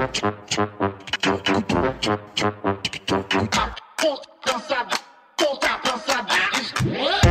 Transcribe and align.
Puta 0.00 0.32
dançada, 4.46 4.96
puta 5.36 5.68
dançada. 5.84 7.29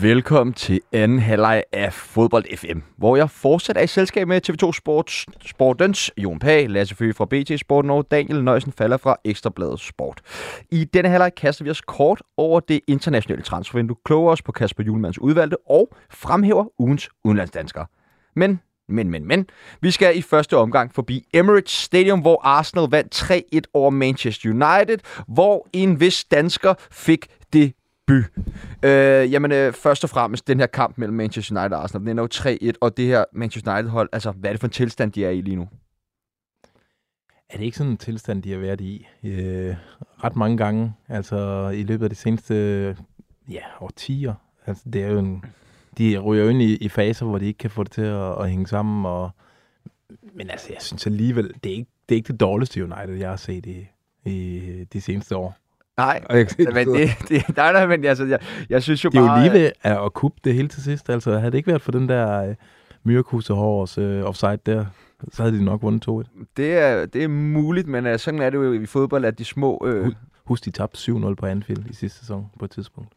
Velkommen 0.00 0.54
til 0.54 0.80
anden 0.92 1.18
halvleg 1.18 1.62
af 1.72 1.92
Fodbold 1.92 2.56
FM, 2.56 2.78
hvor 2.96 3.16
jeg 3.16 3.30
fortsat 3.30 3.76
er 3.76 3.80
i 3.80 3.86
selskab 3.86 4.28
med 4.28 4.40
TV2 4.48 4.72
Sports, 4.72 5.26
Sportens 5.46 6.10
Jon 6.16 6.38
Pag, 6.38 6.70
Lasse 6.70 6.94
Føge 6.94 7.14
fra 7.14 7.24
BT 7.24 7.60
Sporten 7.60 7.90
og 7.90 8.10
Daniel 8.10 8.44
Nøjsen 8.44 8.72
falder 8.72 8.96
fra 8.96 9.16
Ekstrabladet 9.24 9.80
Sport. 9.80 10.20
I 10.70 10.84
denne 10.84 11.08
halvleg 11.08 11.34
kaster 11.34 11.64
vi 11.64 11.70
os 11.70 11.80
kort 11.80 12.22
over 12.36 12.60
det 12.60 12.80
internationale 12.86 13.42
transfervindue, 13.42 13.96
kloger 14.04 14.32
os 14.32 14.42
på 14.42 14.52
Kasper 14.52 14.84
Julemands 14.84 15.18
udvalgte 15.18 15.56
og 15.70 15.94
fremhæver 16.10 16.64
ugens 16.78 17.10
udenlandsdanskere. 17.24 17.86
Men 18.36 18.60
men, 18.88 19.10
men, 19.10 19.26
men. 19.26 19.46
Vi 19.80 19.90
skal 19.90 20.18
i 20.18 20.22
første 20.22 20.56
omgang 20.56 20.94
forbi 20.94 21.28
Emirates 21.34 21.72
Stadium, 21.72 22.20
hvor 22.20 22.40
Arsenal 22.44 22.88
vandt 22.90 23.30
3-1 23.56 23.60
over 23.74 23.90
Manchester 23.90 24.48
United, 24.48 24.98
hvor 25.28 25.68
en 25.72 26.00
vis 26.00 26.24
dansker 26.24 26.74
fik 26.90 27.26
det 27.52 27.72
debut. 28.08 28.24
Øh, 28.82 29.32
jamen, 29.32 29.52
øh, 29.52 29.72
først 29.72 30.04
og 30.04 30.10
fremmest, 30.10 30.48
den 30.48 30.60
her 30.60 30.66
kamp 30.66 30.98
mellem 30.98 31.16
Manchester 31.16 31.60
United 31.60 31.76
og 31.76 31.82
Arsenal, 31.82 32.06
den 32.06 32.18
er 32.18 32.22
jo 32.22 32.28
3-1, 32.34 32.72
og 32.80 32.96
det 32.96 33.06
her 33.06 33.24
Manchester 33.32 33.72
United-hold, 33.72 34.08
altså, 34.12 34.30
hvad 34.30 34.50
er 34.50 34.52
det 34.52 34.60
for 34.60 34.66
en 34.66 34.72
tilstand, 34.72 35.12
de 35.12 35.24
er 35.24 35.30
i 35.30 35.40
lige 35.40 35.56
nu? 35.56 35.68
Er 37.50 37.56
det 37.56 37.64
ikke 37.64 37.76
sådan 37.76 37.90
en 37.90 37.96
tilstand, 37.96 38.42
de 38.42 38.52
har 38.52 38.58
været 38.58 38.80
i 38.80 39.06
øh, 39.24 39.76
ret 40.24 40.36
mange 40.36 40.56
gange, 40.56 40.94
altså 41.08 41.68
i 41.68 41.82
løbet 41.82 42.04
af 42.04 42.10
de 42.10 42.16
seneste 42.16 42.96
ja, 43.50 43.62
årtier? 43.80 44.34
Altså, 44.66 44.84
det 44.92 45.02
er 45.02 45.08
jo 45.08 45.18
en, 45.18 45.44
de 45.98 46.18
ryger 46.18 46.44
jo 46.44 46.50
ind 46.50 46.62
i, 46.62 46.76
i 46.76 46.88
faser, 46.88 47.26
hvor 47.26 47.38
de 47.38 47.46
ikke 47.46 47.58
kan 47.58 47.70
få 47.70 47.82
det 47.82 47.92
til 47.92 48.02
at, 48.02 48.40
at 48.40 48.50
hænge 48.50 48.66
sammen, 48.66 49.06
og, 49.06 49.30
men 50.34 50.50
altså, 50.50 50.66
jeg 50.72 50.82
synes 50.82 51.06
alligevel, 51.06 51.54
det 51.64 51.72
er 51.72 51.76
ikke 51.76 51.90
det, 52.08 52.14
er 52.14 52.16
ikke 52.16 52.32
det 52.32 52.40
dårligste 52.40 52.84
United, 52.84 53.14
jeg 53.14 53.28
har 53.28 53.36
set 53.36 53.66
i, 53.66 53.86
i 54.24 54.60
de 54.92 55.00
seneste 55.00 55.36
år. 55.36 55.56
Nej, 55.98 56.24
men 56.58 56.88
det, 56.88 57.10
det, 57.28 57.56
nej, 57.56 57.72
nej, 57.72 57.86
men 57.86 58.04
altså, 58.04 58.24
jeg, 58.24 58.38
jeg 58.68 58.82
synes 58.82 59.04
jo 59.04 59.10
bare... 59.10 59.22
Det 59.22 59.30
er 59.30 59.36
jo 59.36 59.42
lige 59.42 59.52
ved 59.52 59.72
at, 59.82 60.04
at 60.04 60.12
kuppe 60.12 60.40
det 60.44 60.54
hele 60.54 60.68
til 60.68 60.82
sidst. 60.82 61.10
Altså, 61.10 61.38
havde 61.38 61.50
det 61.50 61.58
ikke 61.58 61.66
været 61.66 61.82
for 61.82 61.92
den 61.92 62.08
der 62.08 62.48
uh, 62.48 62.54
Myrkuse 63.04 63.52
Hårs 63.52 63.98
uh, 63.98 64.04
offside 64.04 64.58
der, 64.66 64.84
så 65.32 65.42
havde 65.42 65.58
de 65.58 65.64
nok 65.64 65.82
vundet 65.82 66.08
2-1. 66.08 66.44
Det 66.56 66.78
er, 66.78 67.06
det 67.06 67.24
er 67.24 67.28
muligt, 67.28 67.88
men 67.88 68.06
uh, 68.06 68.16
sådan 68.16 68.42
er 68.42 68.50
det 68.50 68.58
jo 68.58 68.72
i 68.72 68.86
fodbold, 68.86 69.24
at 69.24 69.38
de 69.38 69.44
små... 69.44 69.76
Uh... 69.76 70.12
Husk, 70.44 70.64
de 70.64 70.70
tabte 70.70 71.12
7-0 71.12 71.34
på 71.34 71.46
Anfield 71.46 71.90
i 71.90 71.94
sidste 71.94 72.18
sæson 72.18 72.46
på 72.58 72.64
et 72.64 72.70
tidspunkt. 72.70 73.12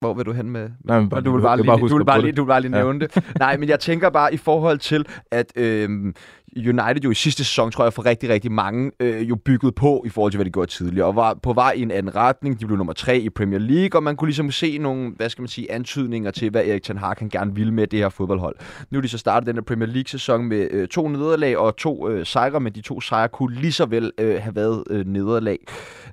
Hvor 0.00 0.14
vil 0.14 0.26
du 0.26 0.32
hen 0.32 0.50
med? 0.50 0.70
Nej, 0.84 1.00
men 1.00 1.08
bare, 1.08 1.20
du 1.20 1.32
vil 1.32 1.42
bare, 1.42 1.56
lige, 1.56 1.66
bare 1.66 1.78
du 1.78 1.96
vil 1.96 2.04
bare 2.04 2.20
lige, 2.20 2.32
du 2.32 2.42
vil 2.42 2.48
bare 2.48 2.60
lige 2.60 2.72
nævne 2.72 3.00
det. 3.00 3.24
Nej, 3.38 3.56
men 3.56 3.68
jeg 3.68 3.80
tænker 3.80 4.10
bare 4.10 4.34
i 4.34 4.36
forhold 4.36 4.78
til, 4.78 5.06
at 5.30 5.52
øh, 5.56 6.14
United 6.56 7.02
jo 7.04 7.10
i 7.10 7.14
sidste 7.14 7.44
sæson, 7.44 7.70
tror 7.70 7.84
jeg, 7.84 7.92
for 7.92 8.06
rigtig, 8.06 8.28
rigtig 8.28 8.52
mange, 8.52 8.90
øh, 9.00 9.28
jo 9.28 9.36
bygget 9.36 9.74
på 9.74 10.02
i 10.06 10.08
forhold 10.08 10.32
til, 10.32 10.38
hvad 10.38 10.44
de 10.44 10.50
gjorde 10.50 10.70
tidligere, 10.70 11.06
og 11.06 11.16
var 11.16 11.34
på 11.34 11.52
vej 11.52 11.72
i 11.72 11.82
en 11.82 11.90
anden 11.90 12.16
retning. 12.16 12.60
De 12.60 12.66
blev 12.66 12.76
nummer 12.78 12.92
tre 12.92 13.18
i 13.18 13.30
Premier 13.30 13.58
League, 13.58 13.98
og 13.98 14.02
man 14.02 14.16
kunne 14.16 14.28
ligesom 14.28 14.50
se 14.50 14.78
nogle, 14.78 15.12
hvad 15.16 15.28
skal 15.28 15.42
man 15.42 15.48
sige, 15.48 15.72
antydninger 15.72 16.30
til, 16.30 16.50
hvad 16.50 16.64
Erik 16.66 16.82
Ten 16.82 16.96
Hag 16.96 17.16
kan 17.16 17.28
gerne 17.28 17.54
ville 17.54 17.74
med 17.74 17.86
det 17.86 17.98
her 17.98 18.08
fodboldhold. 18.08 18.56
Nu 18.90 18.98
er 18.98 19.02
de 19.02 19.08
så 19.08 19.18
startet 19.18 19.46
den 19.46 19.56
her 19.56 19.62
Premier 19.62 19.88
League-sæson 19.88 20.44
med 20.44 20.68
øh, 20.70 20.88
to 20.88 21.08
nederlag 21.08 21.58
og 21.58 21.76
to 21.76 22.08
øh, 22.08 22.26
sejre, 22.26 22.60
men 22.60 22.72
de 22.72 22.80
to 22.80 23.00
sejre 23.00 23.28
kunne 23.28 23.54
lige 23.54 23.72
så 23.72 23.86
vel 23.86 24.12
øh, 24.18 24.42
have 24.42 24.54
været 24.54 24.84
øh, 24.90 25.06
nederlag. 25.06 25.58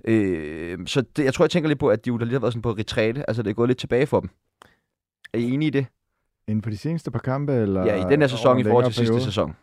Øh, 0.05 0.77
så 0.85 1.01
det, 1.01 1.23
jeg 1.23 1.33
tror, 1.33 1.45
jeg 1.45 1.49
tænker 1.49 1.67
lidt 1.67 1.79
på, 1.79 1.87
at 1.87 2.05
de 2.05 2.07
jo 2.07 2.17
lige 2.17 2.31
har 2.31 2.39
været 2.39 2.53
sådan 2.53 2.61
på 2.61 2.71
retræte, 2.71 3.29
altså 3.29 3.43
det 3.43 3.49
er 3.49 3.53
gået 3.53 3.69
lidt 3.69 3.79
tilbage 3.79 4.07
for 4.07 4.19
dem. 4.19 4.29
Er 5.33 5.37
I 5.37 5.51
enige 5.51 5.67
i 5.67 5.69
det? 5.69 5.85
Inden 6.47 6.63
for 6.63 6.69
de 6.69 6.77
seneste 6.77 7.11
par 7.11 7.19
kampe? 7.19 7.53
Eller 7.53 7.85
ja, 7.85 8.07
i 8.07 8.11
den 8.11 8.21
her 8.21 8.27
sæson 8.27 8.59
i 8.59 8.63
forhold 8.63 8.85
til 8.85 8.93
sidste 8.93 9.21
sæson. 9.21 9.55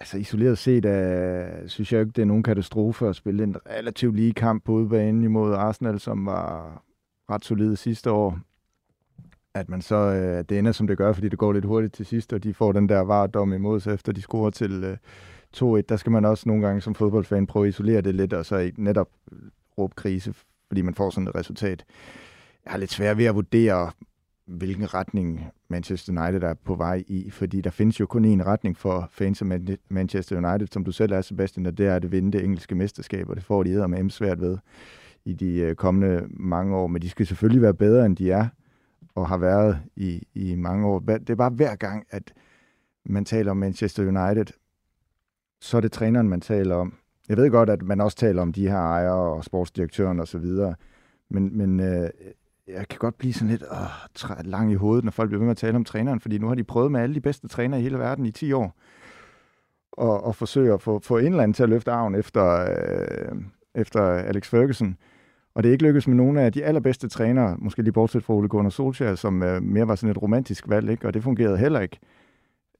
Altså 0.00 0.18
isoleret 0.18 0.58
set, 0.58 0.84
uh, 0.84 1.68
synes 1.68 1.92
jeg 1.92 2.00
ikke, 2.00 2.12
det 2.12 2.22
er 2.22 2.26
nogen 2.26 2.42
katastrofe 2.42 3.08
at 3.08 3.16
spille 3.16 3.42
en 3.42 3.56
relativt 3.70 4.16
lige 4.16 4.32
kamp 4.32 4.64
på 4.64 4.72
udebane 4.72 5.24
imod 5.24 5.54
Arsenal, 5.54 6.00
som 6.00 6.26
var 6.26 6.82
ret 7.30 7.44
solid 7.44 7.76
sidste 7.76 8.10
år. 8.10 8.38
At 9.54 9.68
man 9.68 9.82
så, 9.82 9.96
uh, 9.96 10.44
det 10.48 10.58
ender 10.58 10.72
som 10.72 10.86
det 10.86 10.98
gør, 10.98 11.12
fordi 11.12 11.28
det 11.28 11.38
går 11.38 11.52
lidt 11.52 11.64
hurtigt 11.64 11.94
til 11.94 12.06
sidst, 12.06 12.32
og 12.32 12.44
de 12.44 12.54
får 12.54 12.72
den 12.72 12.88
der 12.88 13.00
varedom 13.00 13.52
imod 13.52 13.80
sig, 13.80 13.94
efter 13.94 14.12
de 14.12 14.22
scorer 14.22 14.50
til 14.50 14.84
øh, 14.84 14.96
uh, 15.62 15.78
2-1. 15.78 15.82
Der 15.88 15.96
skal 15.96 16.12
man 16.12 16.24
også 16.24 16.48
nogle 16.48 16.66
gange 16.66 16.80
som 16.80 16.94
fodboldfan 16.94 17.46
prøve 17.46 17.66
at 17.66 17.68
isolere 17.68 18.00
det 18.00 18.14
lidt, 18.14 18.32
og 18.32 18.46
så 18.46 18.70
netop 18.76 19.08
råbe 19.78 19.94
krise, 19.96 20.34
fordi 20.68 20.82
man 20.82 20.94
får 20.94 21.10
sådan 21.10 21.28
et 21.28 21.34
resultat. 21.34 21.84
Jeg 22.64 22.70
har 22.72 22.78
lidt 22.78 22.90
svært 22.90 23.18
ved 23.18 23.24
at 23.24 23.34
vurdere, 23.34 23.90
hvilken 24.50 24.94
retning 24.94 25.46
Manchester 25.68 26.22
United 26.22 26.42
er 26.42 26.54
på 26.54 26.74
vej 26.74 27.04
i, 27.06 27.30
fordi 27.30 27.60
der 27.60 27.70
findes 27.70 28.00
jo 28.00 28.06
kun 28.06 28.24
én 28.24 28.46
retning 28.46 28.76
for 28.76 29.08
fans 29.12 29.42
af 29.42 29.60
Manchester 29.88 30.36
United, 30.36 30.68
som 30.72 30.84
du 30.84 30.92
selv 30.92 31.12
er, 31.12 31.20
Sebastian, 31.20 31.66
og 31.66 31.78
det 31.78 31.86
er 31.86 31.94
at 31.94 32.12
vinde 32.12 32.32
det 32.32 32.44
engelske 32.44 32.74
mesterskab, 32.74 33.28
og 33.28 33.36
det 33.36 33.44
får 33.44 33.62
de 33.62 33.88
med 33.88 34.10
svært 34.10 34.40
ved 34.40 34.58
i 35.24 35.32
de 35.32 35.56
øh, 35.56 35.74
kommende 35.74 36.26
mange 36.30 36.76
år. 36.76 36.86
Men 36.86 37.02
de 37.02 37.08
skal 37.08 37.26
selvfølgelig 37.26 37.62
være 37.62 37.74
bedre, 37.74 38.06
end 38.06 38.16
de 38.16 38.30
er 38.30 38.46
og 39.14 39.28
har 39.28 39.38
været 39.38 39.78
i, 39.96 40.26
i 40.34 40.54
mange 40.54 40.86
år. 40.86 40.98
Det 40.98 41.30
er 41.30 41.34
bare 41.34 41.50
hver 41.50 41.76
gang, 41.76 42.06
at 42.10 42.32
man 43.04 43.24
taler 43.24 43.50
om 43.50 43.56
Manchester 43.56 44.02
United, 44.02 44.54
så 45.60 45.76
er 45.76 45.80
det 45.80 45.92
træneren, 45.92 46.28
man 46.28 46.40
taler 46.40 46.74
om. 46.74 46.94
Jeg 47.28 47.36
ved 47.36 47.50
godt, 47.50 47.70
at 47.70 47.82
man 47.82 48.00
også 48.00 48.16
taler 48.16 48.42
om 48.42 48.52
de 48.52 48.68
her 48.68 48.78
ejere 48.78 49.34
og 49.34 49.44
sportsdirektøren 49.44 50.20
osv., 50.20 50.46
men, 51.32 51.56
men 51.58 51.80
øh, 51.80 52.10
jeg 52.72 52.88
kan 52.88 52.98
godt 52.98 53.18
blive 53.18 53.32
sådan 53.32 53.48
lidt 53.48 53.62
øh, 53.62 54.44
lang 54.44 54.72
i 54.72 54.74
hovedet, 54.74 55.04
når 55.04 55.10
folk 55.10 55.28
bliver 55.28 55.38
ved 55.38 55.46
med 55.46 55.50
at 55.50 55.56
tale 55.56 55.76
om 55.76 55.84
træneren, 55.84 56.20
fordi 56.20 56.38
nu 56.38 56.48
har 56.48 56.54
de 56.54 56.64
prøvet 56.64 56.92
med 56.92 57.00
alle 57.00 57.14
de 57.14 57.20
bedste 57.20 57.48
trænere 57.48 57.80
i 57.80 57.82
hele 57.82 57.98
verden 57.98 58.26
i 58.26 58.30
10 58.30 58.52
år, 58.52 58.76
og, 59.92 60.24
og 60.24 60.36
forsøge 60.36 60.72
at 60.72 60.82
få, 60.82 60.98
få 60.98 61.18
en 61.18 61.26
eller 61.26 61.42
anden 61.42 61.54
til 61.54 61.62
at 61.62 61.68
løfte 61.68 61.90
arven 61.90 62.14
efter, 62.14 62.70
øh, 62.70 63.36
efter 63.74 64.02
Alex 64.02 64.48
Ferguson. 64.48 64.96
Og 65.54 65.62
det 65.62 65.68
er 65.68 65.72
ikke 65.72 65.84
lykkedes 65.84 66.08
med 66.08 66.16
nogle 66.16 66.40
af 66.40 66.52
de 66.52 66.64
allerbedste 66.64 67.08
trænere, 67.08 67.56
måske 67.58 67.82
lige 67.82 67.92
bortset 67.92 68.24
fra 68.24 68.34
Ole 68.34 68.48
Gunnar 68.48 68.70
Solskjaer, 68.70 69.14
som 69.14 69.42
øh, 69.42 69.62
mere 69.62 69.88
var 69.88 69.94
sådan 69.94 70.10
et 70.10 70.22
romantisk 70.22 70.68
valg, 70.68 70.90
ikke? 70.90 71.06
og 71.06 71.14
det 71.14 71.22
fungerede 71.22 71.58
heller 71.58 71.80
ikke. 71.80 71.98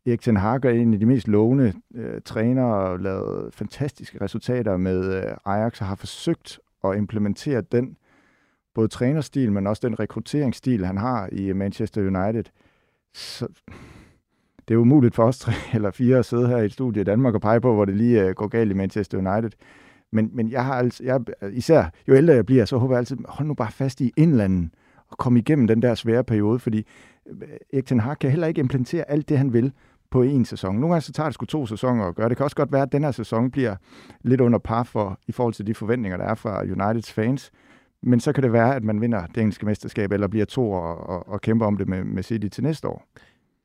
Erik 0.07 0.21
Ten 0.21 0.37
Hag 0.37 0.65
er 0.65 0.71
en 0.71 0.95
af 0.95 1.01
de 1.01 1.07
mest 1.07 1.29
lovende 1.29 1.73
øh, 1.95 2.21
trænere 2.25 2.75
og 2.75 3.01
lavet 3.01 3.55
fantastiske 3.55 4.21
resultater 4.21 4.77
med 4.77 5.15
øh, 5.17 5.37
Ajax 5.45 5.81
og 5.81 5.87
har 5.87 5.95
forsøgt 5.95 6.61
at 6.85 6.97
implementere 6.97 7.61
den 7.61 7.97
både 8.75 8.89
trænerstil, 8.89 9.53
men 9.53 9.67
også 9.67 9.89
den 9.89 10.01
rekrutteringsstil, 10.01 10.87
han 10.87 10.99
har 10.99 11.29
i 11.33 11.53
Manchester 11.53 12.01
United. 12.01 12.45
Så 13.15 13.49
det 14.69 14.75
er 14.75 14.79
umuligt 14.79 15.15
for 15.15 15.25
os 15.25 15.39
tre 15.39 15.53
eller 15.75 15.91
fire 15.91 16.19
at 16.19 16.25
sidde 16.25 16.49
her 16.49 16.57
i 16.57 16.65
et 16.65 16.73
studie 16.73 17.01
i 17.01 17.05
Danmark 17.05 17.35
og 17.35 17.41
pege 17.41 17.61
på, 17.61 17.75
hvor 17.75 17.85
det 17.85 17.97
lige 17.97 18.25
øh, 18.25 18.35
går 18.35 18.49
galt 18.49 18.71
i 18.71 18.75
Manchester 18.75 19.19
United. 19.19 19.51
Men, 20.13 20.31
men 20.33 20.51
jeg 20.51 20.65
har 20.65 20.75
altså, 20.75 21.05
jeg, 21.05 21.21
især 21.53 21.85
jo 22.09 22.15
ældre 22.15 22.35
jeg 22.35 22.47
bliver, 22.47 22.65
så 22.65 22.79
håber 22.79 22.95
jeg 22.95 22.99
altid, 22.99 23.17
hold 23.29 23.49
nu 23.49 23.55
bare 23.55 23.73
fast 23.73 24.01
i 24.01 24.13
indlanden 24.17 24.73
og 25.09 25.19
kom 25.19 25.37
igennem 25.37 25.67
den 25.67 25.83
der 25.83 25.95
svære 25.95 26.25
periode, 26.25 26.59
fordi 26.59 26.87
øh, 27.31 27.49
Erik 27.73 27.87
Ten 27.87 28.01
Hag 28.01 28.19
kan 28.19 28.31
heller 28.31 28.47
ikke 28.47 28.61
implementere 28.61 29.11
alt 29.11 29.29
det, 29.29 29.39
han 29.39 29.53
vil 29.53 29.73
på 30.11 30.23
en 30.23 30.45
sæson. 30.45 30.75
Nogle 30.75 30.89
gange 30.89 31.03
så 31.03 31.13
tager 31.13 31.27
det 31.27 31.35
sgu 31.35 31.47
to 31.47 31.67
sæsoner 31.67 32.05
at 32.05 32.15
gøre. 32.15 32.29
Det 32.29 32.37
kan 32.37 32.45
også 32.45 32.57
godt 32.57 32.73
være, 32.73 32.83
at 32.83 32.93
den 32.93 33.05
her 33.05 33.11
sæson 33.11 33.51
bliver 33.51 33.77
lidt 34.23 34.41
under 34.41 34.59
par 34.59 34.83
for, 34.83 35.19
i 35.27 35.33
forhold 35.33 35.55
til 35.55 35.67
de 35.67 35.75
forventninger, 35.75 36.17
der 36.17 36.25
er 36.25 36.35
fra 36.35 36.63
Uniteds 36.63 37.13
fans. 37.13 37.51
Men 38.03 38.21
så 38.21 38.33
kan 38.33 38.43
det 38.43 38.53
være, 38.53 38.77
at 38.77 38.85
man 38.85 39.01
vinder 39.01 39.27
det 39.27 39.37
engelske 39.37 39.67
mesterskab, 39.67 40.13
eller 40.13 40.29
bliver 40.29 40.47
to 40.47 40.73
og, 40.73 40.97
og, 40.97 41.29
og 41.29 41.41
kæmper 41.41 41.67
om 41.67 41.77
det 41.77 41.89
med, 41.89 42.05
med 42.05 42.23
City 42.23 42.49
til 42.49 42.63
næste 42.63 42.89
år. 42.89 43.07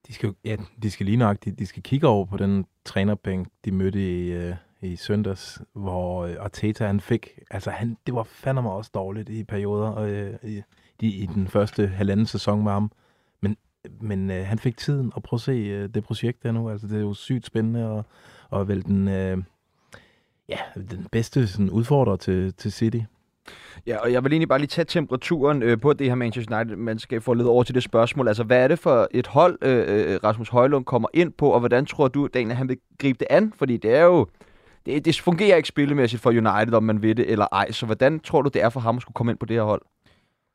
De 0.07 0.13
skal, 0.13 0.33
ja, 0.45 0.55
de 0.83 0.91
skal 0.91 1.05
lige 1.05 1.17
nok, 1.17 1.37
de, 1.45 1.51
de 1.51 1.65
skal 1.65 1.83
kigge 1.83 2.07
over 2.07 2.25
på 2.25 2.37
den 2.37 2.65
trænerbænk, 2.85 3.47
de 3.65 3.71
mødte 3.71 4.25
i, 4.25 4.31
øh, 4.31 4.55
i 4.81 4.95
søndags, 4.95 5.61
hvor 5.73 6.25
øh, 6.25 6.35
Arteta 6.39 6.87
han 6.87 6.99
fik, 6.99 7.39
altså 7.51 7.69
han, 7.69 7.97
det 8.05 8.15
var 8.15 8.23
fandme 8.23 8.71
også 8.71 8.91
dårligt 8.93 9.29
i 9.29 9.43
perioder, 9.43 9.97
øh, 9.97 10.33
i, 10.43 10.61
i, 10.99 11.23
i 11.23 11.25
den 11.25 11.47
første 11.47 11.87
halvanden 11.87 12.25
sæson 12.25 12.63
med 12.63 12.71
ham. 12.71 12.91
Men, 13.41 13.57
men 14.01 14.31
øh, 14.31 14.45
han 14.45 14.59
fik 14.59 14.77
tiden 14.77 15.11
at 15.15 15.23
prøve 15.23 15.37
at 15.37 15.41
se 15.41 15.51
øh, 15.51 15.89
det 15.89 16.03
projekt 16.03 16.43
der 16.43 16.51
nu, 16.51 16.69
altså 16.69 16.87
det 16.87 16.97
er 16.97 17.01
jo 17.01 17.13
sygt 17.13 17.45
spændende, 17.45 17.89
og, 17.89 18.05
og 18.49 18.67
vel 18.67 18.85
den, 18.85 19.07
øh, 19.07 19.37
ja, 20.49 20.57
den 20.75 21.07
bedste 21.11 21.47
sådan, 21.47 21.69
udfordrer 21.69 22.15
til, 22.15 22.53
til 22.53 22.71
City. 22.71 22.99
Ja, 23.87 23.97
og 23.97 24.11
jeg 24.11 24.23
vil 24.23 24.33
egentlig 24.33 24.49
bare 24.49 24.59
lige 24.59 24.67
tage 24.67 24.85
temperaturen 24.85 25.63
øh, 25.63 25.79
på 25.79 25.93
det 25.93 26.07
her 26.07 26.15
Manchester 26.15 26.57
United, 26.57 26.77
man 26.77 26.99
skal 26.99 27.21
få 27.21 27.33
lidt 27.33 27.47
over 27.47 27.63
til 27.63 27.75
det 27.75 27.83
spørgsmål. 27.83 28.27
Altså, 28.27 28.43
hvad 28.43 28.63
er 28.63 28.67
det 28.67 28.79
for 28.79 29.07
et 29.11 29.27
hold, 29.27 29.57
øh, 29.61 29.77
øh, 29.77 30.13
øh, 30.13 30.19
Rasmus 30.23 30.49
Højlund 30.49 30.85
kommer 30.85 31.07
ind 31.13 31.33
på, 31.33 31.49
og 31.49 31.59
hvordan 31.59 31.85
tror 31.85 32.07
du, 32.07 32.27
Daniel, 32.33 32.55
han 32.55 32.69
vil 32.69 32.77
gribe 32.99 33.19
det 33.19 33.27
an? 33.29 33.53
Fordi 33.55 33.77
det 33.77 33.95
er 33.95 34.03
jo, 34.03 34.27
det, 34.85 35.05
det 35.05 35.21
fungerer 35.21 35.55
ikke 35.55 35.67
spillemæssigt 35.67 36.21
for 36.21 36.29
United, 36.29 36.73
om 36.73 36.83
man 36.83 37.01
ved 37.01 37.15
det 37.15 37.31
eller 37.31 37.47
ej. 37.51 37.71
Så 37.71 37.85
hvordan 37.85 38.19
tror 38.19 38.41
du, 38.41 38.49
det 38.53 38.63
er 38.63 38.69
for 38.69 38.79
ham 38.79 38.95
at 38.95 39.01
skulle 39.01 39.15
komme 39.15 39.31
ind 39.31 39.39
på 39.39 39.45
det 39.45 39.55
her 39.55 39.63
hold? 39.63 39.81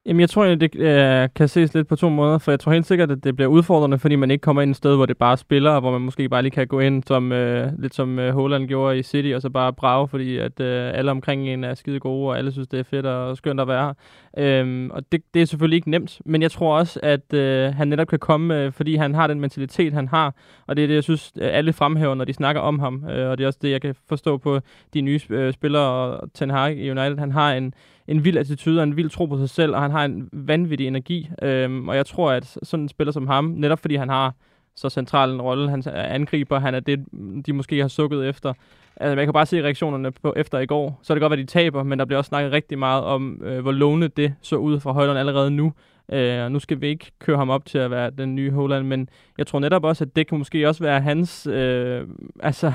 Jamen, 0.06 0.20
jeg 0.20 0.31
tror 0.31 0.44
egentlig, 0.44 0.73
det 0.73 0.81
øh, 0.81 1.29
kan 1.37 1.49
ses 1.49 1.75
lidt 1.75 1.88
på 1.88 1.97
to 1.97 2.08
måder, 2.08 2.38
for 2.38 2.52
jeg 2.52 2.61
tror 2.61 2.73
helt 2.73 2.87
sikkert, 2.87 3.11
at 3.11 3.25
det 3.25 3.37
bliver 3.37 3.49
udfordrende, 3.49 3.99
fordi 3.99 4.17
man 4.17 4.31
ikke 4.31 4.43
kommer 4.43 4.62
ind 4.62 4.70
et 4.70 4.76
sted, 4.76 4.97
hvor 4.97 5.06
det 5.06 5.19
bare 5.19 5.37
spiller, 5.37 5.81
hvor 5.81 5.91
man 5.91 6.00
måske 6.00 6.29
bare 6.29 6.43
lige 6.43 6.50
kan 6.50 6.67
gå 6.67 6.81
ind, 6.81 7.02
som, 7.06 7.32
øh, 7.32 7.73
lidt 7.79 7.94
som 7.94 8.19
øh, 8.19 8.35
Holland 8.35 8.69
gjorde 8.69 8.99
i 8.99 9.02
City, 9.02 9.32
og 9.35 9.43
så 9.43 9.50
bare 9.50 9.73
brage, 9.73 10.08
fordi 10.08 10.38
at 10.38 10.61
øh, 10.61 10.91
alle 10.94 11.11
omkring 11.11 11.49
en 11.49 11.64
er 11.64 11.75
skide 11.75 12.00
gode, 12.00 12.29
og 12.29 12.38
alle 12.38 12.52
synes, 12.52 12.69
det 12.69 12.79
er 12.79 12.85
fedt 12.85 13.06
og 13.06 13.37
skønt 13.37 13.61
at 13.61 13.69
være 13.69 13.94
her. 14.37 14.61
Øhm, 14.61 14.91
og 14.91 15.02
det, 15.12 15.23
det 15.35 15.43
er 15.43 15.47
selvfølgelig 15.47 15.76
ikke 15.76 15.91
nemt, 15.91 16.20
men 16.25 16.43
jeg 16.43 16.50
tror 16.50 16.79
også, 16.79 17.00
at 17.03 17.35
øh, 17.35 17.75
han 17.75 17.88
netop 17.88 18.08
kan 18.08 18.19
komme, 18.19 18.62
øh, 18.62 18.73
fordi 18.73 18.96
han 18.96 19.14
har 19.14 19.26
den 19.26 19.41
mentalitet, 19.41 19.93
han 19.93 20.08
har, 20.08 20.35
og 20.67 20.76
det 20.76 20.82
er 20.82 20.87
det, 20.87 20.94
jeg 20.94 21.05
synes, 21.05 21.32
øh, 21.41 21.49
alle 21.53 21.73
fremhæver, 21.73 22.14
når 22.14 22.25
de 22.25 22.32
snakker 22.32 22.61
om 22.61 22.79
ham, 22.79 23.05
øh, 23.11 23.31
og 23.31 23.38
det 23.38 23.44
er 23.44 23.49
også 23.49 23.58
det, 23.62 23.70
jeg 23.70 23.81
kan 23.81 23.94
forstå 24.08 24.37
på 24.37 24.61
de 24.94 25.00
nye 25.00 25.20
øh, 25.31 25.53
spillere 25.53 25.82
og 25.82 26.31
Ten 26.35 26.50
Hag 26.50 26.76
i 26.76 26.91
United. 26.91 27.19
Han 27.19 27.32
har 27.32 27.53
en, 27.53 27.75
en 28.11 28.25
vild 28.25 28.39
attitude 28.39 28.81
og 28.81 28.85
en 28.85 28.97
vild 28.97 29.11
tro 29.11 29.27
på 29.27 29.39
sig 29.39 29.51
selv, 29.51 29.75
og 29.75 29.83
han 29.83 29.91
har 29.91 30.05
en 30.05 30.29
vanvittig 30.33 30.87
energi. 30.87 31.31
Øhm, 31.43 31.89
og 31.89 31.97
jeg 31.97 32.07
tror, 32.07 32.31
at 32.31 32.59
sådan 32.62 32.83
en 32.83 32.89
spiller 32.89 33.12
som 33.12 33.27
ham, 33.27 33.45
netop 33.45 33.79
fordi 33.79 33.97
han 33.97 34.09
har 34.09 34.35
så 34.77 34.89
central 34.89 35.31
en 35.31 35.43
rolle, 35.43 35.71
han 35.71 35.83
angriber, 35.95 36.59
han 36.59 36.75
er 36.75 36.81
det, 36.81 37.05
de 37.47 37.53
måske 37.53 37.81
har 37.81 37.89
sukket 37.89 38.29
efter. 38.29 38.53
Altså, 38.97 39.17
man 39.17 39.27
kan 39.27 39.33
bare 39.33 39.47
se 39.47 39.62
reaktionerne 39.62 40.12
på 40.12 40.35
efter 40.37 40.59
i 40.59 40.67
går. 40.67 41.01
Så 41.03 41.12
er 41.12 41.15
det 41.15 41.23
godt, 41.23 41.33
at 41.33 41.39
de 41.39 41.45
taber, 41.45 41.83
men 41.83 41.99
der 41.99 42.05
bliver 42.05 42.19
også 42.19 42.29
snakket 42.29 42.53
rigtig 42.53 42.79
meget 42.79 43.05
om, 43.05 43.43
øh, 43.45 43.61
hvor 43.61 43.73
lovende 43.73 44.09
det 44.09 44.35
så 44.43 44.56
ud 44.56 44.81
fra 44.81 44.93
Højlund 44.93 45.19
allerede 45.19 45.51
nu. 45.51 45.73
Øh, 46.13 46.45
og 46.45 46.53
nu 46.53 46.59
skal 46.59 46.81
vi 46.81 46.89
ikke 46.89 47.11
køre 47.19 47.37
ham 47.37 47.51
op 47.51 47.65
til 47.65 47.79
at 47.79 47.91
være 47.91 48.11
den 48.11 48.35
nye 48.35 48.51
Holland, 48.51 48.87
men 48.87 49.09
jeg 49.39 49.47
tror 49.47 49.59
netop 49.59 49.85
også, 49.85 50.05
at 50.05 50.17
det 50.17 50.27
kan 50.27 50.39
måske 50.39 50.69
også 50.69 50.85
være 50.85 51.01
hans, 51.01 51.47
øh, 51.47 52.06
altså, 52.41 52.73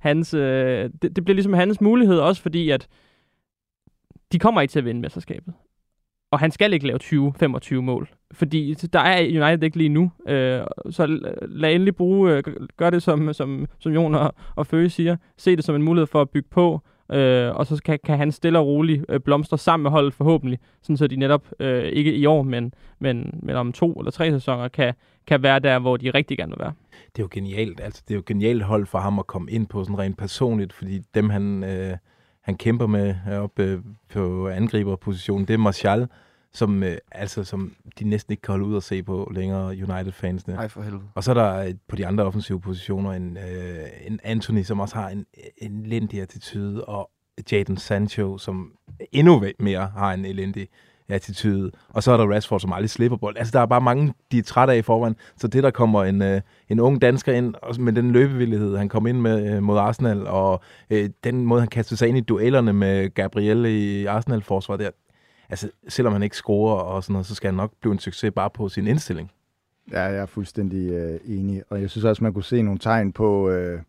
hans, 0.00 0.34
øh, 0.34 0.90
det, 1.02 1.16
det 1.16 1.24
bliver 1.24 1.34
ligesom 1.34 1.52
hans 1.52 1.80
mulighed 1.80 2.18
også, 2.18 2.42
fordi 2.42 2.70
at 2.70 2.88
de 4.32 4.38
kommer 4.38 4.60
ikke 4.60 4.72
til 4.72 4.78
at 4.78 4.84
vinde 4.84 5.00
mesterskabet. 5.00 5.54
Og 6.30 6.38
han 6.38 6.50
skal 6.50 6.72
ikke 6.72 6.86
lave 6.86 6.98
20-25 7.02 7.74
mål. 7.74 8.08
Fordi 8.32 8.74
der 8.74 9.00
er 9.00 9.22
United 9.22 9.62
ikke 9.62 9.76
lige 9.76 9.88
nu. 9.88 10.10
Øh, 10.28 10.60
så 10.90 11.06
lad 11.48 11.72
endelig 11.72 11.96
bruge, 11.96 12.32
øh, 12.32 12.42
gør 12.76 12.90
det 12.90 13.02
som, 13.02 13.32
som, 13.32 13.66
som 13.78 13.92
Jon 13.92 14.14
og, 14.14 14.34
og 14.56 14.66
Føge 14.66 14.90
siger. 14.90 15.16
Se 15.36 15.56
det 15.56 15.64
som 15.64 15.74
en 15.74 15.82
mulighed 15.82 16.06
for 16.06 16.20
at 16.20 16.30
bygge 16.30 16.48
på. 16.50 16.80
Øh, 17.12 17.56
og 17.56 17.66
så 17.66 17.82
kan, 17.84 17.98
kan 18.04 18.18
han 18.18 18.32
stille 18.32 18.58
og 18.58 18.66
roligt 18.66 19.04
øh, 19.08 19.20
blomstre 19.20 19.58
sammen 19.58 19.82
med 19.82 19.90
holdet 19.90 20.14
forhåbentlig. 20.14 20.58
Sådan 20.82 20.96
så 20.96 21.06
de 21.06 21.16
netop, 21.16 21.46
øh, 21.60 21.84
ikke 21.84 22.14
i 22.14 22.26
år, 22.26 22.42
men, 22.42 22.74
men, 22.98 23.40
men 23.42 23.56
om 23.56 23.72
to 23.72 23.92
eller 23.92 24.10
tre 24.10 24.30
sæsoner, 24.30 24.68
kan, 24.68 24.94
kan 25.26 25.42
være 25.42 25.58
der, 25.58 25.78
hvor 25.78 25.96
de 25.96 26.10
rigtig 26.10 26.38
gerne 26.38 26.50
vil 26.50 26.60
være. 26.60 26.72
Det 26.90 27.18
er 27.18 27.24
jo 27.24 27.28
genialt. 27.30 27.80
Altså, 27.80 28.02
det 28.08 28.14
er 28.14 28.18
jo 28.18 28.22
genialt 28.26 28.62
hold 28.62 28.86
for 28.86 28.98
ham 28.98 29.18
at 29.18 29.26
komme 29.26 29.50
ind 29.50 29.66
på 29.66 29.84
sådan 29.84 29.98
rent 29.98 30.18
personligt, 30.18 30.72
fordi 30.72 30.98
dem 31.14 31.30
han... 31.30 31.64
Øh 31.64 31.96
han 32.46 32.56
kæmper 32.56 32.86
med 32.86 33.14
heroppe 33.14 33.62
øh, 33.62 33.80
på 34.08 34.48
angriberpositionen, 34.48 35.48
det 35.48 35.54
er 35.54 35.58
Martial, 35.58 36.08
som, 36.52 36.82
øh, 36.82 36.98
altså, 37.12 37.44
som 37.44 37.74
de 37.98 38.04
næsten 38.04 38.32
ikke 38.32 38.40
kan 38.40 38.52
holde 38.52 38.64
ud 38.66 38.74
og 38.74 38.82
se 38.82 39.02
på 39.02 39.32
længere, 39.34 39.66
United-fansene. 39.66 40.54
Nej, 40.54 40.68
for 40.68 40.82
helvede. 40.82 41.02
Og 41.14 41.24
så 41.24 41.30
er 41.30 41.34
der 41.34 41.56
øh, 41.56 41.74
på 41.88 41.96
de 41.96 42.06
andre 42.06 42.24
offensive 42.24 42.60
positioner 42.60 43.12
en, 43.12 43.36
øh, 43.36 43.86
en 44.06 44.20
Anthony, 44.24 44.62
som 44.62 44.80
også 44.80 44.94
har 44.94 45.08
en, 45.08 45.26
en 45.58 45.84
elendig 45.84 46.22
attitude, 46.22 46.84
og 46.84 47.10
Jadon 47.52 47.76
Sancho, 47.76 48.38
som 48.38 48.72
endnu 49.12 49.44
mere 49.58 49.92
har 49.96 50.12
en 50.12 50.24
elendig 50.24 50.68
attitude. 51.08 51.70
Og 51.88 52.02
så 52.02 52.12
er 52.12 52.16
der 52.16 52.34
Rashford, 52.34 52.60
som 52.60 52.72
aldrig 52.72 52.90
slipper 52.90 53.16
bold. 53.16 53.36
Altså, 53.38 53.52
der 53.52 53.60
er 53.60 53.66
bare 53.66 53.80
mange, 53.80 54.14
de 54.32 54.38
er 54.38 54.42
trætte 54.42 54.72
af 54.72 54.78
i 54.78 54.82
forvejen. 54.82 55.16
Så 55.36 55.48
det, 55.48 55.62
der 55.62 55.70
kommer 55.70 56.04
en, 56.04 56.22
øh, 56.22 56.40
en 56.68 56.80
ung 56.80 57.02
dansker 57.02 57.32
ind, 57.32 57.54
og 57.62 57.80
med 57.80 57.92
den 57.92 58.12
løbevillighed, 58.12 58.76
han 58.76 58.88
kom 58.88 59.06
ind 59.06 59.20
med 59.20 59.54
øh, 59.54 59.62
mod 59.62 59.78
Arsenal, 59.78 60.26
og 60.26 60.60
øh, 60.90 61.10
den 61.24 61.46
måde, 61.46 61.60
han 61.60 61.68
kastede 61.68 61.98
sig 61.98 62.08
ind 62.08 62.18
i 62.18 62.20
duellerne 62.20 62.72
med 62.72 63.14
Gabriel 63.14 63.66
i 63.66 64.04
Arsenal-forsvaret 64.04 64.80
der, 64.80 64.90
altså, 65.48 65.70
selvom 65.88 66.12
han 66.12 66.22
ikke 66.22 66.36
scorer 66.36 66.80
og 66.80 67.04
sådan 67.04 67.12
noget, 67.12 67.26
så 67.26 67.34
skal 67.34 67.48
han 67.48 67.54
nok 67.54 67.72
blive 67.80 67.92
en 67.92 67.98
succes 67.98 68.32
bare 68.32 68.50
på 68.50 68.68
sin 68.68 68.86
indstilling. 68.86 69.30
Ja, 69.92 70.02
jeg 70.02 70.16
er 70.16 70.26
fuldstændig 70.26 70.90
øh, 70.90 71.20
enig. 71.24 71.62
Og 71.70 71.80
jeg 71.80 71.90
synes 71.90 72.04
også, 72.04 72.24
man 72.24 72.32
kunne 72.32 72.44
se 72.44 72.62
nogle 72.62 72.78
tegn 72.78 73.12
på... 73.12 73.50
Øh 73.50 73.80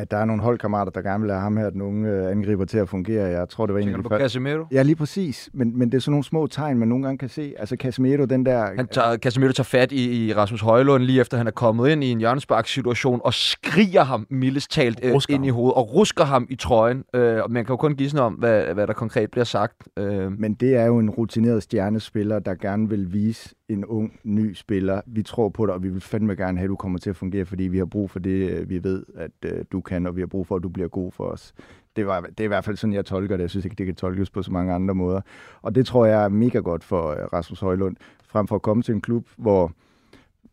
at 0.00 0.10
der 0.10 0.16
er 0.16 0.24
nogle 0.24 0.42
holdkammerater, 0.42 0.92
der 0.92 1.02
gerne 1.02 1.22
vil 1.22 1.30
have 1.30 1.42
ham 1.42 1.56
her, 1.56 1.70
den 1.70 1.82
unge 1.82 2.10
øh, 2.10 2.30
angriber 2.30 2.64
til 2.64 2.78
at 2.78 2.88
fungere. 2.88 3.26
Jeg 3.26 3.48
tror, 3.48 3.66
det 3.66 3.74
var 3.74 3.80
en 3.80 3.88
af 3.88 4.02
de 4.02 4.08
første. 4.08 4.24
Casemiro? 4.24 4.64
Ja, 4.72 4.82
lige 4.82 4.96
præcis. 4.96 5.50
Men, 5.52 5.78
men 5.78 5.92
det 5.92 5.96
er 5.96 6.00
sådan 6.00 6.12
nogle 6.12 6.24
små 6.24 6.46
tegn, 6.46 6.78
man 6.78 6.88
nogle 6.88 7.04
gange 7.04 7.18
kan 7.18 7.28
se. 7.28 7.54
Altså 7.58 7.76
Casemiro, 7.76 8.24
den 8.24 8.46
der... 8.46 8.66
Han 8.76 8.86
tager, 8.86 9.16
Casemiro 9.16 9.52
tager 9.52 9.64
fat 9.64 9.92
i, 9.92 10.26
i 10.26 10.34
Rasmus 10.34 10.60
Højlund 10.60 11.02
lige 11.02 11.20
efter 11.20 11.36
han 11.36 11.46
er 11.46 11.50
kommet 11.50 11.88
ind 11.88 12.04
i 12.04 12.10
en 12.10 12.18
hjørnespark-situation 12.18 13.20
og 13.24 13.34
skriger 13.34 14.04
ham 14.04 14.26
mildest 14.30 14.70
talt 14.70 15.00
øh, 15.02 15.14
ind 15.28 15.46
i 15.46 15.48
hovedet 15.48 15.74
og 15.74 15.94
rusker 15.94 16.24
ham 16.24 16.46
i 16.50 16.54
trøjen. 16.56 17.04
Øh, 17.14 17.42
og 17.42 17.50
man 17.50 17.64
kan 17.64 17.72
jo 17.72 17.76
kun 17.76 17.94
gisne 17.94 18.20
om, 18.20 18.34
hvad, 18.34 18.74
hvad 18.74 18.86
der 18.86 18.92
konkret 18.92 19.30
bliver 19.30 19.44
sagt. 19.44 19.88
Øh. 19.96 20.32
Men 20.38 20.54
det 20.54 20.76
er 20.76 20.84
jo 20.84 20.98
en 20.98 21.10
rutineret 21.10 21.62
stjernespiller, 21.62 22.38
der 22.38 22.54
gerne 22.54 22.88
vil 22.88 23.12
vise 23.12 23.54
en 23.68 23.84
ung, 23.84 24.12
ny 24.24 24.54
spiller. 24.54 25.00
Vi 25.06 25.22
tror 25.22 25.48
på 25.48 25.66
dig, 25.66 25.74
og 25.74 25.82
vi 25.82 25.88
vil 25.88 26.00
fandme 26.00 26.34
gerne 26.34 26.58
have, 26.58 26.64
at 26.64 26.70
du 26.70 26.76
kommer 26.76 26.98
til 26.98 27.10
at 27.10 27.16
fungere, 27.16 27.44
fordi 27.44 27.62
vi 27.62 27.78
har 27.78 27.84
brug 27.84 28.10
for 28.10 28.18
det, 28.18 28.50
øh, 28.50 28.70
vi 28.70 28.84
ved, 28.84 29.04
at 29.16 29.30
øh, 29.44 29.64
du 29.72 29.80
kan, 29.90 30.06
og 30.06 30.16
vi 30.16 30.20
har 30.20 30.26
brug 30.26 30.46
for, 30.46 30.56
at 30.56 30.62
du 30.62 30.68
bliver 30.68 30.88
god 30.88 31.12
for 31.12 31.24
os. 31.24 31.54
Det, 31.96 32.06
var, 32.06 32.20
det 32.20 32.40
er 32.40 32.44
i 32.44 32.54
hvert 32.54 32.64
fald 32.64 32.76
sådan, 32.76 32.94
jeg 32.94 33.04
tolker 33.04 33.36
det. 33.36 33.42
Jeg 33.42 33.50
synes 33.50 33.64
ikke, 33.64 33.76
det 33.78 33.86
kan 33.86 33.94
tolkes 33.94 34.30
på 34.30 34.42
så 34.42 34.52
mange 34.52 34.72
andre 34.72 34.94
måder. 34.94 35.20
Og 35.62 35.74
det 35.74 35.86
tror 35.86 36.06
jeg 36.06 36.24
er 36.24 36.28
mega 36.28 36.58
godt 36.58 36.84
for 36.84 37.10
øh, 37.10 37.18
Rasmus 37.32 37.60
Højlund, 37.60 37.96
frem 38.24 38.46
for 38.46 38.56
at 38.56 38.62
komme 38.62 38.82
til 38.82 38.94
en 38.94 39.00
klub, 39.00 39.28
hvor 39.36 39.72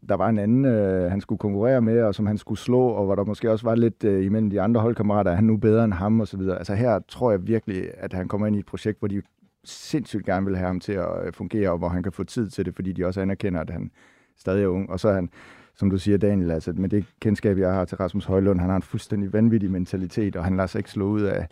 der 0.09 0.15
var 0.15 0.29
en 0.29 0.39
anden, 0.39 0.65
øh, 0.65 1.11
han 1.11 1.21
skulle 1.21 1.39
konkurrere 1.39 1.81
med, 1.81 2.01
og 2.01 2.15
som 2.15 2.25
han 2.25 2.37
skulle 2.37 2.59
slå, 2.59 2.81
og 2.81 3.05
hvor 3.05 3.15
der 3.15 3.23
måske 3.23 3.51
også 3.51 3.65
var 3.65 3.75
lidt 3.75 4.03
øh, 4.03 4.25
imellem 4.25 4.49
de 4.49 4.61
andre 4.61 4.81
holdkammerater, 4.81 5.31
er 5.31 5.35
han 5.35 5.43
nu 5.43 5.57
bedre 5.57 5.83
end 5.83 5.93
ham, 5.93 6.19
og 6.19 6.27
så 6.27 6.37
videre. 6.37 6.57
Altså 6.57 6.75
her 6.75 6.99
tror 7.07 7.31
jeg 7.31 7.47
virkelig, 7.47 7.91
at 7.97 8.13
han 8.13 8.27
kommer 8.27 8.47
ind 8.47 8.55
i 8.55 8.59
et 8.59 8.65
projekt, 8.65 8.99
hvor 8.99 9.07
de 9.07 9.21
sindssygt 9.63 10.25
gerne 10.25 10.45
vil 10.45 10.57
have 10.57 10.67
ham 10.67 10.79
til 10.79 10.93
at 10.93 11.25
øh, 11.25 11.33
fungere, 11.33 11.71
og 11.71 11.77
hvor 11.77 11.89
han 11.89 12.03
kan 12.03 12.11
få 12.11 12.23
tid 12.23 12.49
til 12.49 12.65
det, 12.65 12.75
fordi 12.75 12.93
de 12.93 13.05
også 13.05 13.21
anerkender, 13.21 13.59
at 13.61 13.69
han 13.69 13.91
stadig 14.37 14.63
er 14.63 14.67
ung. 14.67 14.89
Og 14.89 14.99
så 14.99 15.09
er 15.09 15.13
han, 15.13 15.29
som 15.77 15.89
du 15.89 15.97
siger, 15.97 16.17
Daniel, 16.17 16.51
altså 16.51 16.73
med 16.75 16.89
det 16.89 17.05
kendskab, 17.19 17.57
jeg 17.57 17.73
har 17.73 17.85
til 17.85 17.97
Rasmus 17.97 18.25
Højlund, 18.25 18.59
han 18.59 18.69
har 18.69 18.75
en 18.75 18.81
fuldstændig 18.81 19.33
vanvittig 19.33 19.71
mentalitet, 19.71 20.35
og 20.35 20.43
han 20.43 20.57
lader 20.57 20.67
sig 20.67 20.79
ikke 20.79 20.91
slå 20.91 21.05
ud 21.05 21.21
af 21.21 21.47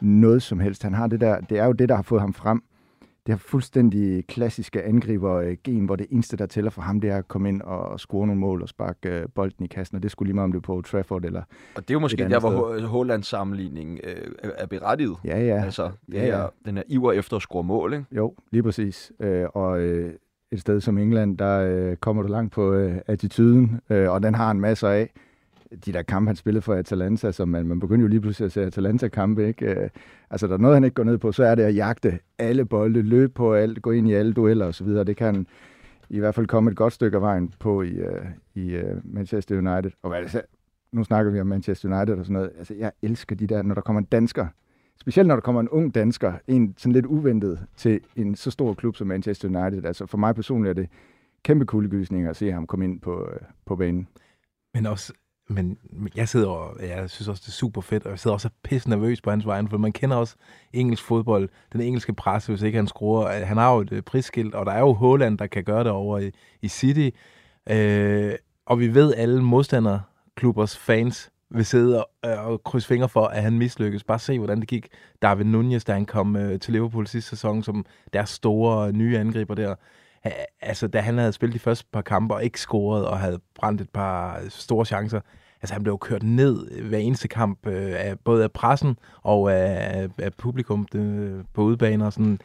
noget 0.00 0.42
som 0.42 0.60
helst. 0.60 0.82
Han 0.82 0.94
har 0.94 1.06
det 1.06 1.20
der, 1.20 1.40
det 1.40 1.58
er 1.58 1.64
jo 1.64 1.72
det, 1.72 1.88
der 1.88 1.94
har 1.94 2.02
fået 2.02 2.20
ham 2.20 2.34
frem 2.34 2.62
det 3.26 3.34
her 3.34 3.38
fuldstændig 3.38 4.26
klassiske 4.26 4.82
angriber-gen, 4.82 5.84
hvor 5.84 5.96
det 5.96 6.06
eneste, 6.10 6.36
der 6.36 6.46
tæller 6.46 6.70
for 6.70 6.82
ham, 6.82 7.00
det 7.00 7.10
er 7.10 7.16
at 7.16 7.28
komme 7.28 7.48
ind 7.48 7.62
og 7.62 8.00
score 8.00 8.26
nogle 8.26 8.40
mål 8.40 8.62
og 8.62 8.68
sparke 8.68 9.08
øh, 9.08 9.26
bolden 9.34 9.64
i 9.64 9.68
kassen, 9.68 9.96
og 9.96 10.02
det 10.02 10.10
skulle 10.10 10.26
lige 10.26 10.34
meget 10.34 10.44
om 10.44 10.52
det 10.52 10.62
på 10.62 10.82
Trafford 10.82 11.24
eller 11.24 11.42
Og 11.74 11.82
det 11.82 11.90
er 11.90 11.94
jo 11.94 11.98
måske 11.98 12.28
der, 12.28 12.40
hvor 12.40 12.86
Hollands 12.86 13.26
sammenligning 13.26 14.00
øh, 14.04 14.28
er 14.42 14.66
berettiget. 14.66 15.16
Ja, 15.24 15.40
ja. 15.40 15.64
Altså, 15.64 15.90
det 16.06 16.14
ja, 16.14 16.26
ja. 16.26 16.36
Er, 16.36 16.48
den 16.64 16.78
er 16.78 16.82
iver 16.86 17.12
efter 17.12 17.36
at 17.36 17.42
score 17.42 17.64
mål, 17.64 17.92
ikke? 17.92 18.04
Jo, 18.12 18.34
lige 18.50 18.62
præcis. 18.62 19.12
Øh, 19.20 19.46
og 19.54 19.80
øh, 19.80 20.14
et 20.52 20.60
sted 20.60 20.80
som 20.80 20.98
England, 20.98 21.38
der 21.38 21.58
øh, 21.60 21.96
kommer 21.96 22.22
du 22.22 22.28
langt 22.28 22.52
på 22.52 22.72
øh, 22.72 22.96
attituden, 23.06 23.80
øh, 23.90 24.10
og 24.10 24.22
den 24.22 24.34
har 24.34 24.50
en 24.50 24.60
masse 24.60 24.88
af 24.88 25.10
de 25.86 25.92
der 25.92 26.02
kampe, 26.02 26.28
han 26.28 26.36
spillede 26.36 26.62
for 26.62 26.74
Atalanta, 26.74 27.32
som 27.32 27.48
man, 27.48 27.66
man 27.66 27.80
begynder 27.80 28.02
jo 28.02 28.08
lige 28.08 28.20
pludselig 28.20 28.46
at 28.46 28.52
se 28.52 28.62
Atalanta-kampe, 28.62 29.46
ikke? 29.46 29.66
Øh, 29.66 29.88
altså, 30.30 30.46
der 30.46 30.54
er 30.54 30.58
noget, 30.58 30.76
han 30.76 30.84
ikke 30.84 30.94
går 30.94 31.04
ned 31.04 31.18
på, 31.18 31.32
så 31.32 31.44
er 31.44 31.54
det 31.54 31.62
at 31.62 31.76
jagte 31.76 32.18
alle 32.38 32.64
bolde, 32.64 33.02
løbe 33.02 33.32
på 33.32 33.54
alt, 33.54 33.82
gå 33.82 33.90
ind 33.90 34.08
i 34.08 34.12
alle 34.12 34.32
dueller 34.32 34.66
osv. 34.66 34.88
Det 34.88 35.16
kan 35.16 35.46
i 36.10 36.18
hvert 36.18 36.34
fald 36.34 36.46
komme 36.46 36.70
et 36.70 36.76
godt 36.76 36.92
stykke 36.92 37.16
af 37.16 37.22
vejen 37.22 37.52
på 37.58 37.82
i, 37.82 37.90
øh, 37.90 38.24
i 38.54 38.70
øh, 38.70 38.96
Manchester 39.04 39.56
United. 39.56 39.90
Og 40.02 40.10
hvad 40.10 40.22
det, 40.22 40.42
nu 40.92 41.04
snakker 41.04 41.32
vi 41.32 41.40
om 41.40 41.46
Manchester 41.46 41.96
United 41.96 42.14
og 42.14 42.24
sådan 42.24 42.34
noget. 42.34 42.50
Altså, 42.58 42.74
jeg 42.74 42.92
elsker 43.02 43.36
de 43.36 43.46
der, 43.46 43.62
når 43.62 43.74
der 43.74 43.82
kommer 43.82 44.00
en 44.00 44.08
dansker, 44.12 44.46
specielt 45.02 45.28
når 45.28 45.36
der 45.36 45.40
kommer 45.40 45.60
en 45.60 45.68
ung 45.68 45.94
dansker, 45.94 46.32
en 46.46 46.74
sådan 46.78 46.92
lidt 46.92 47.06
uventet 47.06 47.66
til 47.76 48.00
en 48.16 48.34
så 48.34 48.50
stor 48.50 48.74
klub 48.74 48.96
som 48.96 49.06
Manchester 49.06 49.48
United. 49.48 49.84
Altså, 49.84 50.06
for 50.06 50.18
mig 50.18 50.34
personligt 50.34 50.70
er 50.70 50.82
det 50.82 50.90
kæmpe 51.42 51.66
kuldegysninger 51.66 52.30
at 52.30 52.36
se 52.36 52.52
ham 52.52 52.66
komme 52.66 52.84
ind 52.84 53.00
på, 53.00 53.28
øh, 53.32 53.40
på 53.66 53.76
banen. 53.76 54.08
Men 54.74 54.86
også 54.86 55.12
men 55.48 55.78
jeg 56.16 56.28
sidder 56.28 56.48
og 56.48 56.76
jeg 56.88 57.10
synes 57.10 57.28
også, 57.28 57.40
det 57.40 57.48
er 57.48 57.52
super 57.52 57.80
fedt, 57.80 58.04
og 58.04 58.10
jeg 58.10 58.18
sidder 58.18 58.34
også 58.34 58.48
pisse 58.62 58.90
nervøs 58.90 59.20
på 59.20 59.30
hans 59.30 59.46
vegne, 59.46 59.68
for 59.68 59.78
man 59.78 59.92
kender 59.92 60.16
også 60.16 60.36
engelsk 60.72 61.04
fodbold, 61.04 61.48
den 61.72 61.80
engelske 61.80 62.12
presse, 62.12 62.52
hvis 62.52 62.62
ikke 62.62 62.76
han 62.76 62.86
skruer. 62.86 63.44
Han 63.44 63.56
har 63.56 63.74
jo 63.74 63.80
et 63.80 63.92
øh, 63.92 64.02
prisskilt, 64.02 64.54
og 64.54 64.66
der 64.66 64.72
er 64.72 64.80
jo 64.80 64.92
Holland, 64.92 65.38
der 65.38 65.46
kan 65.46 65.64
gøre 65.64 65.84
det 65.84 65.92
over 65.92 66.18
i, 66.18 66.30
i 66.62 66.68
City. 66.68 67.10
Øh, 67.70 68.34
og 68.66 68.80
vi 68.80 68.94
ved, 68.94 69.14
alle 69.14 69.42
modstanderklubbers 69.42 70.76
fans 70.76 71.31
vil 71.54 71.66
sidde 71.66 72.04
og, 72.04 72.30
øh, 72.30 72.46
og 72.46 72.64
krydse 72.64 72.88
fingre 72.88 73.08
for, 73.08 73.26
at 73.26 73.42
han 73.42 73.58
mislykkes. 73.58 74.04
Bare 74.04 74.18
se, 74.18 74.38
hvordan 74.38 74.60
det 74.60 74.68
gik 74.68 74.88
David 75.22 75.44
Nunez, 75.44 75.84
da 75.84 75.92
han 75.92 76.06
kom 76.06 76.36
øh, 76.36 76.60
til 76.60 76.72
Liverpool 76.72 77.06
sidste 77.06 77.30
sæson, 77.30 77.62
som 77.62 77.86
deres 78.12 78.30
store 78.30 78.92
nye 78.92 79.18
angriber 79.18 79.54
der 79.54 79.74
altså, 80.60 80.86
da 80.86 81.00
han 81.00 81.18
havde 81.18 81.32
spillet 81.32 81.54
de 81.54 81.58
første 81.58 81.86
par 81.92 82.02
kampe 82.02 82.34
og 82.34 82.44
ikke 82.44 82.60
scoret 82.60 83.06
og 83.06 83.18
havde 83.18 83.40
brændt 83.54 83.80
et 83.80 83.90
par 83.90 84.40
store 84.48 84.84
chancer, 84.84 85.20
altså 85.62 85.74
han 85.74 85.82
blev 85.82 85.98
kørt 85.98 86.22
ned 86.22 86.70
øh, 86.70 86.88
hver 86.88 86.98
eneste 86.98 87.28
kamp, 87.28 87.66
øh, 87.66 87.92
af, 87.96 88.18
både 88.18 88.44
af 88.44 88.52
pressen 88.52 88.98
og 89.22 89.52
af, 89.52 90.08
af 90.18 90.34
publikum 90.34 90.86
det, 90.92 91.46
på 91.54 91.62
udebaner. 91.62 92.06
Og 92.06 92.12
sådan, 92.12 92.38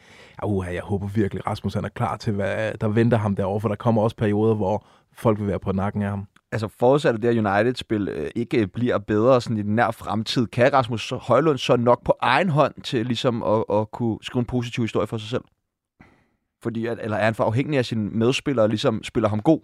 uh, 0.44 0.66
jeg 0.72 0.82
håber 0.82 1.06
virkelig, 1.06 1.46
Rasmus 1.46 1.74
han 1.74 1.84
er 1.84 1.88
klar 1.88 2.16
til, 2.16 2.32
hvad 2.32 2.72
der 2.80 2.88
venter 2.88 3.16
ham 3.16 3.36
derovre, 3.36 3.60
for 3.60 3.68
der 3.68 3.76
kommer 3.76 4.02
også 4.02 4.16
perioder, 4.16 4.54
hvor 4.54 4.86
folk 5.12 5.38
vil 5.38 5.46
være 5.46 5.58
på 5.58 5.72
nakken 5.72 6.02
af 6.02 6.10
ham. 6.10 6.26
Altså 6.52 6.68
forudsat 6.68 7.14
at 7.14 7.22
det 7.22 7.34
her 7.34 7.54
United-spil 7.54 8.08
øh, 8.08 8.30
ikke 8.34 8.66
bliver 8.66 8.98
bedre 8.98 9.40
sådan 9.40 9.56
i 9.56 9.62
den 9.62 9.74
nær 9.74 9.90
fremtid, 9.90 10.46
kan 10.46 10.72
Rasmus 10.72 11.12
Højlund 11.20 11.58
så 11.58 11.76
nok 11.76 12.04
på 12.04 12.16
egen 12.20 12.48
hånd 12.48 12.82
til 12.82 13.06
ligesom 13.06 13.42
at, 13.42 13.64
at 13.72 13.90
kunne 13.90 14.18
skrive 14.22 14.40
en 14.40 14.46
positiv 14.46 14.84
historie 14.84 15.06
for 15.06 15.18
sig 15.18 15.28
selv? 15.28 15.44
Fordi, 16.62 16.86
at, 16.86 16.98
eller 17.02 17.16
er 17.16 17.24
han 17.24 17.34
for 17.34 17.44
afhængig 17.44 17.78
af 17.78 17.84
sine 17.84 18.10
medspillere, 18.10 18.64
og 18.64 18.68
ligesom 18.68 19.04
spiller 19.04 19.28
ham 19.28 19.40
god? 19.40 19.60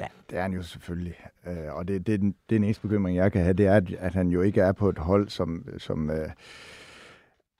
Ja, 0.00 0.06
det 0.30 0.38
er 0.38 0.42
han 0.42 0.52
jo 0.52 0.62
selvfølgelig. 0.62 1.14
Øh, 1.46 1.74
og 1.74 1.88
det, 1.88 2.06
det, 2.06 2.14
er 2.14 2.18
den, 2.18 2.28
det 2.48 2.54
er 2.54 2.58
den 2.58 2.64
eneste 2.64 2.82
bekymring, 2.82 3.16
jeg 3.16 3.32
kan 3.32 3.42
have, 3.42 3.52
det 3.52 3.66
er, 3.66 3.76
at, 3.76 3.92
at 3.98 4.14
han 4.14 4.28
jo 4.28 4.42
ikke 4.42 4.60
er 4.60 4.72
på 4.72 4.88
et 4.88 4.98
hold, 4.98 5.28
som, 5.28 5.68
som 5.78 6.10
øh, 6.10 6.28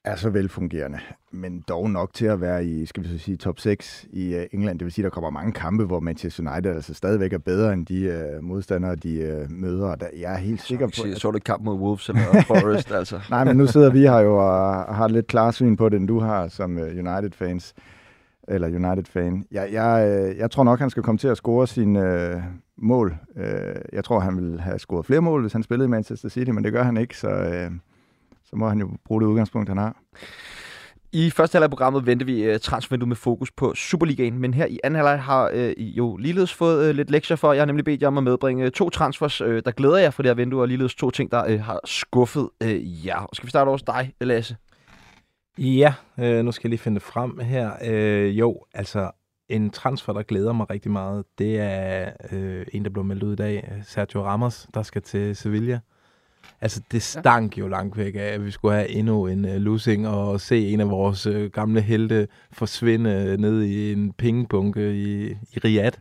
er 0.05 0.17
så 0.17 0.31
velfungerende. 0.31 0.99
Men 1.31 1.65
dog 1.69 1.91
nok 1.91 2.15
til 2.15 2.27
at 2.27 2.41
være 2.41 2.67
i, 2.67 2.87
skal 2.87 3.03
vi 3.03 3.09
så 3.09 3.19
sige, 3.19 3.37
top 3.37 3.61
6 3.61 4.07
i 4.13 4.35
øh, 4.35 4.47
England. 4.53 4.79
Det 4.79 4.85
vil 4.85 4.93
sige, 4.93 5.03
at 5.03 5.11
der 5.11 5.15
kommer 5.15 5.31
mange 5.31 5.53
kampe, 5.53 5.85
hvor 5.85 6.01
Manchester 6.01 6.53
United 6.53 6.75
altså 6.75 6.95
stadigvæk 6.95 7.33
er 7.33 7.39
bedre 7.39 7.73
end 7.73 7.87
de 7.87 8.01
øh, 8.01 8.43
modstandere, 8.43 8.97
de 8.97 9.15
øh, 9.15 9.51
møder. 9.51 9.95
Der, 9.95 10.07
jeg 10.17 10.33
er 10.33 10.37
helt 10.37 10.63
sikker 10.63 10.87
på... 10.87 11.09
Jeg 11.09 11.17
så 11.17 11.31
du 11.31 11.39
kamp 11.39 11.65
mod 11.65 11.75
Wolves 11.75 12.09
eller 12.09 12.43
Forest, 12.47 12.93
altså. 12.93 13.21
Nej, 13.31 13.45
men 13.45 13.57
nu 13.57 13.67
sidder 13.67 13.91
vi 13.91 14.01
her 14.01 14.19
jo 14.19 14.37
og 14.37 14.95
har 14.95 15.09
lidt 15.09 15.27
klarsyn 15.27 15.77
på 15.77 15.89
det, 15.89 15.97
end 15.97 16.09
du 16.09 16.21
har 16.21 16.49
som 16.49 16.79
øh, 16.79 17.07
United-fans 17.07 17.75
eller 18.49 18.69
United-fan. 18.69 19.45
Jeg, 19.51 19.69
jeg, 19.73 20.09
øh, 20.09 20.39
jeg 20.39 20.51
tror 20.51 20.65
nok, 20.65 20.79
han 20.79 20.91
skal 20.91 21.03
komme 21.03 21.19
til 21.19 21.29
at 21.29 21.37
score 21.37 21.67
sine 21.67 22.13
øh, 22.13 22.43
mål. 22.77 23.17
Jeg 23.93 24.05
tror, 24.05 24.21
han 24.21 24.37
vil 24.37 24.61
have 24.61 24.79
scoret 24.79 25.07
flere 25.07 25.21
mål, 25.21 25.41
hvis 25.41 25.53
han 25.53 25.63
spillede 25.63 25.87
i 25.87 25.91
Manchester 25.91 26.29
City, 26.29 26.51
men 26.51 26.65
det 26.65 26.73
gør 26.73 26.83
han 26.83 26.97
ikke, 26.97 27.19
så, 27.19 27.29
øh, 27.29 27.71
så 28.45 28.57
må 28.57 28.69
han 28.69 28.79
jo 28.79 28.89
bruge 29.05 29.21
det 29.21 29.27
udgangspunkt, 29.27 29.69
han 29.69 29.79
har. 29.79 29.97
I 31.13 31.31
første 31.31 31.57
halvleg 31.57 31.67
af 31.67 31.71
programmet 31.71 32.07
venter 32.07 32.27
vi 32.27 32.51
uh, 32.51 32.57
transfervinduet 32.61 33.09
med 33.09 33.17
fokus 33.17 33.51
på 33.51 33.75
Superligaen, 33.75 34.39
men 34.39 34.55
her 34.55 34.67
i 34.67 34.79
anden 34.85 34.97
halvleg 34.97 35.23
har 35.23 35.51
uh, 35.51 35.71
I 35.77 35.95
jo 35.97 36.17
ligeledes 36.17 36.55
fået 36.55 36.89
uh, 36.89 36.97
lidt 36.97 37.11
lektier 37.11 37.37
for. 37.37 37.53
Jeg 37.53 37.61
har 37.61 37.67
nemlig 37.67 37.85
bedt 37.85 38.03
jer 38.03 38.09
om 38.09 38.19
at 38.19 38.25
medbringe 38.25 38.71
to 38.71 38.91
transfers, 38.91 39.41
uh, 39.41 39.59
der 39.65 39.71
glæder 39.71 39.99
jer 39.99 40.11
for 40.11 40.23
det 40.23 40.29
her 40.29 40.35
vindue, 40.35 40.61
og 40.61 40.69
ligeledes 40.69 40.95
to 40.95 41.11
ting, 41.11 41.31
der 41.31 41.55
uh, 41.55 41.61
har 41.61 41.81
skuffet 41.85 42.49
uh, 42.65 43.07
jer. 43.07 43.29
Skal 43.33 43.47
vi 43.47 43.51
starte 43.51 43.71
hos 43.71 43.83
dig, 43.83 44.13
Lasse? 44.21 44.57
Ja, 45.59 45.95
øh, 46.19 46.45
nu 46.45 46.53
skal 46.53 46.69
jeg 46.69 46.71
lige 46.71 46.81
finde 46.81 46.95
det 46.95 47.03
frem 47.03 47.39
her. 47.39 47.73
Øh, 47.85 48.39
jo, 48.39 48.65
altså 48.75 49.11
en 49.49 49.71
transfer, 49.71 50.13
der 50.13 50.23
glæder 50.23 50.53
mig 50.53 50.71
rigtig 50.71 50.91
meget, 50.91 51.25
det 51.39 51.59
er 51.61 52.11
øh, 52.33 52.67
en, 52.73 52.85
der 52.85 52.91
blev 52.91 53.05
meldt 53.05 53.23
ud 53.23 53.33
i 53.33 53.37
dag, 53.37 53.73
Sergio 53.83 54.25
Ramos, 54.25 54.69
der 54.75 54.83
skal 54.83 55.03
til 55.03 55.37
Sevilla. 55.37 55.81
Altså, 56.61 56.81
det 56.93 57.03
stank 57.03 57.59
jo 57.59 57.69
langt 57.69 57.97
væk 57.97 58.15
af, 58.15 58.21
at 58.21 58.45
vi 58.45 58.51
skulle 58.51 58.75
have 58.75 58.89
endnu 58.89 59.27
en 59.27 59.45
uh, 59.45 59.55
losing 59.55 60.09
og 60.09 60.41
se 60.41 60.69
en 60.69 60.81
af 60.81 60.91
vores 60.91 61.27
uh, 61.27 61.45
gamle 61.45 61.81
helte 61.81 62.29
forsvinde 62.53 63.37
ned 63.37 63.63
i 63.63 63.93
en 63.93 64.13
pengebunke 64.13 64.95
i, 64.95 65.31
i 65.31 65.59
Riyadh. 65.65 65.99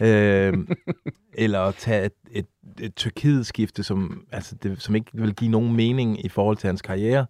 uh, 0.00 0.66
eller 1.44 1.70
tage 1.70 2.04
et, 2.04 2.12
et, 2.30 2.46
et 2.80 2.94
Tyrkiet-skifte, 2.94 3.82
som, 3.82 4.24
altså 4.32 4.54
det, 4.62 4.82
som 4.82 4.94
ikke 4.94 5.10
vil 5.14 5.34
give 5.34 5.50
nogen 5.50 5.76
mening 5.76 6.24
i 6.24 6.28
forhold 6.28 6.56
til 6.56 6.66
hans 6.66 6.82
karriere. 6.82 7.26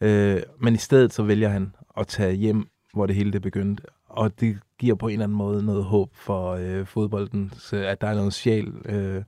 Øh, 0.00 0.42
men 0.60 0.74
i 0.74 0.78
stedet 0.78 1.12
så 1.12 1.22
vælger 1.22 1.48
han 1.48 1.74
at 1.96 2.06
tage 2.06 2.34
hjem, 2.34 2.68
hvor 2.94 3.06
det 3.06 3.16
hele 3.16 3.32
det 3.32 3.42
begyndte. 3.42 3.82
Og 4.08 4.40
det 4.40 4.58
giver 4.78 4.94
på 4.94 5.06
en 5.06 5.12
eller 5.12 5.24
anden 5.24 5.38
måde 5.38 5.64
noget 5.64 5.84
håb 5.84 6.14
for 6.14 6.50
øh, 6.50 6.86
fodbolden, 6.86 7.52
så 7.58 7.76
at 7.76 8.00
der 8.00 8.06
er 8.06 8.14
noget 8.14 8.34
sjæl 8.34 8.72
øh, 8.84 9.22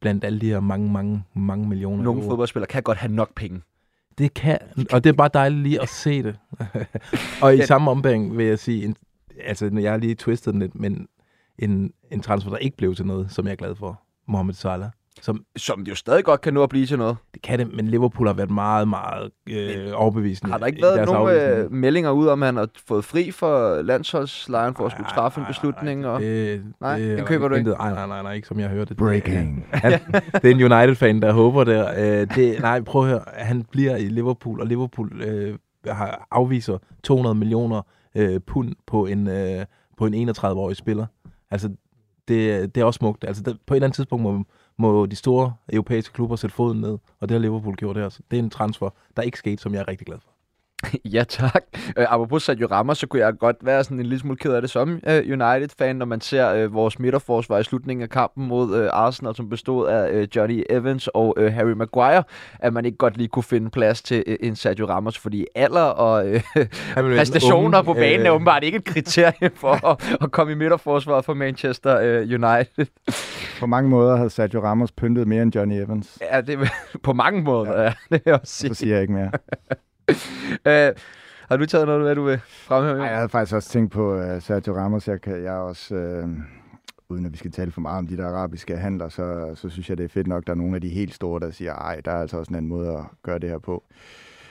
blandt 0.00 0.24
alle 0.24 0.40
de 0.40 0.46
her 0.46 0.60
mange, 0.60 0.92
mange, 0.92 1.24
mange 1.34 1.68
millioner 1.68 2.04
Nogle 2.04 2.22
fodboldspillere 2.22 2.68
kan 2.68 2.82
godt 2.82 2.98
have 2.98 3.12
nok 3.12 3.34
penge. 3.34 3.62
Det 4.18 4.34
kan, 4.34 4.58
og 4.92 5.04
det 5.04 5.10
er 5.10 5.14
bare 5.14 5.30
dejligt 5.34 5.62
lige 5.62 5.82
at 5.82 5.88
se 5.88 6.22
det. 6.22 6.38
og 7.42 7.56
i 7.56 7.62
samme 7.62 7.90
ombæring 7.90 8.36
vil 8.36 8.46
jeg 8.46 8.58
sige, 8.58 8.84
en, 8.84 8.96
altså 9.40 9.70
jeg 9.80 9.90
har 9.90 9.98
lige 9.98 10.14
twistet 10.14 10.52
den 10.52 10.60
lidt, 10.60 10.74
men 10.74 11.08
en, 11.58 11.92
en 12.10 12.20
transfer, 12.20 12.50
der 12.50 12.58
ikke 12.58 12.76
blev 12.76 12.94
til 12.94 13.06
noget, 13.06 13.30
som 13.30 13.44
jeg 13.46 13.52
er 13.52 13.56
glad 13.56 13.74
for, 13.74 14.02
Mohamed 14.26 14.54
Salah. 14.54 14.90
Som, 15.20 15.44
som 15.56 15.82
jo 15.82 15.94
stadig 15.94 16.24
godt 16.24 16.40
kan 16.40 16.54
nå 16.54 16.62
at 16.62 16.68
blive 16.68 16.86
til 16.86 16.98
noget. 16.98 17.16
Det 17.34 17.42
kan 17.42 17.58
det, 17.58 17.74
men 17.74 17.88
Liverpool 17.88 18.26
har 18.26 18.34
været 18.34 18.50
meget, 18.50 18.88
meget 18.88 19.30
øh, 19.50 19.92
overbevisende. 19.94 20.50
Har 20.50 20.58
der 20.58 20.66
ikke 20.66 20.82
været 20.82 21.06
nogen 21.06 21.36
øh, 21.36 21.72
meldinger 21.72 22.10
ud 22.10 22.26
om, 22.26 22.42
at 22.42 22.46
han 22.46 22.56
har 22.56 22.68
fået 22.86 23.04
fri 23.04 23.30
for 23.30 23.82
landsholdslejren 23.82 24.74
for 24.74 24.86
at 24.86 24.92
skulle 24.92 25.08
træffe 25.10 25.40
en 25.40 25.46
beslutning? 25.46 26.00
Nej, 26.00 26.10
og... 26.10 26.20
det, 26.20 26.64
nej, 26.80 26.98
det, 26.98 27.18
den 27.18 27.26
køber 27.26 27.48
du 27.48 27.54
ikke? 27.54 27.70
Nej, 27.70 27.94
nej, 27.94 28.06
nej, 28.06 28.22
nej, 28.22 28.32
ikke 28.32 28.48
som 28.48 28.60
jeg 28.60 28.68
hørte. 28.68 28.94
Breaking. 28.94 29.66
Han, 29.72 29.92
det 30.34 30.44
er 30.44 30.54
en 30.54 30.72
United-fan, 30.72 31.22
der 31.22 31.32
håber 31.32 31.64
der. 31.64 31.90
Øh, 31.96 32.34
det, 32.34 32.60
nej, 32.60 32.80
prøv 32.80 33.02
at 33.02 33.08
høre. 33.08 33.22
Han 33.26 33.62
bliver 33.62 33.96
i 33.96 34.04
Liverpool, 34.08 34.60
og 34.60 34.66
Liverpool 34.66 35.22
øh, 35.22 35.58
har 35.86 36.26
afviser 36.30 36.78
200 37.04 37.34
millioner 37.34 37.82
øh, 38.14 38.40
pund 38.40 38.74
på 38.86 39.06
en, 39.06 39.28
øh, 39.28 39.64
på 39.96 40.06
en 40.06 40.28
31-årig 40.30 40.76
spiller. 40.76 41.06
Altså, 41.50 41.68
det, 42.28 42.74
det 42.74 42.80
er 42.80 42.84
også 42.84 42.98
smukt. 42.98 43.24
Altså, 43.24 43.42
der, 43.42 43.54
på 43.66 43.74
et 43.74 43.76
eller 43.76 43.86
andet 43.86 43.96
tidspunkt 43.96 44.22
må, 44.22 44.44
må 44.78 45.06
de 45.06 45.16
store 45.16 45.54
europæiske 45.72 46.14
klubber 46.14 46.36
sætte 46.36 46.56
foden 46.56 46.80
ned, 46.80 46.98
og 47.20 47.28
det 47.28 47.30
har 47.30 47.38
Liverpool 47.38 47.76
gjort 47.76 47.96
her. 47.96 48.08
Så 48.08 48.20
det 48.30 48.38
er 48.38 48.42
en 48.42 48.50
transfer, 48.50 48.90
der 49.16 49.22
ikke 49.22 49.38
skete, 49.38 49.62
som 49.62 49.74
jeg 49.74 49.80
er 49.80 49.88
rigtig 49.88 50.06
glad 50.06 50.18
for. 50.20 50.37
ja, 51.14 51.24
tak. 51.24 51.64
Øh, 51.96 52.12
apropos 52.12 52.42
Sergio 52.42 52.66
Ramos, 52.66 52.98
så 52.98 53.06
kunne 53.06 53.22
jeg 53.22 53.38
godt 53.38 53.56
være 53.62 53.84
sådan 53.84 53.96
en 53.96 54.02
lille 54.02 54.18
smule 54.18 54.36
ked 54.36 54.52
af 54.52 54.60
det 54.60 54.70
som 54.70 54.88
uh, 54.88 55.12
United-fan, 55.12 55.96
når 55.96 56.06
man 56.06 56.20
ser 56.20 56.64
uh, 56.64 56.74
vores 56.74 56.98
midterforsvar 56.98 57.58
i 57.58 57.64
slutningen 57.64 58.02
af 58.02 58.08
kampen 58.08 58.48
mod 58.48 58.80
uh, 58.80 58.88
Arsenal, 58.92 59.34
som 59.34 59.48
bestod 59.48 59.88
af 59.88 60.16
uh, 60.16 60.36
Johnny 60.36 60.64
Evans 60.70 61.08
og 61.08 61.38
uh, 61.38 61.46
Harry 61.46 61.70
Maguire, 61.70 62.22
at 62.58 62.72
man 62.72 62.84
ikke 62.84 62.98
godt 62.98 63.16
lige 63.16 63.28
kunne 63.28 63.42
finde 63.42 63.70
plads 63.70 64.02
til 64.02 64.24
uh, 64.26 64.34
en 64.40 64.56
Sergio 64.56 64.86
Ramos, 64.86 65.18
fordi 65.18 65.46
alder 65.54 65.80
og 65.80 66.26
uh, 66.30 66.36
præstationer 66.94 67.78
unge, 67.78 67.84
på 67.84 67.94
banen 67.94 68.20
øh... 68.20 68.26
er 68.26 68.30
åbenbart 68.30 68.64
ikke 68.64 68.76
et 68.76 68.84
kriterie 68.84 69.50
for 69.54 69.86
at, 69.90 70.18
at 70.20 70.30
komme 70.30 70.52
i 70.52 70.56
midterforsvaret 70.56 71.24
for 71.24 71.34
Manchester 71.34 71.96
uh, 71.96 72.42
United. 72.42 72.86
På 73.60 73.66
mange 73.66 73.90
måder 73.90 74.16
havde 74.16 74.30
Sergio 74.30 74.62
Ramos 74.62 74.92
pyntet 74.92 75.28
mere 75.28 75.42
end 75.42 75.54
Johnny 75.54 75.74
Evans. 75.74 76.18
Ja, 76.32 76.40
det 76.40 76.58
på 77.02 77.12
mange 77.12 77.42
måder, 77.42 77.82
ja. 77.82 77.82
ja 77.82 77.92
det 78.10 78.22
er 78.26 78.38
også. 78.38 78.68
Så 78.68 78.74
siger 78.74 78.94
jeg 78.94 79.02
ikke 79.02 79.14
mere. 79.14 79.30
Uh, 80.08 81.00
har 81.48 81.56
du 81.56 81.66
taget 81.66 81.86
noget, 81.86 82.02
hvad 82.02 82.14
du 82.14 82.24
vil 82.24 82.40
fremhæve? 82.44 82.96
Nej, 82.96 83.06
jeg 83.06 83.16
havde 83.16 83.28
faktisk 83.28 83.54
også 83.54 83.68
tænkt 83.68 83.92
på 83.92 84.14
uh, 84.14 84.42
Sergio 84.42 84.76
Ramos. 84.76 85.08
Jeg, 85.08 85.20
kan, 85.20 85.42
jeg 85.42 85.54
er 85.54 85.58
også, 85.58 85.94
uh, 85.94 86.30
uden 87.08 87.26
at 87.26 87.32
vi 87.32 87.36
skal 87.36 87.52
tale 87.52 87.70
for 87.70 87.80
meget 87.80 87.98
om 87.98 88.06
de 88.06 88.16
der 88.16 88.26
arabiske 88.26 88.76
handler, 88.76 89.08
så, 89.08 89.52
så 89.54 89.68
synes 89.68 89.88
jeg, 89.88 89.98
det 89.98 90.04
er 90.04 90.08
fedt 90.08 90.26
nok, 90.26 90.46
der 90.46 90.52
er 90.52 90.56
nogle 90.56 90.74
af 90.74 90.80
de 90.80 90.88
helt 90.88 91.14
store, 91.14 91.40
der 91.40 91.50
siger, 91.50 91.74
ej, 91.74 92.00
der 92.04 92.12
er 92.12 92.20
altså 92.20 92.36
også 92.36 92.50
en 92.50 92.56
anden 92.56 92.68
måde 92.68 92.88
at 92.88 93.04
gøre 93.22 93.38
det 93.38 93.50
her 93.50 93.58
på. 93.58 93.84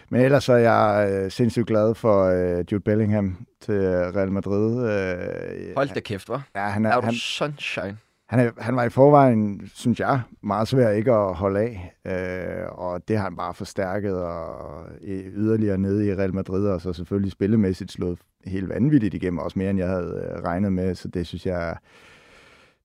Men 0.10 0.22
ellers 0.22 0.44
så 0.44 0.54
er 0.54 0.58
jeg 0.58 1.24
uh, 1.26 1.32
sindssygt 1.32 1.68
glad 1.68 1.96
for 1.96 2.30
uh, 2.30 2.60
Jude 2.72 2.84
Bellingham 2.84 3.46
til 3.62 3.82
Real 3.90 4.32
Madrid. 4.32 4.76
Uh, 4.76 5.76
Hold 5.76 5.94
da 5.94 6.00
kæft, 6.00 6.30
hva'? 6.30 6.40
Ja, 6.56 6.62
han 6.62 6.86
er, 6.86 6.90
er 6.90 7.02
han, 7.02 7.14
sunshine 7.14 7.98
han, 8.30 8.40
er, 8.40 8.52
han 8.58 8.76
var 8.76 8.84
i 8.84 8.90
forvejen, 8.90 9.62
synes 9.74 10.00
jeg, 10.00 10.22
meget 10.44 10.68
svær 10.68 10.90
ikke 10.90 11.12
at 11.12 11.36
holde 11.36 11.60
af, 11.60 11.94
øh, 12.06 12.72
og 12.72 13.08
det 13.08 13.18
har 13.18 13.24
han 13.24 13.36
bare 13.36 13.54
forstærket 13.54 14.16
og 14.16 14.86
øh, 15.02 15.26
yderligere 15.34 15.78
nede 15.78 16.08
i 16.08 16.14
Real 16.14 16.34
Madrid, 16.34 16.68
og 16.68 16.82
så 16.82 16.94
selvfølgelig 16.94 17.32
spillemæssigt 17.32 17.92
slået 17.92 18.20
helt 18.46 18.70
vanvittigt 18.70 19.14
igennem, 19.14 19.40
også 19.40 19.60
mere 19.60 19.70
end 19.70 19.80
jeg 19.80 19.90
havde 19.90 20.32
øh, 20.32 20.44
regnet 20.44 20.74
med, 20.74 20.96
så 20.96 21.08
det 21.08 21.28
synes 21.28 21.46
jeg, 21.46 21.78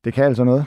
det 0.04 0.14
kan 0.14 0.24
altså 0.24 0.44
noget. 0.44 0.66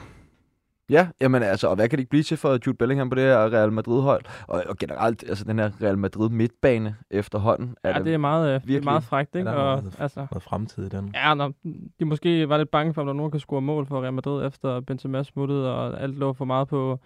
Ja, 0.90 1.08
jamen 1.20 1.42
altså, 1.42 1.68
og 1.68 1.74
hvad 1.74 1.88
kan 1.88 1.96
det 1.96 2.00
ikke 2.00 2.10
blive 2.10 2.22
til 2.22 2.36
for 2.36 2.58
Jude 2.66 2.76
Bellingham 2.76 3.10
på 3.10 3.14
det 3.14 3.24
her 3.24 3.52
Real 3.52 3.72
Madrid-hold? 3.72 4.24
Og, 4.46 4.64
og 4.68 4.76
generelt, 4.76 5.24
altså 5.28 5.44
den 5.44 5.58
her 5.58 5.70
Real 5.82 5.98
Madrid-midtbane 5.98 6.96
efterhånden. 7.10 7.76
Er 7.84 7.98
ja, 7.98 8.04
det, 8.04 8.14
er 8.14 8.18
meget, 8.18 8.52
virkelig, 8.52 8.74
det 8.74 8.80
er 8.80 8.84
meget 8.84 9.04
frækt, 9.04 9.36
ikke? 9.36 9.50
Ja, 9.50 9.56
der 9.56 9.62
er 9.62 9.76
noget, 9.76 9.96
altså, 9.98 10.26
noget 10.30 10.42
fremtid 10.42 10.86
i 10.86 10.88
den. 10.88 11.14
Ja, 11.14 11.34
når 11.34 11.52
de 12.00 12.04
måske 12.04 12.48
var 12.48 12.58
lidt 12.58 12.70
bange 12.70 12.94
for, 12.94 13.02
at 13.02 13.06
der 13.06 13.12
nogen 13.12 13.30
kan 13.30 13.40
score 13.40 13.60
mål 13.60 13.86
for 13.86 14.02
Real 14.02 14.12
Madrid, 14.12 14.46
efter 14.46 14.80
Benzema 14.80 15.22
smuttede, 15.22 15.74
og 15.74 16.02
alt 16.02 16.18
lå 16.18 16.32
for 16.32 16.44
meget 16.44 16.68
på, 16.68 16.98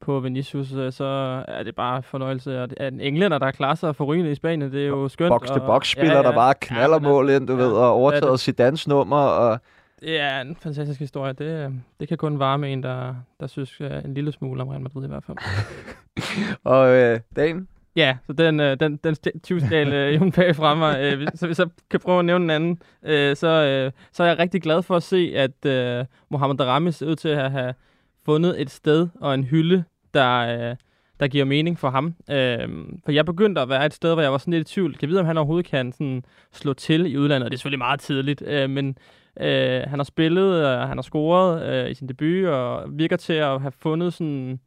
på 0.00 0.20
Vinicius, 0.20 0.72
øh, 0.72 0.92
så 0.92 1.04
er 1.48 1.62
det 1.62 1.74
bare 1.74 2.02
fornøjelse. 2.02 2.58
At 2.58 2.74
en 2.92 3.00
englænder, 3.00 3.38
der 3.38 3.50
klarer 3.50 3.74
sig 3.74 3.96
for 3.96 4.04
rygende 4.04 4.30
i 4.30 4.34
Spanien, 4.34 4.72
det 4.72 4.82
er 4.82 4.88
jo 4.88 5.08
skønt. 5.08 5.28
Box-to-box-spiller, 5.28 6.12
ja, 6.12 6.20
ja. 6.20 6.28
der 6.28 6.34
bare 6.34 6.54
knaller 6.60 6.98
ja, 7.02 7.08
mål 7.08 7.30
ind, 7.30 7.46
du 7.46 7.52
ja, 7.52 7.62
ved, 7.62 7.72
og 7.72 7.92
overtaget 7.92 8.48
Zidane's 8.48 8.84
nummer, 8.88 9.16
og 9.16 9.60
det 10.00 10.20
er 10.20 10.40
en 10.40 10.56
fantastisk 10.56 11.00
historie. 11.00 11.32
Det, 11.32 11.80
det 12.00 12.08
kan 12.08 12.18
kun 12.18 12.38
varme 12.38 12.72
en, 12.72 12.82
der, 12.82 13.14
der 13.40 13.46
synes 13.46 13.80
uh, 13.80 13.86
en 14.04 14.14
lille 14.14 14.32
smule 14.32 14.62
om 14.62 14.68
Real 14.68 14.80
Madrid 14.80 15.04
i 15.04 15.08
hvert 15.08 15.24
fald. 15.24 15.38
og 16.64 16.88
øh, 16.88 17.20
Dan? 17.36 17.68
Ja, 17.96 18.16
så 18.26 18.32
den, 18.32 18.60
øh, 18.60 18.80
den, 18.80 18.96
den 18.96 19.16
20-skala 19.46 19.96
øh, 19.96 20.14
Jon 20.14 20.32
Pag 20.32 20.78
mig. 20.78 20.98
Øh, 21.00 21.28
så 21.34 21.46
hvis 21.46 21.58
jeg 21.58 21.68
kan 21.90 22.00
prøve 22.00 22.18
at 22.18 22.24
nævne 22.24 22.44
en 22.44 22.50
anden, 22.50 22.82
øh, 23.02 23.36
så, 23.36 23.46
øh, 23.46 23.92
så 24.12 24.22
er 24.22 24.26
jeg 24.26 24.38
rigtig 24.38 24.62
glad 24.62 24.82
for 24.82 24.96
at 24.96 25.02
se, 25.02 25.32
at 25.36 25.66
øh, 25.66 26.04
Mohamed 26.28 26.56
Darami 26.56 26.92
ser 26.92 27.06
ud 27.06 27.16
til 27.16 27.28
at 27.28 27.50
have 27.50 27.74
fundet 28.24 28.60
et 28.60 28.70
sted 28.70 29.08
og 29.20 29.34
en 29.34 29.44
hylde, 29.44 29.84
der, 30.14 30.38
øh, 30.38 30.76
der 31.20 31.28
giver 31.28 31.44
mening 31.44 31.78
for 31.78 31.90
ham. 31.90 32.14
Øh, 32.30 32.68
for 33.04 33.12
jeg 33.12 33.26
begyndte 33.26 33.60
at 33.60 33.68
være 33.68 33.86
et 33.86 33.94
sted, 33.94 34.12
hvor 34.12 34.22
jeg 34.22 34.32
var 34.32 34.38
sådan 34.38 34.54
lidt 34.54 34.70
i 34.70 34.74
tvivl. 34.74 34.92
Kan 34.92 35.02
jeg 35.02 35.08
vide, 35.08 35.20
om 35.20 35.26
han 35.26 35.36
overhovedet 35.36 35.70
kan 35.70 35.92
sådan, 35.92 36.24
slå 36.52 36.72
til 36.72 37.12
i 37.12 37.16
udlandet? 37.16 37.50
Det 37.50 37.56
er 37.56 37.58
selvfølgelig 37.58 37.78
meget 37.78 38.00
tidligt, 38.00 38.42
øh, 38.46 38.70
men 38.70 38.98
Øh, 39.40 39.82
han 39.86 39.98
har 39.98 40.04
spillet, 40.04 40.66
og 40.66 40.88
han 40.88 40.96
har 40.96 41.02
scoret 41.02 41.62
øh, 41.62 41.90
i 41.90 41.94
sin 41.94 42.08
debut, 42.08 42.46
og 42.46 42.84
virker 42.88 43.16
til 43.16 43.32
at 43.32 43.60
have 43.60 43.72
fundet 43.72 44.12
sådan, 44.12 44.60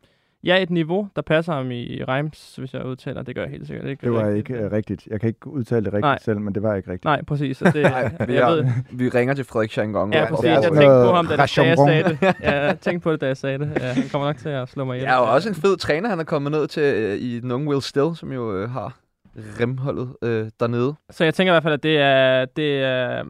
ja, 0.43 0.61
et 0.61 0.69
niveau, 0.69 1.07
der 1.15 1.21
passer 1.21 1.53
ham 1.53 1.71
i 1.71 2.03
Reims, 2.03 2.55
hvis 2.55 2.73
jeg 2.73 2.85
udtaler. 2.85 3.21
Det 3.21 3.35
gør 3.35 3.41
jeg 3.41 3.51
helt 3.51 3.67
sikkert 3.67 3.89
ikke. 3.89 4.01
Det 4.01 4.13
var 4.13 4.27
rigtigt. 4.27 4.49
ikke 4.49 4.65
uh, 4.65 4.71
rigtigt. 4.71 5.07
Jeg 5.07 5.19
kan 5.19 5.27
ikke 5.27 5.47
udtale 5.47 5.85
det 5.85 5.93
rigtigt 5.93 6.01
Nej. 6.01 6.19
selv, 6.19 6.39
men 6.39 6.55
det 6.55 6.63
var 6.63 6.75
ikke 6.75 6.91
rigtigt. 6.91 7.05
Nej, 7.05 7.21
præcis. 7.21 7.57
det, 7.57 7.75
vi, 8.27 8.33
jeg 8.33 8.47
ved. 8.47 8.65
vi 8.91 9.09
ringer 9.09 9.33
til 9.33 9.45
Frederik 9.45 9.71
Changong. 9.71 10.13
Ja, 10.13 10.25
præcis. 10.29 10.45
Jeg 10.45 10.61
tænkte 10.61 10.85
på 10.85 11.13
ham, 11.13 11.27
da, 11.27 11.35
da 11.35 11.41
jeg 11.41 11.49
sagde 11.77 12.03
det. 12.03 12.17
Ja, 12.21 12.65
jeg 12.65 12.79
tænkte 12.79 13.03
på 13.03 13.11
det, 13.11 13.21
da 13.21 13.27
jeg 13.27 13.37
sagde 13.37 13.57
det. 13.57 13.71
Ja, 13.81 13.87
han 13.87 14.03
kommer 14.11 14.27
nok 14.27 14.37
til 14.37 14.49
at 14.49 14.69
slå 14.69 14.85
mig 14.85 14.95
ihjel. 14.95 15.09
Ja, 15.09 15.19
og 15.19 15.31
også 15.31 15.49
en 15.49 15.55
fed 15.55 15.77
træner, 15.77 16.09
han 16.09 16.19
er 16.19 16.23
kommet 16.23 16.51
ned 16.51 16.67
til 16.67 17.13
uh, 17.13 17.21
i 17.21 17.39
den 17.39 17.51
unge 17.51 17.67
Will 17.67 17.81
Still, 17.81 18.15
som 18.15 18.31
jo 18.31 18.63
uh, 18.63 18.69
har 18.69 18.97
remholdet 19.59 20.15
uh, 20.21 20.49
dernede. 20.59 20.93
Så 21.09 21.23
jeg 21.23 21.33
tænker 21.33 21.53
i 21.53 21.53
hvert 21.53 21.63
fald, 21.63 21.73
at 21.73 21.83
det 21.83 21.97
er, 21.97 22.45
det 22.45 22.83
er 22.83 23.23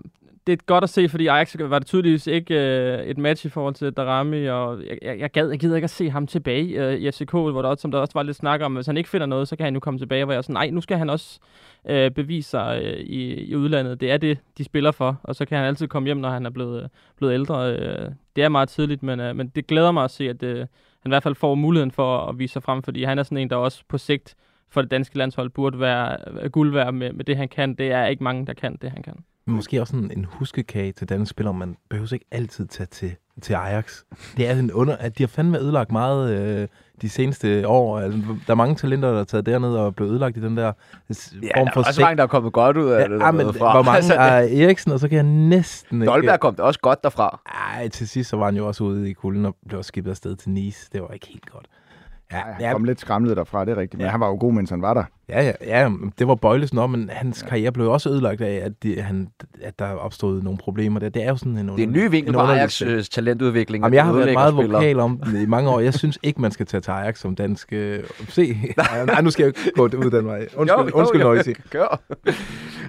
det 0.47 0.53
er 0.53 0.63
godt 0.65 0.83
at 0.83 0.89
se, 0.89 1.09
fordi 1.09 1.27
Ajax 1.27 1.55
var 1.59 1.79
det 1.79 1.87
tydeligvis 1.87 2.27
ikke 2.27 2.55
øh, 2.55 3.05
et 3.05 3.17
match 3.17 3.45
i 3.45 3.49
forhold 3.49 3.73
til 3.73 3.93
Darami, 3.93 4.45
og 4.45 4.79
jeg, 4.85 4.97
jeg, 5.01 5.19
jeg, 5.19 5.31
gad, 5.31 5.49
jeg 5.49 5.59
gider 5.59 5.75
ikke 5.75 5.83
at 5.83 5.89
se 5.89 6.09
ham 6.09 6.27
tilbage 6.27 6.85
øh, 6.85 6.93
i 6.93 7.11
FCK, 7.11 7.31
hvor 7.31 7.61
der 7.61 7.69
også, 7.69 7.81
som 7.81 7.91
der 7.91 7.99
også 7.99 8.13
var 8.13 8.23
lidt 8.23 8.37
snak 8.37 8.61
om, 8.61 8.73
hvis 8.73 8.85
han 8.85 8.97
ikke 8.97 9.09
finder 9.09 9.27
noget, 9.27 9.47
så 9.47 9.55
kan 9.55 9.63
han 9.63 9.73
jo 9.73 9.79
komme 9.79 9.99
tilbage, 9.99 10.25
hvor 10.25 10.33
jeg 10.33 10.37
er 10.37 10.41
sådan, 10.41 10.53
nej, 10.53 10.69
nu 10.69 10.81
skal 10.81 10.97
han 10.97 11.09
også 11.09 11.39
øh, 11.89 12.11
bevise 12.11 12.49
sig 12.49 12.81
øh, 12.83 12.99
i, 12.99 13.33
i 13.33 13.55
udlandet. 13.55 14.01
Det 14.01 14.11
er 14.11 14.17
det, 14.17 14.37
de 14.57 14.63
spiller 14.63 14.91
for, 14.91 15.19
og 15.23 15.35
så 15.35 15.45
kan 15.45 15.57
han 15.57 15.67
altid 15.67 15.87
komme 15.87 16.05
hjem, 16.07 16.17
når 16.17 16.29
han 16.29 16.45
er 16.45 16.49
blevet, 16.49 16.83
øh, 16.83 16.89
blevet 17.17 17.33
ældre. 17.33 17.73
Øh, 17.73 18.09
det 18.35 18.43
er 18.43 18.49
meget 18.49 18.69
tidligt, 18.69 19.03
men, 19.03 19.19
øh, 19.19 19.35
men 19.35 19.47
det 19.47 19.67
glæder 19.67 19.91
mig 19.91 20.03
at 20.03 20.11
se, 20.11 20.29
at 20.29 20.43
øh, 20.43 20.57
han 20.57 20.67
i 21.05 21.09
hvert 21.09 21.23
fald 21.23 21.35
får 21.35 21.55
muligheden 21.55 21.91
for 21.91 22.17
at 22.17 22.39
vise 22.39 22.53
sig 22.53 22.63
frem, 22.63 22.83
fordi 22.83 23.03
han 23.03 23.19
er 23.19 23.23
sådan 23.23 23.37
en, 23.37 23.49
der 23.49 23.55
også 23.55 23.83
på 23.87 23.97
sigt 23.97 24.35
for 24.69 24.81
det 24.81 24.91
danske 24.91 25.17
landshold 25.17 25.49
burde 25.49 25.79
være 25.79 26.17
øh, 26.41 26.51
guld 26.51 26.73
værd 26.73 26.93
med, 26.93 27.13
med 27.13 27.25
det, 27.25 27.37
han 27.37 27.47
kan. 27.47 27.75
Det 27.75 27.91
er 27.91 28.05
ikke 28.05 28.23
mange, 28.23 28.45
der 28.45 28.53
kan 28.53 28.77
det, 28.81 28.91
han 28.91 29.03
kan. 29.03 29.15
Måske 29.45 29.81
også 29.81 29.95
en, 29.95 30.11
en 30.17 30.25
huskekage 30.25 30.91
til 30.91 31.09
danske 31.09 31.29
spillere. 31.29 31.53
Man 31.53 31.77
behøver 31.89 32.13
ikke 32.13 32.25
altid 32.31 32.67
tage 32.67 32.87
til, 32.87 33.15
til 33.41 33.53
Ajax. 33.53 34.01
Det 34.37 34.47
er 34.47 34.55
en 34.55 34.71
under, 34.71 34.95
at 34.95 35.17
de 35.17 35.23
har 35.23 35.27
fandme 35.27 35.59
ødelagt 35.59 35.91
meget 35.91 36.39
øh, 36.39 36.67
de 37.01 37.09
seneste 37.09 37.67
år. 37.67 37.99
Altså, 37.99 38.19
der 38.47 38.53
er 38.53 38.55
mange 38.55 38.75
talenter, 38.75 39.11
der 39.11 39.19
er 39.19 39.23
taget 39.23 39.45
derned 39.45 39.69
og 39.69 39.95
blevet 39.95 40.11
ødelagt 40.11 40.37
i 40.37 40.41
den 40.41 40.57
der 40.57 40.63
ja, 40.63 40.71
form 41.59 41.67
for... 41.73 41.81
Ja, 41.81 41.87
også 41.87 42.01
mange, 42.01 42.17
der 42.17 42.23
er 42.23 42.27
kommet 42.27 42.53
godt 42.53 42.77
ud 42.77 42.89
af 42.89 42.99
ja, 42.99 43.13
det. 43.13 43.19
Ja, 43.19 43.31
men 43.31 43.53
fra. 43.53 43.73
hvor 43.73 43.83
mange 43.83 43.95
altså, 44.01 44.13
er 44.13 44.63
Eriksen, 44.65 44.91
og 44.91 44.99
så 44.99 45.07
kan 45.07 45.15
jeg 45.15 45.25
næsten 45.25 46.01
ikke... 46.01 46.11
Dolberg 46.11 46.39
kom 46.39 46.55
også 46.59 46.79
godt 46.79 47.03
derfra. 47.03 47.41
Ej, 47.75 47.87
til 47.87 48.07
sidst 48.07 48.29
så 48.29 48.37
var 48.37 48.45
han 48.45 48.55
jo 48.55 48.67
også 48.67 48.83
ude 48.83 49.09
i 49.09 49.13
kulden 49.13 49.45
og 49.45 49.55
blev 49.67 49.83
skibet 49.83 50.09
afsted 50.09 50.35
til 50.35 50.49
Nice. 50.49 50.89
Det 50.93 51.01
var 51.01 51.09
ikke 51.09 51.27
helt 51.27 51.49
godt. 51.49 51.65
Ja, 52.33 52.39
han 52.39 52.61
ja. 52.61 52.71
kom 52.71 52.83
lidt 52.83 52.99
skramlet 52.99 53.37
derfra, 53.37 53.65
det 53.65 53.71
er 53.71 53.77
rigtigt. 53.77 53.97
Men 53.97 54.05
ja. 54.05 54.11
han 54.11 54.19
var 54.19 54.27
jo 54.27 54.37
god, 54.39 54.53
mens 54.53 54.69
han 54.69 54.81
var 54.81 54.93
der. 54.93 55.03
Ja, 55.29 55.43
ja, 55.43 55.51
ja 55.61 55.89
det 56.19 56.27
var 56.27 56.35
bøjlesen 56.35 56.77
om, 56.77 56.89
men 56.89 57.09
hans 57.13 57.41
ja. 57.43 57.47
karriere 57.49 57.71
blev 57.71 57.91
også 57.91 58.09
ødelagt 58.09 58.41
af, 58.41 58.61
at, 58.65 58.83
de, 58.83 59.01
han, 59.01 59.27
at 59.61 59.79
der 59.79 59.85
opstod 59.85 60.41
nogle 60.41 60.57
problemer 60.57 60.99
der. 60.99 61.09
Det 61.09 61.23
er 61.23 61.29
jo 61.29 61.35
sådan 61.35 61.57
en 61.57 61.67
Det 61.67 61.79
er 61.79 61.83
en 61.83 61.91
ny 61.91 62.09
vinkel 62.09 62.33
på 62.33 62.39
Ajax' 62.39 62.85
øh, 62.85 63.03
talentudvikling. 63.03 63.83
Jamen, 63.83 63.95
jeg 63.95 64.05
har 64.05 64.13
været 64.13 64.33
meget 64.33 64.55
vokal 64.55 64.99
om 64.99 65.21
det 65.25 65.41
i 65.41 65.45
mange 65.45 65.69
år. 65.69 65.79
Jeg 65.79 65.93
synes 65.93 66.19
ikke, 66.23 66.41
man 66.41 66.51
skal 66.51 66.65
tage 66.65 66.81
til 66.81 66.91
Ajax 66.91 67.19
som 67.19 67.35
dansk... 67.35 67.73
Øh, 67.73 68.03
se, 68.27 68.57
nej, 69.07 69.21
nu 69.21 69.29
skal 69.29 69.43
jeg 69.43 69.47
ikke 69.47 69.71
gå 69.75 69.83
ud 69.83 70.11
den 70.11 70.25
vej. 70.25 70.47
Undskyld, 70.55 70.79
jo, 70.79 70.85
jo, 70.85 70.91
undskyld 70.93 71.21
jo, 71.21 71.27
Nøjsi. 71.27 71.53
Kør. 71.69 72.01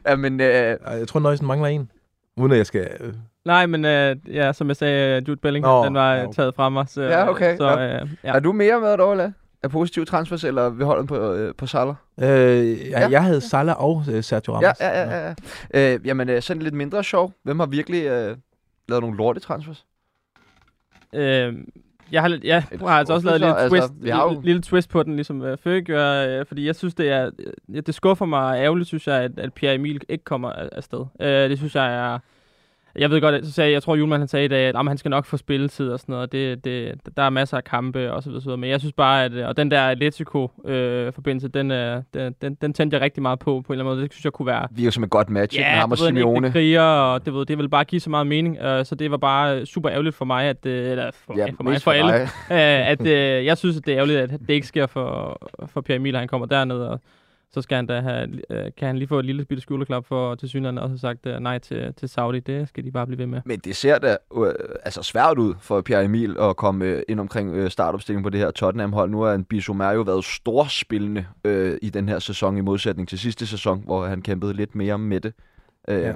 ja, 0.09 0.17
men, 0.17 0.41
øh... 0.41 0.77
Jeg 0.87 1.09
tror, 1.09 1.21
Nøjsen 1.21 1.47
mangler 1.47 1.69
en. 1.69 1.91
Uden 2.37 2.53
at 2.53 2.59
jeg 2.59 2.67
skal... 2.67 2.89
Øh, 3.01 3.13
Nej, 3.45 3.67
men 3.67 3.85
øh, 3.85 4.17
ja, 4.33 4.53
som 4.53 4.69
jeg 4.69 4.77
sagde, 4.77 5.23
Jude 5.29 5.37
Bellingham, 5.37 5.79
oh, 5.79 5.87
den 5.87 5.95
var 5.95 6.15
ja, 6.15 6.23
okay. 6.23 6.33
taget 6.33 6.55
fra 6.55 6.69
mig. 6.69 6.89
Så, 6.89 7.03
ja, 7.03 7.29
okay. 7.29 7.57
Så, 7.57 7.69
ja. 7.69 8.01
Øh, 8.01 8.09
ja. 8.25 8.33
Er 8.33 8.41
du 8.41 8.53
mere 8.53 8.81
med 8.81 8.99
dog, 8.99 9.33
af 9.65 9.71
positive 9.71 10.05
transfers, 10.05 10.45
eller 10.45 10.71
vi 10.71 10.85
holder 10.85 11.05
på, 11.05 11.33
øh, 11.33 11.55
på 11.55 11.67
Salah? 11.67 11.95
Øh, 12.21 12.27
ja, 12.27 13.01
ja. 13.01 13.09
Jeg 13.11 13.23
havde 13.23 13.41
Salah 13.41 13.85
og 13.85 14.03
øh, 14.13 14.25
Sergio 14.25 14.55
Ramos. 14.55 14.81
Ja, 14.81 15.01
ja, 15.01 15.19
ja. 15.19 15.35
ja. 15.75 15.95
Øh, 15.95 16.07
jamen, 16.07 16.29
øh, 16.29 16.43
sådan 16.43 16.63
lidt 16.63 16.75
mindre 16.75 17.05
sjov. 17.05 17.33
Hvem 17.43 17.61
har 17.61 17.67
virkelig 17.67 18.05
øh, 18.05 18.37
lavet 18.89 19.03
nogle 19.03 19.17
lorte 19.17 19.41
transfers? 19.41 19.85
Øh, 21.13 21.55
jeg 22.13 22.23
har, 22.23 22.29
ja, 22.29 22.39
jeg 22.71 22.79
har 22.81 22.89
altså 22.89 23.15
også 23.15 23.27
lavet 23.27 23.41
lidt 23.41 23.55
altså, 23.57 23.69
twist, 23.69 23.93
lille, 24.01 24.23
jo... 24.23 24.41
lille 24.41 24.63
twist 24.63 24.91
på 24.91 25.03
den, 25.03 25.15
ligesom 25.15 25.41
uh, 25.41 25.59
Føge 25.65 25.83
gør, 25.83 26.27
øh, 26.27 26.47
fordi 26.47 26.67
jeg 26.67 26.77
synes, 26.77 26.95
det 26.95 27.11
er, 27.11 27.31
det 27.87 27.95
skuffer 27.95 28.27
mig 28.27 28.59
ærgerligt, 28.59 28.89
synes 28.89 29.07
jeg, 29.07 29.23
at, 29.23 29.39
at 29.39 29.55
Pierre 29.55 29.75
Emil 29.75 30.01
ikke 30.09 30.25
kommer 30.25 30.53
afsted. 30.53 31.01
Uh, 31.01 31.27
det 31.27 31.59
synes 31.59 31.75
jeg 31.75 31.95
er, 31.95 32.19
jeg 32.99 33.11
ved 33.11 33.21
godt, 33.21 33.47
så 33.47 33.53
sagde, 33.53 33.73
jeg 33.73 33.83
tror, 33.83 33.97
Julemand 33.97 34.21
han 34.21 34.29
sagde 34.29 34.45
i 34.45 34.49
dag, 34.49 34.69
at 34.69 34.77
han 34.77 34.99
skal 34.99 35.09
nok 35.11 35.25
få 35.25 35.37
spilletid 35.37 35.89
og 35.89 36.01
sådan 36.01 36.13
noget. 36.13 36.33
Det, 36.33 36.65
det, 36.65 36.95
der 37.17 37.23
er 37.23 37.31
masser 37.31 37.57
af 37.57 37.65
kampe 37.65 38.13
og 38.13 38.23
så 38.23 38.29
videre, 38.29 38.43
så 38.43 38.47
videre. 38.47 38.59
Men 38.59 38.71
jeg 38.71 38.81
synes 38.81 38.93
bare, 38.93 39.25
at 39.25 39.33
og 39.33 39.57
den 39.57 39.71
der 39.71 39.81
Atletico-forbindelse, 39.81 41.47
øh, 41.47 41.55
den, 41.55 41.71
den, 42.15 42.35
den, 42.43 42.55
den 42.55 42.73
tændte 42.73 42.95
jeg 42.95 43.03
rigtig 43.03 43.23
meget 43.23 43.39
på, 43.39 43.45
på 43.45 43.73
en 43.73 43.75
eller 43.75 43.85
anden 43.85 43.97
måde. 43.97 44.05
Det 44.05 44.13
synes 44.13 44.25
jeg 44.25 44.33
kunne 44.33 44.47
være... 44.47 44.69
Vi 44.71 44.83
er 44.83 44.85
jo 44.85 44.91
som 44.91 45.05
et 45.05 45.11
godt 45.11 45.31
match, 45.31 45.59
ja, 45.59 45.73
med 45.73 45.81
ham 45.81 45.91
og 45.91 45.99
Simeone. 45.99 46.53
kriger, 46.53 46.83
og 46.83 47.27
det, 47.27 47.35
ved, 47.35 47.47
det 47.47 47.59
vil 47.59 47.69
bare 47.69 47.85
give 47.85 48.01
så 48.01 48.11
meget 48.11 48.27
mening. 48.27 48.59
Uh, 48.59 48.85
så 48.85 48.95
det 48.95 49.11
var 49.11 49.17
bare 49.17 49.67
super 49.67 49.91
ærgerligt 49.91 50.15
for 50.15 50.25
mig, 50.25 50.45
at, 50.45 50.57
uh, 50.67 50.73
eller 50.73 51.11
for, 51.27 51.39
ja, 51.39 51.47
for 51.57 51.63
mig, 51.63 51.75
for, 51.75 51.81
for 51.81 51.93
alle, 51.93 52.23
uh, 52.23 52.29
at 52.93 53.01
uh, 53.01 53.07
jeg 53.47 53.59
synes, 53.59 53.77
at 53.77 53.87
det 53.87 53.93
er 53.93 53.97
ærgerligt, 53.97 54.21
at 54.21 54.31
det 54.31 54.51
ikke 54.51 54.67
sker 54.67 54.87
for, 54.87 55.41
for 55.67 55.81
Pierre 55.81 55.97
Emil, 55.97 56.17
han 56.17 56.29
kommer 56.29 56.47
derned 56.47 56.77
og 56.77 57.01
så 57.55 57.63
skal 57.63 57.77
han 57.77 57.87
da 57.87 58.01
have, 58.01 58.41
øh, 58.51 58.71
kan 58.77 58.87
han 58.87 58.99
lige 58.99 59.09
få 59.09 59.19
et 59.19 59.25
lille 59.25 59.45
bitte 59.45 59.63
skulderklap 59.63 60.07
for 60.07 60.35
til 60.35 60.49
synligheden 60.49 60.79
også 60.79 60.99
sagt 60.99 61.27
uh, 61.27 61.33
nej 61.33 61.59
til, 61.59 61.95
til 61.95 62.09
Saudi. 62.09 62.41
Det 62.41 62.69
skal 62.69 62.85
de 62.85 62.91
bare 62.91 63.07
blive 63.07 63.19
ved 63.19 63.27
med. 63.27 63.41
Men 63.45 63.59
det 63.59 63.77
ser 63.77 63.99
da 63.99 64.17
uh, 64.31 64.49
altså 64.85 65.03
svært 65.03 65.39
ud 65.39 65.55
for 65.61 65.81
Pierre 65.81 66.05
Emil 66.05 66.37
at 66.41 66.57
komme 66.57 66.95
uh, 66.95 67.01
ind 67.09 67.21
omkring 67.21 67.63
uh, 67.63 67.69
startopstillingen 67.69 68.23
på 68.23 68.31
det 68.31 68.41
her 68.41 68.51
Tottenham-hold. 68.51 69.11
Nu 69.11 69.21
har 69.21 69.35
en 69.35 69.45
Bissouma 69.45 69.91
jo 69.91 70.01
været 70.01 70.25
storspillende 70.25 71.27
uh, 71.45 71.73
i 71.83 71.91
den 71.91 72.09
her 72.09 72.19
sæson 72.19 72.57
i 72.57 72.61
modsætning 72.61 73.09
til 73.09 73.19
sidste 73.19 73.47
sæson, 73.47 73.83
hvor 73.85 74.07
han 74.07 74.23
kæmpede 74.23 74.53
lidt 74.53 74.75
mere 74.75 74.99
med 74.99 75.21
det. 75.21 75.33
Uh, 75.89 75.95
ja. 75.95 76.13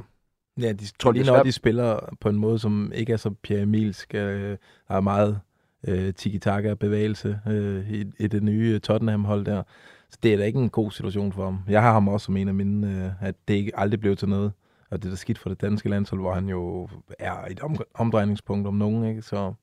Ja, 0.60 0.72
de, 0.72 0.84
tror, 0.98 1.12
lige 1.12 1.26
når 1.26 1.42
de 1.42 1.52
spiller 1.52 2.16
på 2.20 2.28
en 2.28 2.36
måde, 2.36 2.58
som 2.58 2.92
ikke 2.94 3.12
er 3.12 3.16
så 3.16 3.30
Pierre 3.30 3.62
Emilsk, 3.62 4.12
der 4.12 4.56
er 4.88 5.00
meget 5.00 5.40
uh, 5.88 6.10
tiki-taka 6.16 6.74
bevægelse 6.74 7.38
uh, 7.46 7.92
i, 7.92 8.04
i 8.18 8.26
det 8.26 8.42
nye 8.42 8.78
Tottenham-hold 8.78 9.44
der. 9.44 9.62
Så 10.10 10.18
det 10.22 10.32
er 10.32 10.36
da 10.36 10.44
ikke 10.44 10.58
en 10.58 10.70
god 10.70 10.90
situation 10.90 11.32
for 11.32 11.44
ham. 11.44 11.58
Jeg 11.68 11.82
har 11.82 11.92
ham 11.92 12.08
også 12.08 12.24
som 12.24 12.36
en 12.36 12.48
af 12.48 12.54
mine, 12.54 13.04
øh, 13.04 13.28
at 13.28 13.34
det 13.48 13.54
ikke 13.54 13.78
aldrig 13.78 14.00
blev 14.00 14.16
til 14.16 14.28
noget. 14.28 14.52
Og 14.90 15.02
det 15.02 15.08
er 15.08 15.12
da 15.12 15.16
skidt 15.16 15.38
for 15.38 15.48
det 15.48 15.60
danske 15.60 15.88
landshold, 15.88 16.20
hvor 16.20 16.34
han 16.34 16.48
jo 16.48 16.88
er 17.18 17.44
et 17.50 17.60
om, 17.60 17.76
omdrejningspunkt 17.94 18.66
om 18.66 18.74
nogen. 18.74 19.04
Ikke? 19.04 19.22
Så 19.22 19.54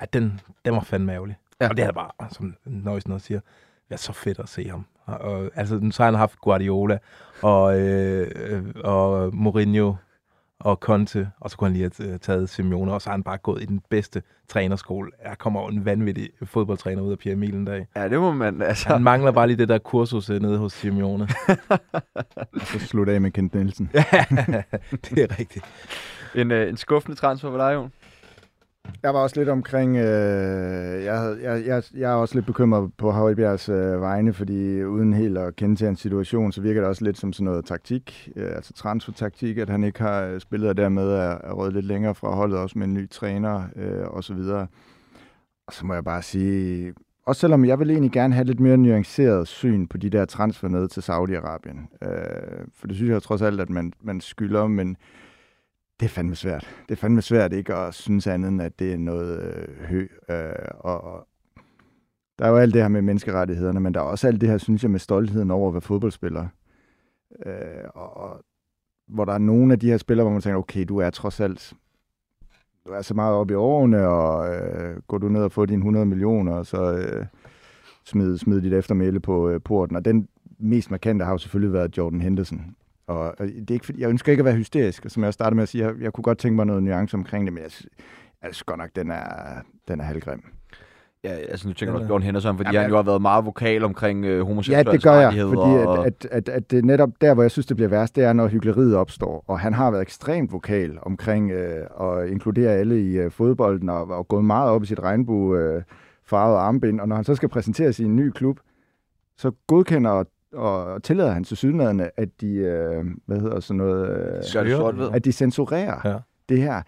ja, 0.00 0.04
den, 0.12 0.40
den 0.64 0.74
var 0.74 0.80
fandme 0.80 1.12
ærgerlig. 1.12 1.36
Ja. 1.60 1.68
Og 1.68 1.76
det 1.76 1.84
er 1.84 1.92
bare, 1.92 2.10
som 2.30 2.54
Nøjsen 2.64 3.12
også 3.12 3.26
siger, 3.26 3.40
det 3.88 3.94
er 3.94 3.98
så 3.98 4.12
fedt 4.12 4.38
at 4.38 4.48
se 4.48 4.68
ham. 4.68 4.86
Og, 5.06 5.50
altså, 5.54 5.88
så 5.90 6.02
har 6.02 6.10
han 6.10 6.18
haft 6.18 6.40
Guardiola 6.40 6.98
og, 7.42 7.80
øh, 7.80 8.64
og 8.84 9.34
Mourinho 9.34 9.94
og 10.60 10.76
Conte, 10.76 11.30
og 11.40 11.50
så 11.50 11.56
kunne 11.56 11.68
han 11.68 11.76
lige 11.76 11.90
have 12.00 12.18
taget 12.18 12.48
Simeone, 12.48 12.92
og 12.92 13.02
så 13.02 13.08
har 13.10 13.14
han 13.14 13.22
bare 13.22 13.38
gået 13.38 13.62
i 13.62 13.66
den 13.66 13.82
bedste 13.90 14.22
trænerskole. 14.48 15.10
Der 15.22 15.34
kommer 15.34 15.68
en 15.68 15.84
vanvittig 15.84 16.30
fodboldtræner 16.44 17.02
ud 17.02 17.12
af 17.12 17.18
Pierre 17.18 17.32
Emil 17.32 17.54
en 17.54 17.64
dag. 17.64 17.86
Ja, 17.96 18.08
det 18.08 18.20
må 18.20 18.32
man, 18.32 18.62
altså. 18.62 18.88
Han 18.88 19.02
mangler 19.02 19.32
bare 19.32 19.46
lige 19.46 19.56
det 19.56 19.68
der 19.68 19.78
kursus 19.78 20.30
øh, 20.30 20.42
nede 20.42 20.58
hos 20.58 20.72
Simeone. 20.72 21.28
og 22.34 22.60
så 22.60 22.78
slutte 22.78 23.12
af 23.12 23.20
med 23.20 23.30
Kent 23.30 23.54
Nielsen. 23.54 23.90
ja, 23.94 24.02
det 24.92 25.18
er 25.18 25.38
rigtigt. 25.38 25.64
En, 26.34 26.50
øh, 26.50 26.68
en 26.68 26.76
skuffende 26.76 27.16
transfer 27.16 27.50
for 27.50 27.58
dig, 27.58 27.74
Jon? 27.74 27.92
Jeg 29.02 29.14
var 29.14 29.20
også 29.20 29.40
lidt 29.40 29.48
omkring, 29.48 29.96
øh, 29.96 31.04
jeg, 31.04 31.36
jeg, 31.42 31.66
jeg, 31.66 31.82
jeg 31.94 32.10
er 32.10 32.14
også 32.14 32.34
lidt 32.34 32.46
bekymret 32.46 32.90
på 32.98 33.10
Højbjergs 33.10 33.68
øh, 33.68 34.00
vegne, 34.00 34.32
fordi 34.32 34.84
uden 34.84 35.12
helt 35.12 35.38
at 35.38 35.56
kende 35.56 35.76
til 35.76 35.86
hans 35.86 36.00
situation, 36.00 36.52
så 36.52 36.60
virker 36.60 36.80
det 36.80 36.88
også 36.88 37.04
lidt 37.04 37.18
som 37.18 37.32
sådan 37.32 37.44
noget 37.44 37.64
taktik, 37.64 38.28
øh, 38.36 38.56
altså 38.56 38.72
transfertaktik, 38.72 39.58
at 39.58 39.68
han 39.68 39.84
ikke 39.84 40.00
har 40.00 40.22
øh, 40.22 40.40
spillet 40.40 40.68
og 40.68 40.76
dermed 40.76 41.08
er, 41.08 41.38
er 41.44 41.52
rødt 41.52 41.74
lidt 41.74 41.86
længere 41.86 42.14
fra 42.14 42.34
holdet, 42.34 42.58
også 42.58 42.78
med 42.78 42.86
en 42.86 42.94
ny 42.94 43.10
træner 43.10 43.62
øh, 43.76 44.06
og 44.06 44.24
så 44.24 44.34
videre. 44.34 44.66
Og 45.66 45.72
så 45.72 45.86
må 45.86 45.94
jeg 45.94 46.04
bare 46.04 46.22
sige, 46.22 46.94
også 47.26 47.40
selvom 47.40 47.64
jeg 47.64 47.78
vil 47.78 47.90
egentlig 47.90 48.12
gerne 48.12 48.34
have 48.34 48.44
lidt 48.44 48.60
mere 48.60 48.76
nuanceret 48.76 49.48
syn 49.48 49.86
på 49.86 49.96
de 49.96 50.10
der 50.10 50.24
transfer 50.24 50.68
ned 50.68 50.88
til 50.88 51.00
Saudi-Arabien, 51.00 52.06
øh, 52.08 52.66
for 52.74 52.86
det 52.86 52.96
synes 52.96 53.10
jeg 53.10 53.22
trods 53.22 53.42
alt, 53.42 53.60
at 53.60 53.70
man, 53.70 53.92
man 54.02 54.20
skylder, 54.20 54.66
men 54.66 54.96
det 56.00 56.06
er 56.06 56.10
fandme 56.10 56.34
svært. 56.34 56.68
Det 56.88 56.94
er 56.94 57.00
fandme 57.00 57.22
svært 57.22 57.52
ikke 57.52 57.74
at 57.74 57.94
synes 57.94 58.26
andet 58.26 58.48
end, 58.48 58.62
at 58.62 58.78
det 58.78 58.92
er 58.92 58.98
noget 58.98 59.40
øh, 59.40 59.86
hø. 59.86 60.06
Øh, 60.30 60.52
og, 60.78 61.04
og 61.04 61.26
der 62.38 62.44
er 62.44 62.48
jo 62.48 62.56
alt 62.56 62.74
det 62.74 62.82
her 62.82 62.88
med 62.88 63.02
menneskerettighederne, 63.02 63.80
men 63.80 63.94
der 63.94 64.00
er 64.00 64.04
også 64.04 64.26
alt 64.26 64.40
det 64.40 64.48
her, 64.48 64.58
synes 64.58 64.82
jeg, 64.82 64.90
med 64.90 65.00
stoltheden 65.00 65.50
over 65.50 65.68
at 65.68 65.74
være 65.74 65.80
fodboldspiller. 65.80 66.46
Øh, 67.46 67.54
og, 67.94 68.16
og 68.16 68.44
hvor 69.08 69.24
der 69.24 69.32
er 69.32 69.38
nogle 69.38 69.72
af 69.72 69.78
de 69.78 69.90
her 69.90 69.98
spillere, 69.98 70.24
hvor 70.24 70.32
man 70.32 70.42
tænker, 70.42 70.58
okay, 70.58 70.84
du 70.88 70.98
er 70.98 71.10
trods 71.10 71.40
alt 71.40 71.74
du 72.86 72.90
er 72.90 73.02
så 73.02 73.14
meget 73.14 73.34
oppe 73.34 73.52
i 73.52 73.56
årene, 73.56 74.08
og 74.08 74.54
øh, 74.54 74.96
går 75.06 75.18
du 75.18 75.28
ned 75.28 75.42
og 75.42 75.52
får 75.52 75.66
dine 75.66 75.78
100 75.78 76.06
millioner, 76.06 76.52
og 76.52 76.66
så 76.66 76.92
øh, 76.92 77.26
smid, 78.04 78.38
smid 78.38 78.60
dit 78.60 78.72
eftermæle 78.72 79.20
på 79.20 79.48
øh, 79.48 79.60
porten. 79.60 79.96
Og 79.96 80.04
den 80.04 80.28
mest 80.58 80.90
markante 80.90 81.24
har 81.24 81.32
jo 81.32 81.38
selvfølgelig 81.38 81.72
været 81.72 81.98
Jordan 81.98 82.20
Henderson. 82.20 82.76
Og, 83.10 83.34
det 83.38 83.70
er 83.70 83.74
ikke, 83.74 83.94
jeg 83.98 84.10
ønsker 84.10 84.32
ikke 84.32 84.40
at 84.40 84.44
være 84.44 84.54
hysterisk, 84.54 85.04
som 85.08 85.24
jeg 85.24 85.34
startede 85.34 85.54
med 85.54 85.62
at 85.62 85.68
sige. 85.68 85.84
Jeg, 85.84 85.94
jeg 86.00 86.12
kunne 86.12 86.22
godt 86.22 86.38
tænke 86.38 86.56
mig 86.56 86.66
noget 86.66 86.82
nuance 86.82 87.16
omkring 87.16 87.46
det, 87.46 87.52
men 87.52 87.62
jeg, 87.62 87.70
jeg 88.42 88.54
synes 88.54 88.62
godt 88.62 88.78
nok, 88.78 88.90
den 88.96 89.10
er, 89.10 89.24
den 89.88 90.00
er 90.00 90.04
halvgrim. 90.04 90.42
Ja, 91.24 91.30
altså 91.30 91.68
nu 91.68 91.74
tænker 91.74 91.98
du 91.98 92.06
Bjørn 92.06 92.22
Henderson, 92.22 92.56
fordi 92.56 92.70
ja, 92.72 92.80
han 92.80 92.90
jo 92.90 92.96
har 92.96 93.02
været 93.02 93.22
meget 93.22 93.44
vokal 93.44 93.84
omkring 93.84 94.24
øh, 94.24 94.46
homoseksuelle 94.46 94.90
Ja, 94.90 94.96
det 94.96 95.02
gør 95.02 95.14
jeg, 95.14 95.32
fordi 95.32 95.86
og... 95.86 96.06
at, 96.06 96.26
at, 96.30 96.30
at, 96.30 96.48
at 96.48 96.70
det 96.70 96.84
netop 96.84 97.10
der, 97.20 97.34
hvor 97.34 97.42
jeg 97.42 97.50
synes, 97.50 97.66
det 97.66 97.76
bliver 97.76 97.88
værst, 97.88 98.16
det 98.16 98.24
er, 98.24 98.32
når 98.32 98.48
hyggeleriet 98.48 98.96
opstår. 98.96 99.44
Og 99.46 99.60
han 99.60 99.74
har 99.74 99.90
været 99.90 100.02
ekstremt 100.02 100.52
vokal 100.52 100.98
omkring 101.02 101.50
øh, 101.50 101.86
at 102.00 102.28
inkludere 102.28 102.72
alle 102.72 103.00
i 103.00 103.18
øh, 103.18 103.30
fodbolden, 103.30 103.88
og, 103.88 104.08
og 104.08 104.28
gået 104.28 104.44
meget 104.44 104.70
op 104.70 104.82
i 104.82 104.86
sit 104.86 105.00
regnbue 105.00 105.58
øh, 105.58 105.82
farvede 106.24 106.58
armbind. 106.58 107.00
Og 107.00 107.08
når 107.08 107.16
han 107.16 107.24
så 107.24 107.34
skal 107.34 107.48
præsentere 107.48 107.92
sin 107.92 108.16
nye 108.16 108.32
klub, 108.32 108.58
så 109.36 109.50
godkender 109.66 110.24
og 110.52 111.02
tillader 111.02 111.30
han 111.30 111.44
til 111.44 111.56
sydlandene, 111.56 112.10
at 112.16 112.28
de, 112.40 112.54
øh, 112.54 113.04
hvad 113.26 113.40
hedder 113.40 113.60
sådan 113.60 113.76
noget, 113.78 114.10
øh, 114.10 114.42
at 115.14 115.24
de 115.24 115.32
censurerer 115.32 116.08
ja. 116.08 116.18
det 116.48 116.58
her. 116.62 116.82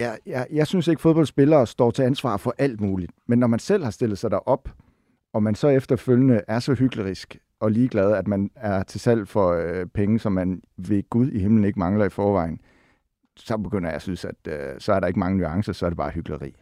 Jeg, 0.00 0.18
jeg, 0.26 0.46
jeg 0.52 0.66
synes 0.66 0.88
ikke, 0.88 0.98
at 0.98 1.02
fodboldspillere 1.02 1.66
står 1.66 1.90
til 1.90 2.02
ansvar 2.02 2.36
for 2.36 2.54
alt 2.58 2.80
muligt. 2.80 3.12
Men 3.26 3.38
når 3.38 3.46
man 3.46 3.58
selv 3.58 3.84
har 3.84 3.90
stillet 3.90 4.18
sig 4.18 4.30
derop, 4.30 4.68
og 5.32 5.42
man 5.42 5.54
så 5.54 5.68
efterfølgende 5.68 6.40
er 6.48 6.58
så 6.58 6.74
hyklerisk 6.74 7.38
og 7.60 7.70
ligeglad, 7.70 8.12
at 8.12 8.28
man 8.28 8.50
er 8.54 8.82
til 8.82 9.00
salg 9.00 9.28
for 9.28 9.52
øh, 9.52 9.86
penge, 9.86 10.18
som 10.18 10.32
man 10.32 10.62
ved 10.76 11.10
Gud 11.10 11.30
i 11.30 11.38
himlen 11.38 11.64
ikke 11.64 11.78
mangler 11.78 12.04
i 12.04 12.10
forvejen, 12.10 12.60
så 13.36 13.56
begynder 13.56 13.88
jeg 13.88 13.96
at 13.96 14.02
synes, 14.02 14.24
at 14.24 14.36
øh, 14.48 14.74
så 14.78 14.92
er 14.92 15.00
der 15.00 15.06
ikke 15.06 15.20
mange 15.20 15.38
nuancer, 15.38 15.72
så 15.72 15.86
er 15.86 15.90
det 15.90 15.96
bare 15.96 16.10
hyggeleri. 16.10 16.54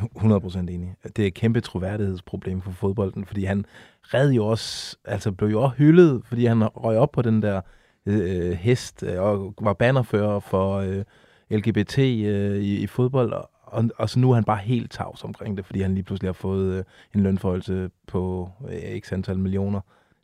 100% 0.00 0.58
enig. 0.58 0.94
Det 1.16 1.18
er 1.22 1.26
et 1.26 1.34
kæmpe 1.34 1.60
troværdighedsproblem 1.60 2.60
for 2.60 2.70
fodbolden, 2.70 3.24
fordi 3.24 3.44
han 3.44 3.64
red 4.02 4.30
jo 4.30 4.46
også, 4.46 4.96
altså 5.04 5.32
blev 5.32 5.48
jo 5.48 5.62
også 5.62 5.76
hyldet, 5.76 6.22
fordi 6.24 6.44
han 6.44 6.64
røg 6.64 6.98
op 6.98 7.12
på 7.12 7.22
den 7.22 7.42
der 7.42 7.60
øh, 8.06 8.52
hest 8.52 9.02
øh, 9.02 9.22
og 9.22 9.54
var 9.60 9.72
bannerfører 9.72 10.40
for 10.40 10.76
øh, 10.76 11.04
LGBT 11.50 11.98
øh, 11.98 12.56
i, 12.56 12.76
i 12.76 12.86
fodbold, 12.86 13.32
og, 13.32 13.50
og, 13.62 13.90
og 13.96 14.10
så 14.10 14.18
nu 14.18 14.30
er 14.30 14.34
han 14.34 14.44
bare 14.44 14.58
helt 14.58 14.90
tavs 14.90 15.24
omkring 15.24 15.56
det, 15.56 15.66
fordi 15.66 15.80
han 15.80 15.94
lige 15.94 16.04
pludselig 16.04 16.28
har 16.28 16.32
fået 16.32 16.74
øh, 16.74 16.84
en 17.14 17.22
lønforholdelse 17.22 17.90
på 18.06 18.50
øh, 18.68 19.00
x 19.00 19.12
antal 19.12 19.38
millioner. 19.38 19.80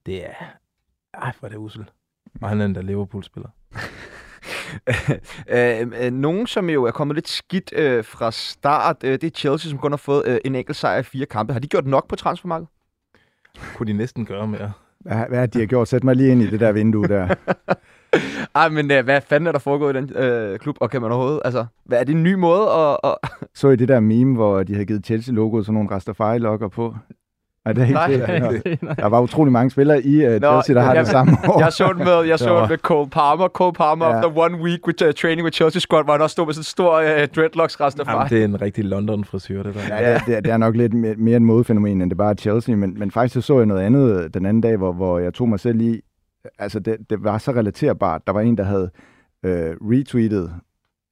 Det 0.07 0.27
er, 0.27 0.35
ej, 1.15 1.33
hvor 1.39 1.49
er 1.49 1.51
det 1.51 1.59
usel. 1.59 1.91
Og 2.43 2.49
han 2.49 2.61
er 2.61 2.65
en 2.65 2.75
der 2.75 2.83
Liverpool-spiller 2.83 3.49
øh, 5.49 5.87
øh, 6.03 6.13
nogen, 6.13 6.47
som 6.47 6.71
jo 6.71 6.85
er 6.85 6.91
kommet 6.91 7.15
lidt 7.15 7.29
skidt 7.29 7.73
øh, 7.77 8.05
fra 8.05 8.33
start, 8.33 8.97
øh, 9.05 9.13
det 9.13 9.25
er 9.25 9.31
Chelsea, 9.31 9.71
som 9.71 9.79
kun 9.79 9.93
har 9.93 9.97
fået 9.97 10.23
øh, 10.27 10.39
en 10.45 10.55
enkelt 10.55 10.77
sejr 10.77 10.99
i 10.99 11.03
fire 11.03 11.27
kampe. 11.27 11.53
Har 11.53 11.61
de 11.61 11.69
gjort 11.69 11.87
nok 11.87 12.09
på 12.09 12.17
transfermarkedet? 12.17 12.69
Kunne 13.77 13.93
de 13.93 13.93
næsten 13.93 14.27
gøre 14.27 14.47
mere. 14.47 14.73
Hvad, 15.01 15.25
hvad 15.29 15.43
det, 15.43 15.55
de 15.55 15.59
har 15.59 15.67
gjort? 15.67 15.89
Sæt 15.89 16.05
mig 16.05 16.17
lige 16.17 16.33
ind 16.33 16.43
i 16.43 16.51
det 16.51 16.61
der 16.61 16.73
vindue 16.73 17.09
der. 17.09 17.35
Ej, 18.55 18.69
men 18.69 18.91
øh, 18.91 19.05
hvad 19.05 19.21
fanden 19.21 19.47
er 19.47 19.53
der 19.53 19.59
foregået 19.59 19.97
i 19.97 19.99
den 19.99 20.17
øh, 20.17 20.59
klub, 20.59 20.77
og 20.81 20.91
kan 20.91 21.03
man 21.03 21.13
overhovedet, 21.13 21.41
altså, 21.45 21.67
hvad 21.85 22.01
er 22.01 22.05
det 22.05 22.15
en 22.15 22.23
ny 22.23 22.35
måde 22.35 22.71
at... 22.71 22.99
at... 23.05 23.15
Så 23.55 23.69
i 23.69 23.77
det 23.77 23.89
der 23.89 24.01
meme, 24.01 24.35
hvor 24.35 24.63
de 24.63 24.73
havde 24.73 24.87
givet 24.87 25.07
Chelsea-logoet 25.07 25.67
sådan 25.67 25.75
nogle 25.75 25.91
Rastafari-lokker 25.91 26.69
på? 26.69 26.97
Nej, 27.67 27.73
det 27.73 27.83
er 27.83 27.87
ikke 27.87 28.39
Nej, 28.39 28.51
det. 28.65 28.83
Nej. 28.83 28.95
Der 28.95 29.07
var 29.07 29.21
utrolig 29.21 29.53
mange 29.53 29.71
spillere 29.71 30.03
i 30.03 30.27
uh, 30.27 30.33
Nå, 30.33 30.39
Chelsea, 30.63 30.75
der 30.75 30.81
har 30.83 30.95
jeg- 30.95 31.05
det 31.05 31.11
samme 31.11 31.33
år. 31.49 31.61
Jeg 31.61 31.73
så 31.73 31.93
den 31.93 32.05
med, 32.05 32.21
jeg 32.29 32.39
så 32.47 32.61
den 32.61 32.69
med 32.69 32.79
Cole 32.79 33.11
Palmer. 33.11 33.49
Cole 33.49 33.73
Palmer, 33.73 34.07
Ja. 34.07 34.13
after 34.17 34.39
one 34.39 34.57
week 34.63 34.87
with 34.87 35.05
uh, 35.07 35.13
training 35.13 35.45
with 35.45 35.55
Chelsea 35.57 35.81
squad, 35.81 36.05
hvor 36.05 36.13
han 36.13 36.23
også 36.23 36.33
stod 36.33 36.47
med 36.47 36.55
sådan 36.55 36.61
en 36.61 36.65
stor 36.65 36.99
uh, 37.01 37.27
dreadlocks 37.37 37.81
rest 37.81 37.99
Jamen, 37.99 38.29
det 38.31 38.41
er 38.41 38.45
en 38.45 38.63
rigtig 38.63 38.85
London-frisyr, 38.85 39.63
det 39.63 39.75
der. 39.75 39.97
Ja, 40.01 40.15
det, 40.15 40.23
det, 40.27 40.37
er- 40.37 40.41
det 40.41 40.53
er 40.53 40.57
nok 40.57 40.77
lidt 40.77 40.95
mere, 40.95 41.15
mere 41.19 41.37
en 41.37 41.45
modefænomen, 41.45 42.03
end 42.03 42.11
det 42.11 42.19
bare 42.19 42.31
er 42.31 42.35
Chelsea, 42.35 42.77
men, 42.77 42.99
men 42.99 43.11
faktisk 43.11 43.35
så, 43.35 43.41
så 43.41 43.57
jeg 43.59 43.67
noget 43.67 43.83
andet 43.83 44.35
den 44.35 44.47
anden 44.47 44.61
dag, 44.61 44.77
hvor, 44.77 44.93
hvor 44.93 45.19
jeg 45.19 45.35
tog 45.35 45.49
mig 45.49 45.61
selv 45.61 45.81
i, 45.81 46.01
altså 46.59 46.79
det, 46.81 46.97
det 47.11 47.25
var 47.25 47.39
så 47.39 47.51
relaterbart. 47.53 48.23
Der 48.27 48.33
var 48.33 48.41
en, 48.41 48.59
der 48.59 48.65
havde 48.65 48.91
øh, 49.45 49.71
retweetet, 49.83 50.53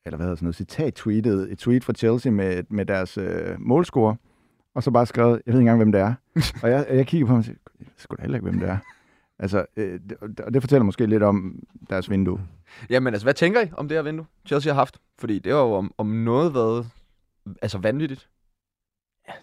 eller 0.07 0.17
hvad 0.17 0.25
hedder 0.27 0.37
sådan 0.37 0.47
noget, 0.47 0.57
citat-tweetet, 0.57 1.53
et 1.53 1.59
tweet 1.59 1.85
fra 1.85 1.93
Chelsea 1.93 2.33
med, 2.33 2.63
med 2.71 2.87
deres 2.87 3.19
øh, 3.19 3.27
målscore, 3.59 4.17
og 4.75 4.83
så 4.83 4.91
bare 4.91 5.07
skrevet, 5.07 5.43
jeg 5.47 5.53
ved 5.55 5.61
ikke 5.61 5.71
engang, 5.71 5.79
hvem 5.79 5.93
det 5.93 6.01
er. 6.01 6.15
og 6.63 6.71
jeg, 6.71 6.87
jeg 6.91 7.07
kigger 7.07 7.27
på 7.27 7.33
ham 7.33 7.39
og 7.39 7.45
siger, 7.45 7.57
jeg 7.81 7.87
ved 7.87 7.93
sgu 7.97 8.17
da 8.17 8.23
heller 8.23 8.37
ikke, 8.39 8.51
hvem 8.51 8.61
det 8.61 8.69
er. 8.69 8.79
Altså, 9.39 9.67
øh, 9.77 10.01
det, 10.09 10.39
og 10.41 10.55
det 10.55 10.63
fortæller 10.63 10.85
måske 10.85 11.07
lidt 11.07 11.23
om 11.23 11.63
deres 11.91 12.11
vindue. 12.11 12.41
Jamen, 12.91 13.15
altså, 13.15 13.27
hvad 13.27 13.35
tænker 13.35 13.61
I 13.61 13.69
om 13.73 13.89
det 13.89 13.97
her 13.97 14.03
vindue, 14.03 14.27
Chelsea 14.47 14.73
har 14.73 14.81
haft? 14.81 14.99
Fordi 15.19 15.39
det 15.39 15.53
har 15.53 15.61
jo 15.61 15.73
om, 15.73 15.95
om 15.99 16.07
noget 16.07 16.55
været 16.55 16.87
altså 17.63 17.79
vanvittigt. 17.79 18.29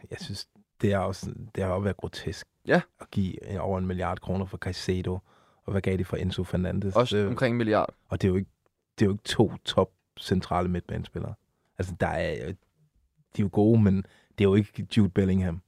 Jeg 0.09 0.17
synes, 0.21 0.47
det 0.81 0.93
er 0.93 0.97
også, 0.97 1.33
det 1.55 1.63
har 1.63 1.71
også 1.71 1.83
været 1.83 1.97
grotesk 1.97 2.47
Ja. 2.67 2.81
at 3.01 3.11
give 3.11 3.59
over 3.61 3.77
en 3.77 3.87
milliard 3.87 4.19
kroner 4.19 4.45
for 4.45 4.57
Caicedo, 4.57 5.19
og 5.65 5.71
hvad 5.71 5.81
gav 5.81 5.97
de 5.97 6.05
for 6.05 6.17
Enzo 6.17 6.43
Fernandes? 6.43 6.95
Også 6.95 7.17
Øh, 7.17 7.27
omkring 7.27 7.53
en 7.53 7.57
milliard. 7.57 7.93
Og 8.09 8.21
det 8.21 8.27
er 8.27 8.29
jo 8.29 8.35
ikke, 8.35 8.51
det 8.99 9.05
er 9.05 9.07
jo 9.07 9.11
ikke 9.11 9.23
to 9.23 9.51
top 9.65 9.89
centrale 10.19 10.69
midtbanespillere. 10.69 11.33
Altså, 11.77 11.95
der 11.99 12.07
er, 12.07 12.45
de 13.35 13.41
er 13.41 13.43
jo 13.45 13.49
gode, 13.51 13.81
men 13.81 14.05
det 14.37 14.45
er 14.45 14.49
jo 14.49 14.55
ikke 14.55 14.87
Jude 14.97 15.09
Bellingham. 15.09 15.61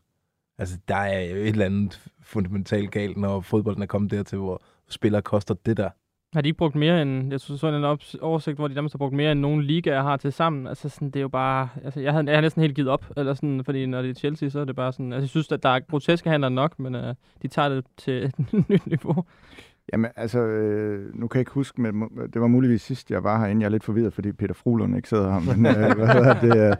Altså, 0.57 0.77
der 0.87 0.95
er 0.95 1.21
jo 1.21 1.35
et 1.35 1.47
eller 1.47 1.65
andet 1.65 2.01
fundamentalt 2.21 2.91
galt, 2.91 3.17
når 3.17 3.41
fodbolden 3.41 3.81
er 3.81 3.87
kommet 3.87 4.11
dertil, 4.11 4.37
hvor 4.37 4.61
spillere 4.89 5.21
koster 5.21 5.53
det 5.65 5.77
der. 5.77 5.89
Har 6.33 6.41
de 6.41 6.47
ikke 6.49 6.57
brugt 6.57 6.75
mere 6.75 7.01
end, 7.01 7.31
jeg 7.31 7.39
synes, 7.39 7.61
sådan 7.61 7.79
en 7.79 7.83
op- 7.83 7.99
oversigt, 8.21 8.57
hvor 8.57 8.67
de 8.67 8.73
nærmest 8.73 8.93
har 8.93 8.97
brugt 8.97 9.13
mere 9.13 9.31
end 9.31 9.39
nogen 9.39 9.63
ligaer 9.63 10.01
har 10.01 10.17
til 10.17 10.33
sammen. 10.33 10.67
Altså 10.67 10.89
sådan, 10.89 11.07
det 11.07 11.15
er 11.15 11.21
jo 11.21 11.27
bare, 11.27 11.69
altså 11.83 11.99
jeg 11.99 12.11
havde, 12.11 12.25
jeg 12.25 12.33
havde 12.33 12.41
næsten 12.41 12.61
helt 12.61 12.75
givet 12.75 12.89
op, 12.89 13.05
eller 13.17 13.33
sådan, 13.33 13.65
fordi 13.65 13.85
når 13.85 14.01
det 14.01 14.09
er 14.09 14.13
Chelsea, 14.13 14.49
så 14.49 14.59
er 14.59 14.65
det 14.65 14.75
bare 14.75 14.93
sådan, 14.93 15.13
altså 15.13 15.23
jeg 15.23 15.29
synes, 15.29 15.51
at 15.51 15.63
der 15.63 15.69
er 15.69 15.79
groteske 15.79 16.29
handler 16.29 16.49
nok, 16.49 16.79
men 16.79 16.95
uh, 16.95 17.01
de 17.41 17.47
tager 17.47 17.69
det 17.69 17.85
til 17.97 18.23
et 18.23 18.35
nyt 18.69 18.85
niveau. 18.87 19.25
Jamen, 19.91 20.11
altså, 20.15 20.39
øh, 20.39 21.15
nu 21.15 21.27
kan 21.27 21.37
jeg 21.37 21.41
ikke 21.41 21.51
huske, 21.51 21.81
men 21.81 22.09
det 22.33 22.41
var 22.41 22.47
muligvis 22.47 22.81
sidst, 22.81 23.11
jeg 23.11 23.23
var 23.23 23.39
herinde. 23.39 23.61
Jeg 23.61 23.65
er 23.65 23.71
lidt 23.71 23.83
forvirret, 23.83 24.13
fordi 24.13 24.31
Peter 24.31 24.53
Frulund 24.53 24.95
ikke 24.95 25.09
sidder 25.09 25.39
her. 25.39 25.55
Men, 25.55 25.65
øh, 25.65 25.95
hvad 25.97 26.07
hedder 26.07 26.39
det? 26.39 26.69
Øh, 26.69 26.75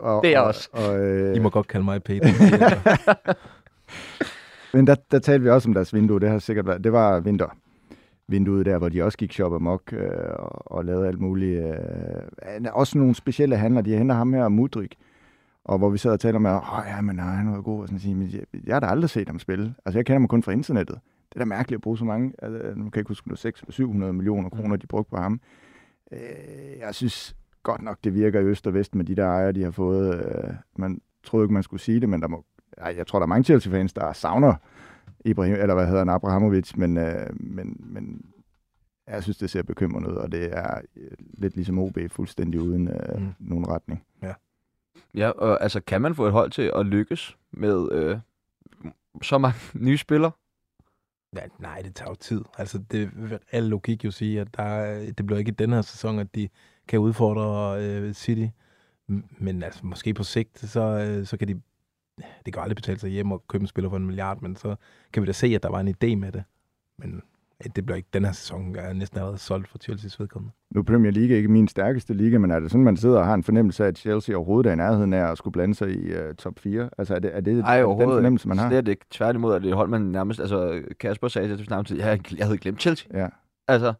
og, 0.00 0.22
Det 0.24 0.34
er 0.34 0.40
og, 0.40 0.46
også. 0.46 0.68
Og, 0.72 1.00
øh, 1.00 1.36
I 1.36 1.38
må 1.38 1.50
godt 1.50 1.68
kalde 1.68 1.84
mig 1.84 2.02
Peter. 2.02 2.28
Men 4.74 4.86
der, 4.86 4.94
der 5.10 5.18
talte 5.18 5.42
vi 5.42 5.50
også 5.50 5.68
om 5.68 5.74
deres 5.74 5.94
vindue. 5.94 6.20
Det 6.20 6.28
har 6.28 6.38
sikkert 6.38 6.66
været, 6.66 6.84
det 6.84 6.92
var 6.92 7.20
vinter 7.20 7.56
vinduet 8.28 8.66
der, 8.66 8.78
hvor 8.78 8.88
de 8.88 9.02
også 9.02 9.18
gik 9.18 9.32
shop 9.32 9.54
amok 9.54 9.92
øh, 9.92 10.10
og, 10.38 10.72
og 10.72 10.84
lavede 10.84 11.08
alt 11.08 11.20
muligt. 11.20 11.64
Øh, 11.64 11.74
også 12.72 12.98
nogle 12.98 13.14
specielle 13.14 13.56
handler. 13.56 13.80
De 13.80 13.96
henter 13.96 14.14
ham 14.14 14.32
her, 14.32 14.48
Mudrik, 14.48 14.94
og 15.64 15.78
hvor 15.78 15.90
vi 15.90 15.98
sad 15.98 16.12
og 16.12 16.20
talte 16.20 16.36
om, 16.36 16.46
at 16.46 16.54
oh, 16.54 16.84
ja, 16.86 17.00
men 17.00 17.16
nej, 17.16 17.34
han 17.34 17.52
var 17.52 17.60
god. 17.60 17.80
Og 17.80 17.88
sådan, 17.88 17.98
sige, 17.98 18.14
men 18.14 18.30
jeg, 18.32 18.60
jeg 18.66 18.74
har 18.74 18.80
da 18.80 18.86
aldrig 18.86 19.10
set 19.10 19.28
ham 19.28 19.38
spille. 19.38 19.74
Altså, 19.86 19.98
jeg 19.98 20.06
kender 20.06 20.20
ham 20.20 20.28
kun 20.28 20.42
fra 20.42 20.52
internettet. 20.52 20.98
Det 21.32 21.36
er 21.36 21.40
da 21.40 21.44
mærkeligt 21.44 21.76
at 21.78 21.82
bruge 21.82 21.98
så 21.98 22.04
mange. 22.04 22.32
Altså, 22.38 22.58
nu 22.68 22.82
kan 22.84 22.90
jeg 22.94 22.96
ikke 22.96 23.08
huske, 23.08 23.24
om 23.24 23.28
det 23.28 23.32
var 23.32 23.36
600 23.36 23.72
700 23.72 24.12
millioner 24.12 24.48
kroner, 24.48 24.76
de 24.76 24.86
brugte 24.86 25.10
på 25.10 25.16
ham. 25.16 25.40
Øh, 26.12 26.18
jeg 26.80 26.94
synes 26.94 27.36
godt 27.62 27.82
nok, 27.82 27.98
det 28.04 28.14
virker 28.14 28.40
i 28.40 28.44
øst 28.44 28.66
og 28.66 28.74
vest 28.74 28.94
med 28.94 29.04
de 29.04 29.14
der 29.16 29.26
ejere, 29.26 29.52
de 29.52 29.62
har 29.62 29.70
fået. 29.70 30.14
Øh, 30.24 30.54
man 30.76 31.00
troede 31.24 31.44
ikke, 31.44 31.54
man 31.54 31.62
skulle 31.62 31.80
sige 31.80 32.00
det, 32.00 32.08
men 32.08 32.20
der 32.22 32.28
må, 32.28 32.44
ej, 32.78 32.94
jeg 32.96 33.06
tror, 33.06 33.18
der 33.18 33.24
er 33.24 33.28
mange 33.28 33.44
Chelsea-fans, 33.44 33.92
der 33.92 34.12
savner 34.12 34.54
Ibrahim, 35.24 35.54
eller 35.54 35.74
hvad 35.74 35.86
hedder 35.86 35.98
han, 35.98 36.08
Abrahamovic, 36.08 36.72
men, 36.76 36.96
øh, 36.98 37.26
men, 37.40 37.76
men 37.80 38.24
jeg 39.06 39.22
synes, 39.22 39.36
det 39.38 39.50
ser 39.50 39.62
bekymrende 39.62 40.10
ud, 40.10 40.14
og 40.14 40.32
det 40.32 40.56
er 40.56 40.80
øh, 40.96 41.10
lidt 41.34 41.54
ligesom 41.54 41.78
OB, 41.78 41.98
fuldstændig 42.08 42.60
uden 42.60 42.88
øh, 42.88 42.94
Mm. 43.18 43.22
mm. 43.22 43.32
nogen 43.38 43.68
retning. 43.68 44.02
Ja, 45.14 45.28
og 45.30 45.62
altså, 45.62 45.80
kan 45.80 46.02
man 46.02 46.14
få 46.14 46.26
et 46.26 46.32
hold 46.32 46.50
til 46.50 46.72
at 46.74 46.86
lykkes 46.86 47.36
med 47.52 47.92
øh, 47.92 48.18
så 49.22 49.38
mange 49.38 49.58
nye 49.74 49.96
spillere? 49.98 50.30
Ja, 51.36 51.42
nej, 51.58 51.82
det 51.82 51.94
tager 51.94 52.10
jo 52.10 52.14
tid. 52.14 52.44
Altså, 52.58 52.78
det 52.78 53.30
vil 53.30 53.38
al 53.52 53.62
logik 53.62 54.04
jo 54.04 54.10
sige, 54.10 54.40
at 54.40 54.56
der, 54.56 54.94
det 55.12 55.26
bliver 55.26 55.38
ikke 55.38 55.48
i 55.48 55.54
den 55.54 55.72
her 55.72 55.82
sæson, 55.82 56.18
at 56.18 56.34
de 56.34 56.48
kan 56.88 56.98
udfordre 56.98 57.82
øh, 57.84 58.14
City. 58.14 58.46
Men 59.38 59.62
altså, 59.62 59.86
måske 59.86 60.14
på 60.14 60.24
sigt, 60.24 60.58
så, 60.58 60.80
øh, 60.80 61.26
så 61.26 61.36
kan 61.36 61.48
de... 61.48 61.60
Det 62.44 62.52
kan 62.52 62.62
aldrig 62.62 62.76
betale 62.76 62.98
sig 62.98 63.10
hjem 63.10 63.32
og 63.32 63.46
købe 63.48 63.62
en 63.62 63.68
spiller 63.68 63.90
for 63.90 63.96
en 63.96 64.06
milliard, 64.06 64.40
men 64.42 64.56
så 64.56 64.76
kan 65.12 65.22
vi 65.22 65.26
da 65.26 65.32
se, 65.32 65.46
at 65.46 65.62
der 65.62 65.68
var 65.68 65.80
en 65.80 65.88
idé 65.88 66.16
med 66.16 66.32
det. 66.32 66.44
Men 66.98 67.22
det 67.76 67.86
bliver 67.86 67.96
ikke 67.96 68.08
den 68.12 68.24
her 68.24 68.32
sæson, 68.32 68.74
jeg 68.74 68.88
er 68.88 68.92
næsten 68.92 69.18
allerede 69.18 69.38
solgt 69.38 69.68
for 69.68 69.78
Chelsea's 69.84 70.16
vedkommende. 70.18 70.54
Nu 70.70 70.80
er 70.80 70.84
Premier 70.84 71.12
League 71.12 71.36
ikke 71.36 71.48
min 71.48 71.68
stærkeste 71.68 72.14
liga, 72.14 72.38
men 72.38 72.50
er 72.50 72.60
det 72.60 72.70
sådan, 72.70 72.84
man 72.84 72.96
sidder 72.96 73.18
og 73.18 73.26
har 73.26 73.34
en 73.34 73.42
fornemmelse 73.42 73.84
af, 73.84 73.88
at 73.88 73.98
Chelsea 73.98 74.36
overhovedet 74.36 74.68
er 74.68 74.72
i 74.72 74.76
nærheden 74.76 75.12
af 75.12 75.30
at 75.30 75.38
skulle 75.38 75.52
blande 75.52 75.74
sig 75.74 75.90
i 75.90 76.12
uh, 76.12 76.34
top 76.38 76.58
4? 76.58 76.90
Altså 76.98 77.14
er 77.14 77.18
det, 77.18 77.36
er 77.36 77.40
det, 77.40 77.58
er 77.58 77.64
Ej, 77.64 77.76
det 77.76 77.86
den 77.88 78.08
fornemmelse, 78.08 78.48
man 78.48 78.58
har? 78.58 78.68
Slet 78.68 78.88
ikke. 78.88 79.04
Tværtimod 79.10 79.54
er 79.54 79.58
det 79.58 79.68
et 79.68 79.74
hold, 79.74 79.88
man 79.88 80.00
nærmest... 80.00 80.40
Altså, 80.40 80.82
Kasper 81.00 81.28
sagde 81.28 81.56
til 81.56 81.66
snart 81.66 81.86
tid, 81.86 81.98
jeg, 81.98 82.20
jeg 82.38 82.46
havde 82.46 82.58
glemt 82.58 82.80
Chelsea. 82.80 83.20
Ja. 83.20 83.28
Altså, 83.68 83.92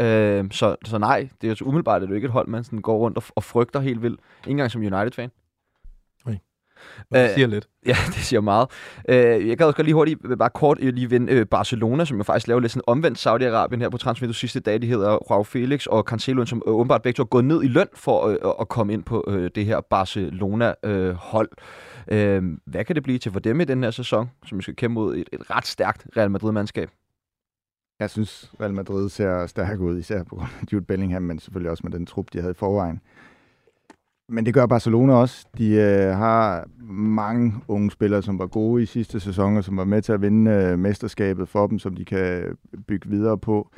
øh, 0.00 0.44
så, 0.50 0.76
så 0.84 0.98
nej, 0.98 1.28
det 1.40 1.46
er 1.46 1.48
jo 1.48 1.54
så 1.54 1.64
umiddelbart, 1.64 1.96
at 1.96 2.00
det 2.02 2.06
er 2.06 2.10
jo 2.10 2.14
ikke 2.16 2.26
et 2.26 2.32
hold, 2.32 2.48
man 2.48 2.64
sådan 2.64 2.78
går 2.78 2.98
rundt 2.98 3.16
og, 3.16 3.22
og 3.34 3.44
frygter 3.44 3.80
helt 3.80 4.02
vildt. 4.02 4.20
Ikke 4.40 4.50
engang 4.50 4.70
som 4.70 4.80
United-fan. 4.80 5.30
Det 7.12 7.22
Øh, 7.24 7.30
siger 7.34 7.46
lidt. 7.46 7.68
Ja, 7.86 7.96
det 8.06 8.14
siger 8.14 8.40
meget. 8.40 8.68
Øh, 9.08 9.48
jeg 9.48 9.58
gad 9.58 9.66
også 9.66 9.76
godt 9.76 9.84
lige 9.86 9.94
hurtigt, 9.94 10.20
øh, 10.24 10.38
bare 10.38 10.50
kort 10.50 10.78
øh, 10.80 10.94
lige 10.94 11.10
vende 11.10 11.32
øh, 11.32 11.46
Barcelona, 11.46 12.04
som 12.04 12.16
jo 12.16 12.22
faktisk 12.22 12.46
laver 12.48 12.60
lidt 12.60 12.72
sådan 12.72 12.82
omvendt 12.86 13.26
Saudi-Arabien 13.26 13.78
her 13.78 13.88
på 13.88 13.98
transfervinduet 13.98 14.36
sidste 14.36 14.60
dag. 14.60 14.82
De 14.82 14.86
hedder 14.86 15.18
Joao 15.30 15.42
Felix 15.42 15.86
og 15.86 16.02
Cancelo, 16.02 16.46
som 16.46 16.62
øh, 16.66 16.72
åbenbart 16.72 17.02
begge 17.02 17.16
to 17.16 17.22
er 17.22 17.26
gået 17.26 17.44
ned 17.44 17.62
i 17.62 17.68
løn 17.68 17.86
for 17.94 18.26
øh, 18.26 18.36
at 18.60 18.68
komme 18.68 18.92
ind 18.92 19.02
på 19.04 19.24
øh, 19.28 19.50
det 19.54 19.64
her 19.64 19.80
Barcelona-hold. 19.80 21.48
Øh, 22.08 22.42
hvad 22.66 22.84
kan 22.84 22.94
det 22.96 23.02
blive 23.02 23.18
til 23.18 23.32
for 23.32 23.40
dem 23.40 23.60
i 23.60 23.64
den 23.64 23.82
her 23.82 23.90
sæson, 23.90 24.30
som 24.46 24.58
vi 24.58 24.62
skal 24.62 24.76
kæmpe 24.76 24.94
mod 24.94 25.16
et, 25.16 25.28
et 25.32 25.50
ret 25.50 25.66
stærkt 25.66 26.06
Real 26.16 26.30
Madrid-mandskab? 26.30 26.90
Jeg 28.00 28.10
synes, 28.10 28.52
Real 28.60 28.74
Madrid 28.74 29.08
ser 29.08 29.46
stærk 29.46 29.80
ud, 29.80 29.98
især 29.98 30.22
på 30.22 30.34
grund 30.34 30.48
af 30.60 30.72
Jude 30.72 30.84
Bellingham, 30.84 31.22
men 31.22 31.38
selvfølgelig 31.38 31.70
også 31.70 31.82
med 31.86 31.92
den 31.92 32.06
trup, 32.06 32.26
de 32.32 32.40
havde 32.40 32.50
i 32.50 32.54
forvejen. 32.54 33.00
Men 34.28 34.46
det 34.46 34.54
gør 34.54 34.66
Barcelona 34.66 35.12
også. 35.14 35.46
De 35.58 35.74
øh, 35.74 36.16
har 36.16 36.68
mange 36.92 37.54
unge 37.68 37.90
spillere, 37.90 38.22
som 38.22 38.38
var 38.38 38.46
gode 38.46 38.82
i 38.82 38.86
sidste 38.86 39.20
sæson, 39.20 39.56
og 39.56 39.64
som 39.64 39.76
var 39.76 39.84
med 39.84 40.02
til 40.02 40.12
at 40.12 40.22
vinde 40.22 40.50
øh, 40.50 40.78
mesterskabet 40.78 41.48
for 41.48 41.66
dem, 41.66 41.78
som 41.78 41.94
de 41.94 42.04
kan 42.04 42.56
bygge 42.86 43.08
videre 43.10 43.38
på. 43.38 43.70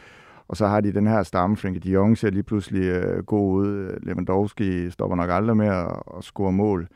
Og 0.48 0.56
så 0.56 0.66
har 0.66 0.80
de 0.80 0.92
den 0.92 1.06
her 1.06 1.22
stamme, 1.22 1.56
Frenkie 1.56 1.80
de 1.80 1.90
Jong 1.90 2.18
ser 2.18 2.30
lige 2.30 2.42
pludselig 2.42 2.82
øh, 2.82 3.24
god 3.24 3.54
ud. 3.54 3.98
Lewandowski 4.02 4.90
stopper 4.90 5.16
nok 5.16 5.30
aldrig 5.30 5.56
med 5.56 5.66
at, 5.66 6.02
at 6.16 6.24
score 6.24 6.52
mål. 6.52 6.88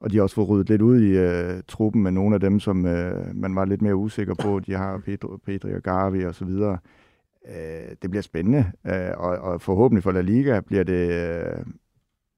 Og 0.00 0.10
de 0.10 0.16
har 0.16 0.22
også 0.22 0.34
fået 0.34 0.48
ryddet 0.48 0.68
lidt 0.68 0.82
ud 0.82 1.00
i 1.00 1.18
øh, 1.18 1.62
truppen 1.68 2.02
med 2.02 2.10
nogle 2.12 2.34
af 2.34 2.40
dem, 2.40 2.60
som 2.60 2.86
øh, 2.86 3.36
man 3.36 3.56
var 3.56 3.64
lidt 3.64 3.82
mere 3.82 3.96
usikker 3.96 4.34
på. 4.34 4.60
De 4.60 4.72
har 4.72 4.98
Pedro, 4.98 5.36
Pedri 5.46 5.74
og 5.74 5.82
Gavi 5.82 6.24
og 6.24 6.34
så 6.34 6.44
videre. 6.44 6.78
Øh, 7.48 7.96
det 8.02 8.10
bliver 8.10 8.22
spændende, 8.22 8.72
øh, 8.86 9.10
og, 9.16 9.38
og 9.38 9.60
forhåbentlig 9.60 10.02
for 10.02 10.12
La 10.12 10.20
Liga 10.20 10.60
bliver 10.60 10.84
det 10.84 11.10
øh, 11.10 11.64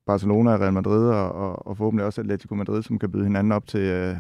Barcelona, 0.06 0.56
Real 0.56 0.72
Madrid 0.72 1.08
og, 1.08 1.32
og, 1.32 1.66
og 1.66 1.76
forhåbentlig 1.76 2.06
også 2.06 2.20
Atletico 2.20 2.54
Madrid, 2.54 2.82
som 2.82 2.98
kan 2.98 3.12
byde 3.12 3.24
hinanden 3.24 3.52
op 3.52 3.66
til, 3.66 3.80
øh, 3.80 4.16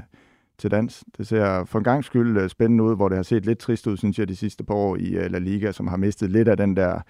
til 0.58 0.70
dans. 0.70 1.04
Det 1.18 1.26
ser 1.26 1.64
for 1.64 1.78
en 1.78 1.84
gang 1.84 2.04
skyld 2.04 2.38
øh, 2.38 2.48
spændende 2.48 2.84
ud, 2.84 2.96
hvor 2.96 3.08
det 3.08 3.18
har 3.18 3.22
set 3.22 3.46
lidt 3.46 3.58
trist 3.58 3.86
ud, 3.86 3.96
synes 3.96 4.18
jeg, 4.18 4.28
de 4.28 4.36
sidste 4.36 4.64
par 4.64 4.74
år 4.74 4.96
i 4.96 5.14
øh, 5.14 5.30
La 5.30 5.38
Liga, 5.38 5.72
som 5.72 5.86
har 5.86 5.96
mistet 5.96 6.30
lidt 6.30 6.48
af 6.48 6.56
den 6.56 6.76
der 6.76 7.00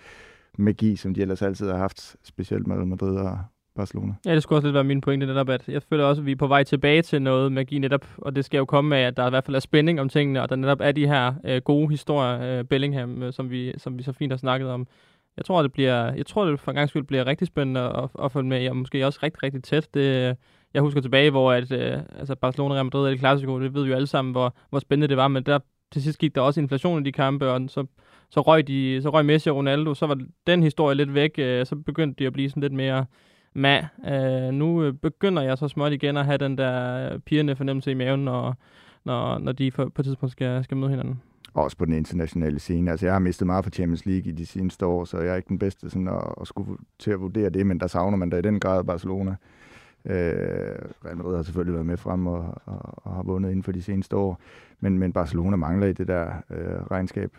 magi, 0.58 0.96
som 0.96 1.14
de 1.14 1.22
ellers 1.22 1.42
altid 1.42 1.70
har 1.70 1.76
haft, 1.76 2.16
specielt 2.24 2.66
med 2.66 2.76
Real 2.76 2.86
Madrid 2.86 3.16
og 3.16 3.38
Barcelona. 3.76 4.14
Ja, 4.26 4.34
det 4.34 4.42
skulle 4.42 4.58
også 4.58 4.66
lidt 4.66 4.74
være 4.74 4.84
min 4.84 5.00
pointe 5.00 5.26
netop, 5.26 5.48
at 5.48 5.68
jeg 5.68 5.82
føler 5.82 6.04
også, 6.04 6.22
at 6.22 6.26
vi 6.26 6.32
er 6.32 6.36
på 6.36 6.46
vej 6.46 6.64
tilbage 6.64 7.02
til 7.02 7.22
noget 7.22 7.52
magi 7.52 7.78
netop, 7.78 8.06
og 8.18 8.36
det 8.36 8.44
skal 8.44 8.58
jo 8.58 8.64
komme 8.64 8.96
af, 8.96 9.06
at 9.06 9.16
der 9.16 9.26
i 9.26 9.30
hvert 9.30 9.44
fald 9.44 9.54
er 9.54 9.60
spænding 9.60 10.00
om 10.00 10.08
tingene, 10.08 10.42
og 10.42 10.48
der 10.48 10.56
netop 10.56 10.80
er 10.80 10.92
de 10.92 11.06
her 11.06 11.34
øh, 11.44 11.62
gode 11.62 11.88
historier, 11.88 12.58
øh, 12.58 12.64
Bellingham, 12.64 13.22
øh, 13.22 13.32
som, 13.32 13.50
vi, 13.50 13.72
som 13.78 13.98
vi 13.98 14.02
så 14.02 14.12
fint 14.12 14.32
har 14.32 14.36
snakket 14.36 14.68
om. 14.68 14.86
Jeg 15.36 15.44
tror, 15.44 15.62
det 15.62 15.72
bliver, 15.72 16.12
jeg 16.12 16.26
tror, 16.26 16.44
det 16.44 16.60
for 16.60 16.70
en 16.70 16.74
gang 16.74 16.88
skyld 16.88 17.04
bliver 17.04 17.26
rigtig 17.26 17.46
spændende 17.46 17.80
at, 17.80 18.08
at 18.24 18.32
følge 18.32 18.48
med, 18.48 18.68
og 18.68 18.76
måske 18.76 19.06
også 19.06 19.20
rigtig, 19.22 19.42
rigtig 19.42 19.62
tæt. 19.62 19.94
Det, 19.94 20.36
jeg 20.74 20.82
husker 20.82 21.00
tilbage, 21.00 21.30
hvor 21.30 21.52
at, 21.52 21.72
øh, 21.72 21.98
altså 22.18 22.34
Barcelona 22.34 22.70
og 22.70 22.76
Real 22.76 22.84
Madrid 22.84 23.06
er 23.06 23.10
det 23.10 23.18
klassiske, 23.18 23.52
det 23.52 23.74
ved 23.74 23.82
vi 23.82 23.88
jo 23.88 23.94
alle 23.94 24.06
sammen, 24.06 24.32
hvor, 24.32 24.54
hvor 24.70 24.78
spændende 24.78 25.08
det 25.08 25.16
var, 25.16 25.28
men 25.28 25.42
der 25.42 25.58
til 25.92 26.02
sidst 26.02 26.18
gik 26.18 26.34
der 26.34 26.40
også 26.40 26.60
inflation 26.60 27.02
i 27.02 27.04
de 27.04 27.12
kampe, 27.12 27.50
og 27.50 27.60
så, 27.68 27.86
så, 28.30 28.40
røg 28.40 28.68
de, 28.68 29.02
så 29.02 29.10
røg 29.10 29.24
Messi 29.24 29.50
og 29.50 29.56
Ronaldo, 29.56 29.94
så 29.94 30.06
var 30.06 30.18
den 30.46 30.62
historie 30.62 30.94
lidt 30.94 31.14
væk, 31.14 31.30
øh, 31.38 31.66
så 31.66 31.76
begyndte 31.76 32.18
de 32.18 32.26
at 32.26 32.32
blive 32.32 32.50
sådan 32.50 32.60
lidt 32.60 32.72
mere 32.72 33.06
ma. 33.54 33.88
Øh, 34.08 34.52
nu 34.52 34.82
øh, 34.82 34.92
begynder 34.92 35.42
jeg 35.42 35.58
så 35.58 35.68
småt 35.68 35.92
igen 35.92 36.16
at 36.16 36.24
have 36.24 36.38
den 36.38 36.58
der 36.58 37.12
øh, 37.12 37.18
pigerne 37.18 37.56
fornemmelse 37.56 37.90
i 37.90 37.94
maven, 37.94 38.24
når, 38.24 38.54
når, 39.04 39.38
når 39.38 39.52
de 39.52 39.70
på, 39.70 39.88
på 39.88 40.02
et 40.02 40.06
tidspunkt 40.06 40.32
skal, 40.32 40.64
skal 40.64 40.76
møde 40.76 40.90
hinanden. 40.90 41.22
Også 41.56 41.76
på 41.76 41.84
den 41.84 41.94
internationale 41.94 42.58
scene. 42.58 42.90
Altså, 42.90 43.06
jeg 43.06 43.14
har 43.14 43.18
mistet 43.18 43.46
meget 43.46 43.64
for 43.64 43.70
Champions 43.70 44.06
League 44.06 44.32
i 44.32 44.32
de 44.32 44.46
seneste 44.46 44.86
år, 44.86 45.04
så 45.04 45.18
jeg 45.18 45.32
er 45.32 45.36
ikke 45.36 45.48
den 45.48 45.58
bedste 45.58 45.90
sådan, 45.90 46.08
at, 46.08 46.34
at 46.40 46.46
skulle 46.46 46.78
til 46.98 47.10
at 47.10 47.20
vurdere 47.20 47.50
det, 47.50 47.66
men 47.66 47.80
der 47.80 47.86
savner 47.86 48.16
man 48.16 48.30
da 48.30 48.36
i 48.36 48.42
den 48.42 48.60
grad 48.60 48.84
Barcelona. 48.84 49.36
Øh, 50.04 50.78
Real 51.04 51.16
Madrid 51.16 51.36
har 51.36 51.42
selvfølgelig 51.42 51.74
været 51.74 51.86
med 51.86 51.96
frem 51.96 52.26
og, 52.26 52.54
og, 52.64 52.80
og 52.96 53.14
har 53.14 53.22
vundet 53.22 53.50
inden 53.50 53.62
for 53.62 53.72
de 53.72 53.82
seneste 53.82 54.16
år, 54.16 54.40
men, 54.80 54.98
men 54.98 55.12
Barcelona 55.12 55.56
mangler 55.56 55.86
i 55.86 55.92
det 55.92 56.08
der 56.08 56.26
øh, 56.50 56.82
regnskab. 56.90 57.30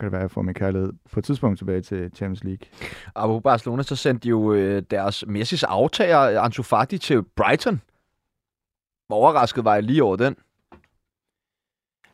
Kan 0.00 0.04
det 0.04 0.12
være, 0.12 0.20
at 0.20 0.22
jeg 0.22 0.30
får 0.30 0.42
min 0.42 0.54
kærlighed 0.54 0.92
på 1.12 1.20
et 1.20 1.24
tidspunkt 1.24 1.58
tilbage 1.58 1.80
til 1.80 2.10
Champions 2.14 2.44
League. 2.44 2.66
Og 3.14 3.28
på 3.28 3.40
Barcelona, 3.40 3.82
så 3.82 3.96
sendte 3.96 4.24
de 4.24 4.28
jo 4.28 4.52
øh, 4.52 4.82
deres 4.90 5.24
Messis 5.26 5.62
aftager, 5.62 6.40
Ansu 6.40 6.62
Fati, 6.62 6.98
til 6.98 7.22
Brighton. 7.22 7.80
Hvor 9.06 9.16
overrasket 9.16 9.64
var 9.64 9.74
jeg 9.74 9.82
lige 9.82 10.02
over 10.02 10.16
den. 10.16 10.36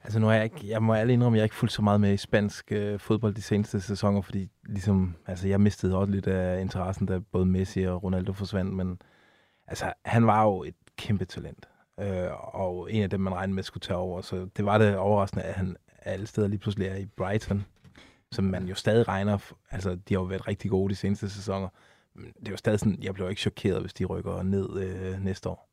Altså 0.03 0.19
nu 0.19 0.29
er 0.29 0.33
jeg 0.33 0.45
ikke, 0.45 0.69
jeg 0.69 0.83
må 0.83 0.95
ærlig 0.95 1.13
indrømme, 1.13 1.37
at 1.37 1.39
jeg 1.39 1.45
ikke 1.45 1.55
fulgt 1.55 1.73
så 1.75 1.83
meget 1.83 2.01
med 2.01 2.13
i 2.13 2.17
spansk 2.17 2.73
øh, 2.73 2.99
fodbold 3.01 3.35
de 3.35 3.43
seneste 3.43 3.81
sæsoner, 3.81 4.21
fordi 4.21 4.51
ligesom, 4.67 5.17
altså 5.27 5.49
jeg 5.49 5.61
mistede 5.61 5.97
også 5.97 6.13
lidt 6.13 6.27
af 6.27 6.61
interessen, 6.61 7.07
da 7.07 7.19
både 7.19 7.47
Messi 7.47 7.83
og 7.83 8.03
Ronaldo 8.03 8.33
forsvandt, 8.33 8.73
men 8.73 9.03
altså 9.67 9.93
han 10.05 10.27
var 10.27 10.45
jo 10.45 10.63
et 10.63 10.75
kæmpe 10.97 11.25
talent, 11.25 11.69
øh, 12.01 12.55
og 12.55 12.93
en 12.93 13.03
af 13.03 13.11
dem, 13.11 13.21
man 13.21 13.35
regnede 13.35 13.55
med 13.55 13.63
skulle 13.63 13.83
tage 13.83 13.97
over, 13.97 14.21
så 14.21 14.49
det 14.57 14.65
var 14.65 14.79
det 14.79 14.97
overraskende, 14.97 15.45
at 15.45 15.55
han 15.55 15.77
alle 16.03 16.27
steder 16.27 16.49
lige 16.49 16.59
pludselig 16.59 16.89
er 16.89 16.97
i 16.97 17.07
Brighton, 17.07 17.65
som 18.33 18.45
man 18.45 18.69
jo 18.69 18.75
stadig 18.75 19.09
regner, 19.09 19.39
altså 19.71 19.95
de 19.95 20.15
har 20.15 20.21
jo 20.21 20.27
været 20.27 20.49
rigtig 20.49 20.71
gode 20.71 20.91
de 20.91 20.97
seneste 20.97 21.31
sæsoner, 21.31 21.69
men 22.15 22.33
det 22.41 22.49
er 22.49 22.53
jo 22.53 22.57
stadig 22.57 22.79
sådan, 22.81 23.03
jeg 23.03 23.15
bliver 23.15 23.29
ikke 23.29 23.41
chokeret, 23.41 23.81
hvis 23.81 23.95
de 23.95 24.05
rykker 24.05 24.43
ned 24.43 24.81
øh, 24.81 25.25
næste 25.25 25.49
år. 25.49 25.70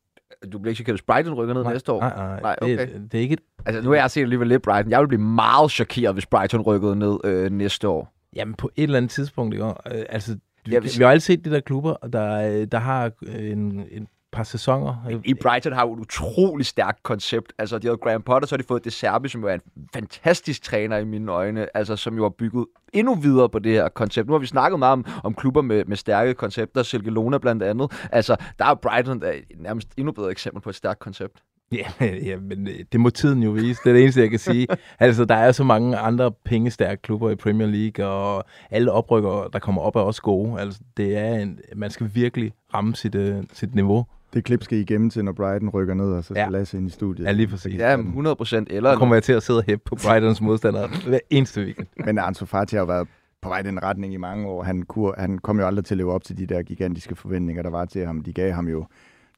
Du 0.52 0.60
bliver 0.60 0.70
ikke 0.72 0.78
chokeret, 0.78 0.94
hvis 0.94 1.02
Brighton 1.02 1.34
rykker 1.34 1.54
ned 1.54 1.64
nej, 1.64 1.74
næste 1.74 1.92
år? 1.92 2.00
Nej, 2.00 2.16
nej, 2.16 2.40
nej 2.42 2.56
okay. 2.62 2.78
det, 2.78 3.12
det 3.12 3.18
er 3.18 3.22
ikke 3.22 3.34
et... 3.34 3.40
Altså, 3.66 3.82
nu 3.82 3.92
er 3.92 3.96
jeg 3.96 4.12
set 4.12 4.22
alligevel 4.22 4.48
lidt 4.48 4.62
Brighton. 4.62 4.92
Jeg 4.92 5.00
vil 5.00 5.08
blive 5.08 5.22
meget 5.22 5.72
chokeret, 5.72 6.16
hvis 6.16 6.26
Brighton 6.26 6.62
rykkede 6.62 6.96
ned 6.96 7.18
øh, 7.24 7.52
næste 7.52 7.88
år. 7.88 8.14
Jamen, 8.36 8.54
på 8.56 8.70
et 8.76 8.84
eller 8.84 8.98
andet 8.98 9.12
tidspunkt, 9.12 9.54
ikke? 9.54 9.66
Øh, 9.66 10.06
altså, 10.10 10.38
vi, 10.66 10.72
Ja, 10.72 10.80
hvis- 10.80 10.98
vi 11.00 11.04
har 11.04 11.10
jo 11.10 11.12
altid 11.12 11.26
set 11.36 11.46
de 11.46 11.52
der 11.52 11.60
klubber, 11.60 11.94
der, 12.14 12.66
der 12.66 12.78
har 12.78 13.12
en, 13.40 13.88
en 13.92 14.08
par 14.32 14.44
sæsoner. 14.44 15.22
I 15.26 15.34
Brighton 15.34 15.74
har 15.74 15.88
jo 15.88 15.94
et 15.94 16.00
utroligt 16.00 16.68
stærkt 16.68 17.04
koncept. 17.04 17.54
Altså, 17.58 17.80
de 17.80 17.88
har 17.88 17.96
Graham 17.96 18.22
Potter, 18.22 18.48
så 18.48 18.56
har 18.56 18.58
de 18.58 18.68
fået 18.68 18.86
De 18.86 18.92
Serbi, 18.92 19.30
som 19.30 19.42
jo 19.42 19.48
er 19.48 19.54
en 19.54 19.62
fantastisk 19.94 20.64
træner 20.64 20.98
i 20.98 21.06
mine 21.06 21.32
øjne, 21.32 21.78
altså, 21.78 21.96
som 21.96 22.16
jo 22.16 22.24
har 22.24 22.30
bygget 22.30 22.66
endnu 22.94 23.16
videre 23.16 23.50
på 23.50 23.60
det 23.60 23.72
her 23.72 23.90
koncept. 23.90 24.28
Nu 24.28 24.34
har 24.34 24.40
vi 24.40 24.46
snakket 24.46 24.80
meget 24.80 24.94
om, 24.94 25.06
om 25.24 25.34
klubber 25.34 25.62
med, 25.62 25.86
med 25.86 25.98
stærke 25.98 26.34
koncepter, 26.34 26.84
Silkelona 26.84 27.38
blandt 27.38 27.64
andet. 27.64 28.08
Altså, 28.12 28.36
der 28.60 28.66
er 28.66 28.76
Brighton 28.76 29.22
der 29.22 29.28
er 29.28 29.40
nærmest 29.58 29.90
endnu 29.98 30.12
bedre 30.12 30.32
eksempel 30.32 30.62
på 30.62 30.70
et 30.70 30.76
stærkt 30.76 31.00
koncept. 31.00 31.42
Ja, 31.72 31.88
ja, 32.00 32.38
men 32.38 32.68
øh, 32.68 32.80
det 32.92 33.00
må 33.00 33.10
tiden 33.10 33.44
jo 33.44 33.52
vise. 33.52 33.82
Det 33.84 33.90
er 33.90 33.94
det 33.94 34.02
eneste, 34.02 34.22
jeg 34.22 34.30
kan 34.30 34.40
sige. 34.40 34.68
altså, 35.00 35.26
der 35.26 35.36
er 35.36 35.52
så 35.52 35.64
mange 35.64 35.98
andre 35.98 36.32
pengestærke 36.32 37.02
klubber 37.02 37.30
i 37.30 37.36
Premier 37.36 37.68
League, 37.68 38.06
og 38.06 38.46
alle 38.70 38.92
oprykker, 38.92 39.50
der 39.54 39.60
kommer 39.60 39.82
op, 39.82 39.96
er 39.96 40.00
også 40.00 40.22
gode. 40.22 40.62
Altså, 40.62 40.80
det 40.98 41.18
er 41.18 41.34
en, 41.34 41.60
man 41.76 41.90
skal 41.90 42.10
virkelig 42.14 42.54
ramme 42.74 42.96
sit, 42.96 43.16
uh, 43.16 43.44
sit 43.54 43.76
niveau. 43.76 44.06
Det 44.34 44.44
klip 44.44 44.64
skal 44.64 44.78
I 44.78 44.84
gemme 44.84 45.10
til, 45.10 45.26
når 45.26 45.32
Brighton 45.32 45.70
rykker 45.70 45.94
ned, 45.94 46.12
og 46.14 46.24
så 46.24 46.28
skal 46.28 46.38
Ja. 46.42 46.50
Lasse 46.50 46.78
ind 46.78 46.88
i 46.88 46.90
studiet. 46.90 47.26
Ja, 47.26 47.32
lige 47.32 47.48
præcis. 47.48 47.76
Ja, 47.80 47.96
100 47.98 48.36
procent. 48.36 48.70
Eller 48.72 48.94
Så 48.94 48.98
kommer 49.00 49.16
jeg 49.16 49.24
til 49.24 49.34
at 49.34 49.44
sidde 49.44 49.60
og 49.60 49.64
hæppe 49.68 49.84
på 49.86 49.96
Brightons 49.96 50.42
modstandere 50.42 50.90
hver 51.08 51.20
eneste 51.30 51.62
weekend. 51.62 51.88
Men 52.06 52.20
Ansu 52.20 52.46
Fati 52.46 52.76
har 52.76 52.82
jo 52.82 52.86
været 52.86 53.08
på 53.42 53.50
vej 53.50 53.60
i 53.60 53.64
den 53.64 53.84
retning 53.84 54.14
i 54.14 54.18
mange 54.18 54.48
år. 54.48 54.64
Han, 54.64 54.82
kur, 54.84 55.16
han 55.18 55.38
kom 55.38 55.60
jo 55.60 55.68
aldrig 55.68 55.86
til 55.86 55.94
at 55.94 55.98
leve 55.98 56.14
op 56.14 56.24
til 56.24 56.38
de 56.38 56.46
der 56.46 56.62
gigantiske 56.64 57.16
forventninger, 57.16 57.64
der 57.64 57.70
var 57.70 57.86
til 57.86 58.06
ham. 58.06 58.24
De 58.24 58.34
gav 58.34 58.52
ham 58.52 58.68
jo 58.68 58.86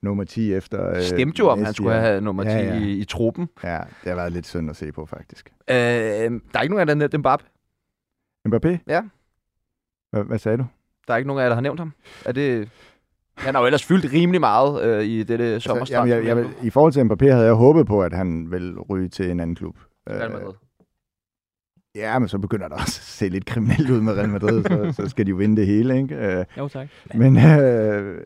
nummer 0.01 0.23
10 0.23 0.53
efter... 0.53 0.89
Øh, 0.95 1.01
stemte 1.01 1.39
jo 1.39 1.47
om, 1.47 1.63
han 1.63 1.73
skulle 1.73 1.93
have 1.93 2.21
nummer 2.21 2.43
10 2.43 2.49
Ja, 2.49 2.57
ja. 2.57 2.73
I, 2.79 2.91
i 2.91 3.05
truppen. 3.05 3.49
Ja, 3.63 3.77
det 4.03 4.09
har 4.09 4.15
været 4.15 4.31
lidt 4.31 4.47
synd 4.47 4.69
at 4.69 4.75
se 4.75 4.91
på, 4.91 5.05
faktisk. 5.05 5.51
Øh, 5.69 5.75
der 5.75 5.79
er 6.53 6.61
ikke 6.61 6.75
nogen 6.75 6.77
af 6.77 6.79
jer, 6.79 6.85
der 6.85 7.07
har 7.07 7.09
nævnt 7.11 7.27
Mbappé. 7.27 7.45
Mbappé? 8.47 8.77
Ja. 8.87 9.01
Hvad, 10.11 10.23
hvad 10.23 10.39
sagde 10.39 10.57
du? 10.57 10.65
Der 11.07 11.13
er 11.13 11.17
ikke 11.17 11.27
nogen 11.27 11.39
af 11.39 11.43
jer, 11.43 11.49
der 11.49 11.55
har 11.55 11.61
nævnt 11.61 11.79
ham. 11.79 11.93
Er 12.25 12.31
det... 12.31 12.69
Han 13.39 13.55
har 13.55 13.61
jo 13.61 13.65
ellers 13.65 13.83
fyldt 13.85 14.13
rimelig 14.13 14.39
meget 14.39 14.83
øh, 14.83 15.03
i 15.03 15.23
dette 15.23 15.59
sommerstart. 15.59 16.09
Altså, 16.09 16.27
jamen, 16.27 16.43
jeg, 16.43 16.53
jeg, 16.59 16.65
I 16.65 16.69
forhold 16.69 16.93
til 16.93 17.01
Mbappé 17.01 17.31
havde 17.31 17.45
jeg 17.45 17.53
håbet 17.53 17.87
på, 17.87 18.03
at 18.03 18.13
han 18.13 18.51
ville 18.51 18.79
ryge 18.89 19.09
til 19.09 19.31
en 19.31 19.39
anden 19.39 19.55
klub. 19.55 19.77
Real 20.09 20.31
Madrid. 20.31 20.53
ja, 21.95 22.19
men 22.19 22.27
så 22.29 22.37
begynder 22.37 22.67
der 22.67 22.75
også 22.75 22.99
at 23.01 23.05
se 23.05 23.29
lidt 23.29 23.45
kriminelt 23.45 23.89
ud 23.89 24.01
med 24.01 24.13
Real 24.13 24.29
Madrid, 24.29 24.63
så, 24.63 25.03
så 25.03 25.09
skal 25.09 25.25
de 25.25 25.29
jo 25.29 25.35
vinde 25.35 25.57
det 25.57 25.67
hele, 25.67 25.97
ikke? 25.97 26.15
Øh, 26.15 26.45
Jo, 26.57 26.67
tak. 26.67 26.87
men 27.15 27.37
øh, 27.37 28.21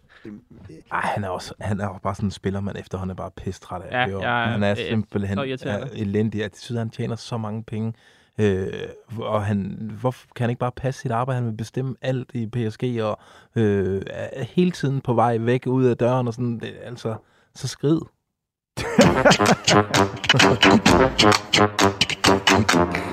Ej, 0.91 0.99
han 1.01 1.23
er 1.23 1.29
også 1.29 1.53
han 1.59 1.79
er 1.79 1.85
jo 1.85 1.95
bare 2.03 2.15
sådan 2.15 2.27
en 2.27 2.31
spiller, 2.31 2.59
man 2.61 2.75
efterhånden 2.77 3.11
er 3.11 3.15
bare 3.15 3.31
pistræt 3.37 3.81
af. 3.81 4.07
Ja, 4.07 4.13
er, 4.13 4.45
han 4.51 4.63
er 4.63 4.71
øh, 4.71 4.77
simpelthen 4.77 5.37
er 5.39 5.87
elendig. 5.93 6.39
Jeg 6.39 6.49
synes, 6.53 6.77
han 6.79 6.89
tjener 6.89 7.15
så 7.15 7.37
mange 7.37 7.63
penge. 7.63 7.93
Øh, 8.37 8.73
og 9.17 9.45
han, 9.45 9.91
hvorfor 9.99 10.27
kan 10.35 10.43
han 10.43 10.49
ikke 10.49 10.59
bare 10.59 10.71
passe 10.71 11.01
sit 11.01 11.11
arbejde? 11.11 11.39
Han 11.41 11.49
vil 11.49 11.57
bestemme 11.57 11.95
alt 12.01 12.31
i 12.33 12.47
PSG, 12.47 12.83
og 13.01 13.19
øh, 13.55 14.01
er 14.09 14.43
hele 14.43 14.71
tiden 14.71 15.01
på 15.01 15.13
vej 15.13 15.37
væk 15.37 15.63
ud 15.67 15.85
af 15.85 15.97
døren, 15.97 16.27
og 16.27 16.33
sådan, 16.33 16.59
det, 16.59 16.73
altså, 16.83 17.15
så 17.55 17.67
skrid. 17.67 17.99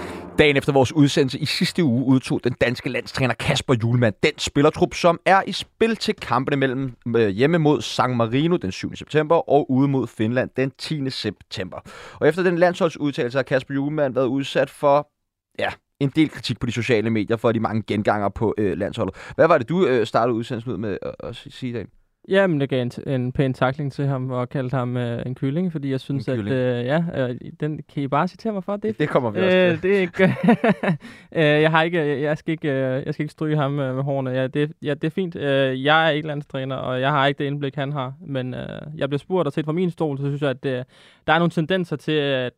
Dagen 0.41 0.57
efter 0.57 0.73
vores 0.73 0.93
udsendelse 0.93 1.39
i 1.39 1.47
sidste 1.47 1.85
uge 1.85 2.05
udtog 2.05 2.45
den 2.45 2.53
danske 2.53 2.89
landstræner 2.89 3.35
Kasper 3.35 3.75
Julemand 3.83 4.15
den 4.23 4.33
spillertrup, 4.39 4.95
som 4.95 5.21
er 5.25 5.43
i 5.47 5.53
spil 5.53 5.97
til 5.97 6.15
kampene 6.15 6.57
mellem 6.57 6.97
øh, 7.17 7.29
hjemme 7.29 7.59
mod 7.59 7.83
San 7.83 8.17
Marino 8.17 8.57
den 8.57 8.73
7. 8.73 8.97
september 8.97 9.51
og 9.51 9.71
ude 9.71 9.89
mod 9.89 10.07
Finland 10.07 10.51
den 10.57 10.73
10. 10.79 11.11
september. 11.11 11.79
Og 12.21 12.29
efter 12.29 12.43
den 12.43 12.59
landsholdsudtalelse 12.59 13.39
har 13.39 13.43
Kasper 13.43 13.75
Julemand 13.75 14.15
været 14.15 14.27
udsat 14.27 14.71
for 14.71 15.11
ja, 15.59 15.69
en 16.01 16.13
del 16.17 16.31
kritik 16.31 16.61
på 16.61 16.67
de 16.67 16.73
sociale 16.73 17.11
medier 17.11 17.37
for 17.37 17.53
de 17.53 17.61
mange 17.61 17.83
genganger 17.83 18.29
på 18.29 18.55
øh, 18.59 18.79
landsholdet. 18.79 19.15
Hvad 19.35 19.49
var 19.49 19.59
det, 19.59 19.69
du 19.69 19.87
øh, 19.87 20.07
startede 20.07 20.37
udsendelsen 20.37 20.73
ud 20.73 20.79
med 20.79 20.99
at, 21.03 21.15
at 21.19 21.37
sige, 21.37 21.79
Dan? 21.79 21.87
Jamen, 22.31 22.61
jeg 22.61 22.69
gav 22.69 22.83
en, 22.83 22.93
en 23.07 23.33
pæn 23.33 23.55
takling 23.55 23.93
til 23.93 24.07
ham 24.07 24.31
og 24.31 24.49
kaldte 24.49 24.77
ham 24.77 24.97
øh, 24.97 25.23
en 25.27 25.35
kylling, 25.35 25.73
fordi 25.73 25.91
jeg 25.91 26.01
synes, 26.01 26.27
En 26.29 26.33
at 26.33 26.39
kylling. 26.39 26.57
øh, 26.57 26.85
ja, 26.85 27.05
øh, 27.17 27.37
den 27.61 27.81
kan 27.95 28.03
I 28.03 28.09
bare 28.09 28.29
citere 28.29 28.53
mig 28.53 28.65
for. 28.65 28.77
Det 28.77 28.99
Det 28.99 29.09
kommer 29.09 29.31
vi 29.31 29.39
også 29.41 29.57
Øh, 29.57 29.71
til. 29.71 29.83
det 29.83 29.97
er 29.97 30.01
ikke... 30.01 30.25
øh, 31.57 31.63
jeg 31.63 31.71
har 31.71 31.83
ikke... 31.83 31.99
Jeg, 31.99 32.21
jeg 32.21 32.39
skal 32.39 32.53
ikke, 32.53 32.69
øh, 32.71 33.03
jeg 33.07 33.15
skal 33.15 33.23
ikke 33.23 33.33
stryge 33.33 33.57
ham 33.57 33.79
øh, 33.79 33.95
med 33.95 34.03
hårene. 34.05 34.31
Ja, 34.31 34.47
det, 34.47 34.73
ja, 34.83 34.95
det 34.95 35.05
er 35.05 35.11
fint. 35.11 35.37
Øh, 35.37 35.85
jeg 35.85 36.07
er 36.07 36.11
ikke 36.11 36.29
landstræner, 36.29 36.77
og 36.77 37.01
jeg 37.01 37.11
har 37.11 37.27
ikke 37.27 37.39
det 37.39 37.45
indblik, 37.45 37.75
han 37.75 37.93
har. 37.93 38.13
Men 38.27 38.55
øh, 38.55 38.69
jeg 38.97 39.09
bliver 39.09 39.19
spurgt 39.19 39.47
og 39.47 39.53
set 39.53 39.65
fra 39.65 39.73
min 39.73 39.91
stol, 39.91 40.19
så 40.19 40.25
synes 40.25 40.43
jeg, 40.43 40.51
at 40.51 40.63
det, 40.63 40.85
der 41.27 41.33
er 41.33 41.39
nogle 41.39 41.51
tendenser 41.51 41.97
til, 41.97 42.13
at 42.13 42.53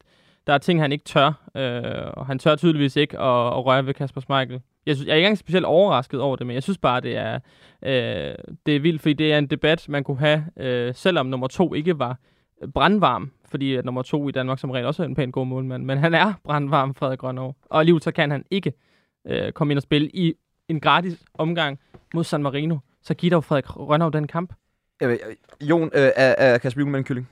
der 0.46 0.52
er 0.52 0.58
ting, 0.58 0.80
han 0.80 0.92
ikke 0.92 1.04
tør. 1.04 1.50
Øh, 1.56 2.11
og 2.12 2.26
han 2.26 2.38
tør 2.38 2.56
tydeligvis 2.56 2.96
ikke 2.96 3.18
at, 3.18 3.46
at 3.46 3.66
røre 3.66 3.87
ved 3.87 3.94
Kasper 3.94 4.20
Schmeichel. 4.20 4.61
Jeg, 4.86 4.96
synes, 4.96 5.06
jeg 5.06 5.12
er 5.12 5.16
ikke 5.16 5.26
engang 5.26 5.38
specielt 5.38 5.66
overrasket 5.66 6.20
over 6.20 6.36
det, 6.36 6.46
men 6.46 6.54
jeg 6.54 6.62
synes 6.62 6.78
bare, 6.78 7.00
det 7.00 7.16
er, 7.16 7.34
øh, 7.82 8.34
det 8.66 8.76
er 8.76 8.80
vildt, 8.80 9.00
fordi 9.02 9.12
det 9.12 9.32
er 9.32 9.38
en 9.38 9.46
debat, 9.46 9.88
man 9.88 10.04
kunne 10.04 10.18
have, 10.18 10.44
øh, 10.56 10.94
selvom 10.94 11.26
nummer 11.26 11.46
to 11.46 11.74
ikke 11.74 11.98
var 11.98 12.18
øh, 12.62 12.68
brandvarm, 12.68 13.32
fordi 13.50 13.74
at 13.74 13.84
nummer 13.84 14.02
to 14.02 14.28
i 14.28 14.32
Danmark 14.32 14.58
som 14.58 14.70
regel 14.70 14.86
også 14.86 15.02
er 15.02 15.06
en 15.06 15.14
pæn 15.14 15.30
god 15.30 15.46
målmand, 15.46 15.84
men 15.84 15.98
han 15.98 16.14
er 16.14 16.32
brandvarm, 16.44 16.94
Frederik 16.94 17.18
Grønov. 17.18 17.56
Og 17.62 17.80
alligevel 17.80 18.02
så 18.02 18.12
kan 18.12 18.30
han 18.30 18.44
ikke 18.50 18.72
øh, 19.26 19.52
komme 19.52 19.72
ind 19.72 19.78
og 19.78 19.82
spille 19.82 20.08
i 20.08 20.34
en 20.68 20.80
gratis 20.80 21.24
omgang 21.34 21.78
mod 22.14 22.24
San 22.24 22.42
Marino. 22.42 22.78
Så 23.02 23.14
giv 23.14 23.30
dog 23.30 23.44
Frederik 23.44 23.64
Grønov 23.64 24.12
den 24.12 24.26
kamp. 24.26 24.52
Jeg 25.00 25.10
øh, 25.10 25.68
Jon, 25.68 25.90
øh, 25.94 26.10
er, 26.16 26.34
er 26.38 26.58
Kasper 26.58 26.80
Julemand 26.80 27.04
kylling? 27.04 27.28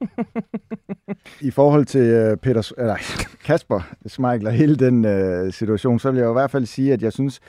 I 1.48 1.50
forhold 1.50 1.84
til 1.84 2.00
øh, 2.00 2.36
Peter, 2.36 2.72
eller, 2.78 2.96
Kasper 3.46 3.80
Schmeichel 4.06 4.46
og 4.46 4.52
hele 4.52 4.76
den 4.76 5.04
øh, 5.04 5.52
situation, 5.52 5.98
så 5.98 6.10
vil 6.10 6.18
jeg 6.18 6.24
jo 6.24 6.30
i 6.30 6.40
hvert 6.40 6.50
fald 6.50 6.66
sige, 6.66 6.92
at 6.92 7.02
jeg 7.02 7.12
synes, 7.12 7.40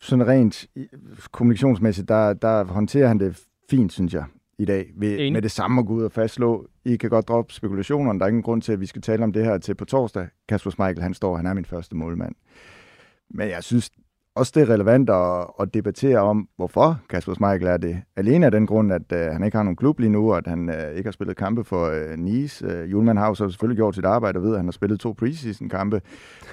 sådan 0.00 0.26
rent 0.26 0.66
kommunikationsmæssigt, 1.32 2.08
der, 2.08 2.32
der 2.32 2.64
håndterer 2.64 3.08
han 3.08 3.20
det 3.20 3.40
fint, 3.70 3.92
synes 3.92 4.14
jeg. 4.14 4.24
i 4.58 4.64
dag. 4.64 4.90
Ved, 4.96 5.12
Enig. 5.12 5.32
med 5.32 5.42
det 5.42 5.50
samme 5.50 5.80
at 5.80 5.86
gå 5.86 5.92
ud 5.92 6.04
og 6.04 6.12
fastslå, 6.12 6.66
I 6.84 6.96
kan 6.96 7.10
godt 7.10 7.28
droppe 7.28 7.54
spekulationerne. 7.54 8.18
Der 8.18 8.24
er 8.24 8.28
ingen 8.28 8.42
grund 8.42 8.62
til, 8.62 8.72
at 8.72 8.80
vi 8.80 8.86
skal 8.86 9.02
tale 9.02 9.24
om 9.24 9.32
det 9.32 9.44
her 9.44 9.58
til 9.58 9.74
på 9.74 9.84
torsdag. 9.84 10.28
Kasper 10.48 10.70
Schmeichel, 10.70 11.02
han 11.02 11.14
står, 11.14 11.36
han 11.36 11.46
er 11.46 11.54
min 11.54 11.64
første 11.64 11.96
målmand. 11.96 12.34
Men 13.30 13.48
jeg 13.48 13.62
synes 13.62 13.90
også, 14.34 14.52
det 14.54 14.62
er 14.62 14.70
relevant 14.74 15.10
at, 15.10 15.46
at 15.60 15.74
debattere 15.74 16.18
om, 16.18 16.48
hvorfor 16.56 17.00
Kasper 17.08 17.34
Schmeichel 17.34 17.66
er 17.68 17.76
det. 17.76 18.02
Alene 18.16 18.46
af 18.46 18.52
den 18.52 18.66
grund, 18.66 18.92
at 18.92 19.12
uh, 19.12 19.18
han 19.18 19.44
ikke 19.44 19.56
har 19.56 19.62
nogen 19.62 19.76
klub 19.76 19.98
lige 20.00 20.10
nu, 20.10 20.30
og 20.30 20.38
at 20.38 20.46
han 20.46 20.68
uh, 20.68 20.96
ikke 20.96 21.06
har 21.06 21.12
spillet 21.12 21.36
kampe 21.36 21.64
for 21.64 21.86
uh, 21.86 22.18
Nice. 22.18 22.66
Uh, 22.66 22.92
Julemand 22.92 23.18
har 23.18 23.28
jo 23.28 23.34
så 23.34 23.48
selvfølgelig 23.48 23.76
gjort 23.76 23.94
sit 23.94 24.04
arbejde 24.04 24.36
og 24.36 24.42
ved, 24.42 24.50
at 24.50 24.56
han 24.56 24.66
har 24.66 24.72
spillet 24.72 25.00
to 25.00 25.14
preseason-kampe. 25.18 26.00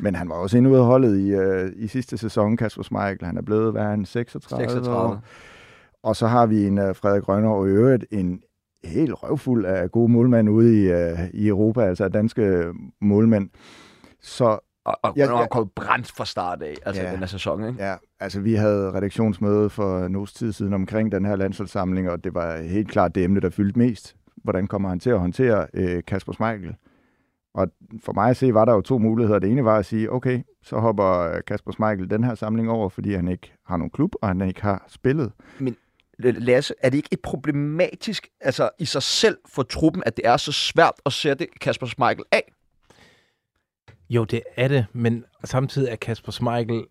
Men 0.01 0.15
han 0.15 0.29
var 0.29 0.35
også 0.35 0.57
endnu 0.57 0.71
ud 0.71 0.77
af 0.77 0.85
holdet 0.85 1.19
i, 1.19 1.35
uh, 1.35 1.83
i 1.83 1.87
sidste 1.87 2.17
sæson, 2.17 2.57
Kasper 2.57 2.83
Schmeichel. 2.83 3.25
Han 3.25 3.37
er 3.37 3.41
blevet, 3.41 3.71
hvad 3.71 3.81
er 3.81 3.89
han, 3.89 4.05
36? 4.05 4.69
36. 4.69 4.97
År. 4.97 5.21
Og 6.03 6.15
så 6.15 6.27
har 6.27 6.45
vi 6.45 6.67
en 6.67 6.77
uh, 6.77 6.95
Frederik 6.95 7.27
Rønner 7.27 7.49
og 7.49 7.67
i 7.67 7.71
øvrigt 7.71 8.05
en 8.11 8.41
helt 8.83 9.23
røvfuld 9.23 9.65
af 9.65 9.91
gode 9.91 10.11
målmænd 10.11 10.49
ude 10.49 10.83
i, 10.83 10.93
uh, 10.93 11.19
i 11.33 11.47
Europa, 11.47 11.81
altså 11.81 12.07
danske 12.07 12.65
målmænd. 13.01 13.49
Så 14.21 14.59
Og, 14.85 14.97
og 15.03 15.13
Ja, 15.17 15.39
ja, 15.39 15.47
kommet 15.47 15.71
brændt 15.75 16.11
fra 16.11 16.25
start 16.25 16.61
af, 16.61 16.73
altså 16.85 17.01
Ja. 17.01 17.11
den 17.11 17.19
her 17.19 17.25
sæson, 17.25 17.67
ikke? 17.67 17.83
Ja, 17.85 17.95
altså 18.19 18.39
vi 18.41 18.53
havde 18.53 18.93
redaktionsmøde 18.93 19.69
for 19.69 20.07
uges 20.15 20.33
tid 20.33 20.51
siden 20.53 20.73
omkring 20.73 21.11
den 21.11 21.25
her 21.25 21.35
landsholdssamling, 21.35 22.09
og 22.09 22.23
det 22.23 22.33
var 22.33 22.57
helt 22.57 22.91
klart 22.91 23.15
det 23.15 23.23
emne, 23.23 23.39
der 23.39 23.49
fyldte 23.49 23.79
mest. 23.79 24.15
Hvordan 24.43 24.67
kommer 24.67 24.89
han 24.89 24.99
til 24.99 25.09
at 25.09 25.19
håndtere 25.19 25.67
øh, 25.73 26.03
Kasper 26.07 26.33
Schmeichel? 26.33 26.75
Og 27.53 27.67
for 28.05 28.13
mig 28.13 28.29
at 28.29 28.37
se, 28.37 28.53
var 28.53 28.65
der 28.65 28.73
jo 28.73 28.81
to 28.81 28.97
muligheder. 28.97 29.39
Det 29.39 29.51
ene 29.51 29.65
var 29.65 29.77
at 29.77 29.85
sige, 29.85 30.11
okay, 30.11 30.41
så 30.63 30.79
hopper 30.79 31.39
Kasper 31.47 31.71
Schmeichel 31.71 32.09
den 32.09 32.23
her 32.23 32.35
samling 32.35 32.69
over, 32.69 32.89
fordi 32.89 33.13
han 33.13 33.27
ikke 33.27 33.53
har 33.65 33.77
nogen 33.77 33.91
klub, 33.91 34.11
og 34.21 34.27
han 34.27 34.41
ikke 34.41 34.61
har 34.61 34.85
spillet. 34.87 35.31
Lasse, 36.19 36.73
er 36.83 36.89
det 36.89 36.97
ikke 36.97 37.09
et 37.11 37.21
problematisk 37.21 38.27
altså, 38.41 38.69
i 38.79 38.85
sig 38.85 39.03
selv 39.03 39.37
for 39.47 39.63
truppen, 39.63 40.03
at 40.05 40.17
det 40.17 40.27
er 40.27 40.37
så 40.37 40.51
svært 40.51 40.93
at 41.05 41.13
sætte 41.13 41.47
Kasper 41.61 41.85
Schmeichel 41.87 42.23
af? 42.31 42.53
Jo, 44.09 44.23
det 44.23 44.41
er 44.55 44.67
det, 44.67 44.85
men 44.93 45.25
samtidig 45.43 45.89
er 45.91 45.95
Kasper 45.95 46.31
Schmeichel 46.31 46.83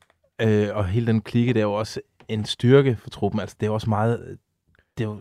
øh, 0.43 0.69
og 0.77 0.87
hele 0.87 1.07
den 1.07 1.21
klikke, 1.21 1.53
det 1.53 1.61
er 1.61 1.65
jo 1.65 1.73
også 1.73 2.01
en 2.29 2.45
styrke 2.45 2.97
for 3.01 3.11
truppen. 3.11 3.41
Altså, 3.41 3.57
det 3.61 3.67
er 3.67 3.71
jo 3.71 3.75
også 3.75 3.91
meget... 3.91 4.39
Det 4.99 5.05
er 5.05 5.09
jo, 5.09 5.19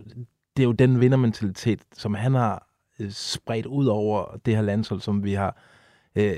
det 0.57 0.63
er 0.63 0.67
jo 0.67 0.71
den 0.71 0.99
vindermentalitet, 0.99 1.79
som 1.93 2.13
han 2.13 2.33
har 2.33 2.67
øh, 2.99 3.11
spredt 3.11 3.65
ud 3.65 3.85
over 3.85 4.37
det 4.45 4.55
her 4.55 4.61
landshold, 4.61 5.01
som 5.01 5.23
vi 5.23 5.33
har 5.33 5.57
øh, 6.15 6.35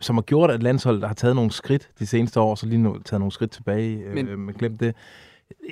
som 0.00 0.16
har 0.16 0.22
gjort, 0.22 0.50
at 0.50 0.62
landsholdet 0.62 1.04
har 1.04 1.14
taget 1.14 1.36
nogle 1.36 1.50
skridt 1.50 1.90
de 1.98 2.06
seneste 2.06 2.40
år, 2.40 2.54
så 2.54 2.66
lige 2.66 2.82
nu 2.82 2.98
taget 2.98 3.20
nogle 3.20 3.32
skridt 3.32 3.50
tilbage, 3.50 3.98
øh, 3.98 4.14
men, 4.14 4.40
men 4.40 4.54
glem 4.54 4.76
det. 4.76 4.94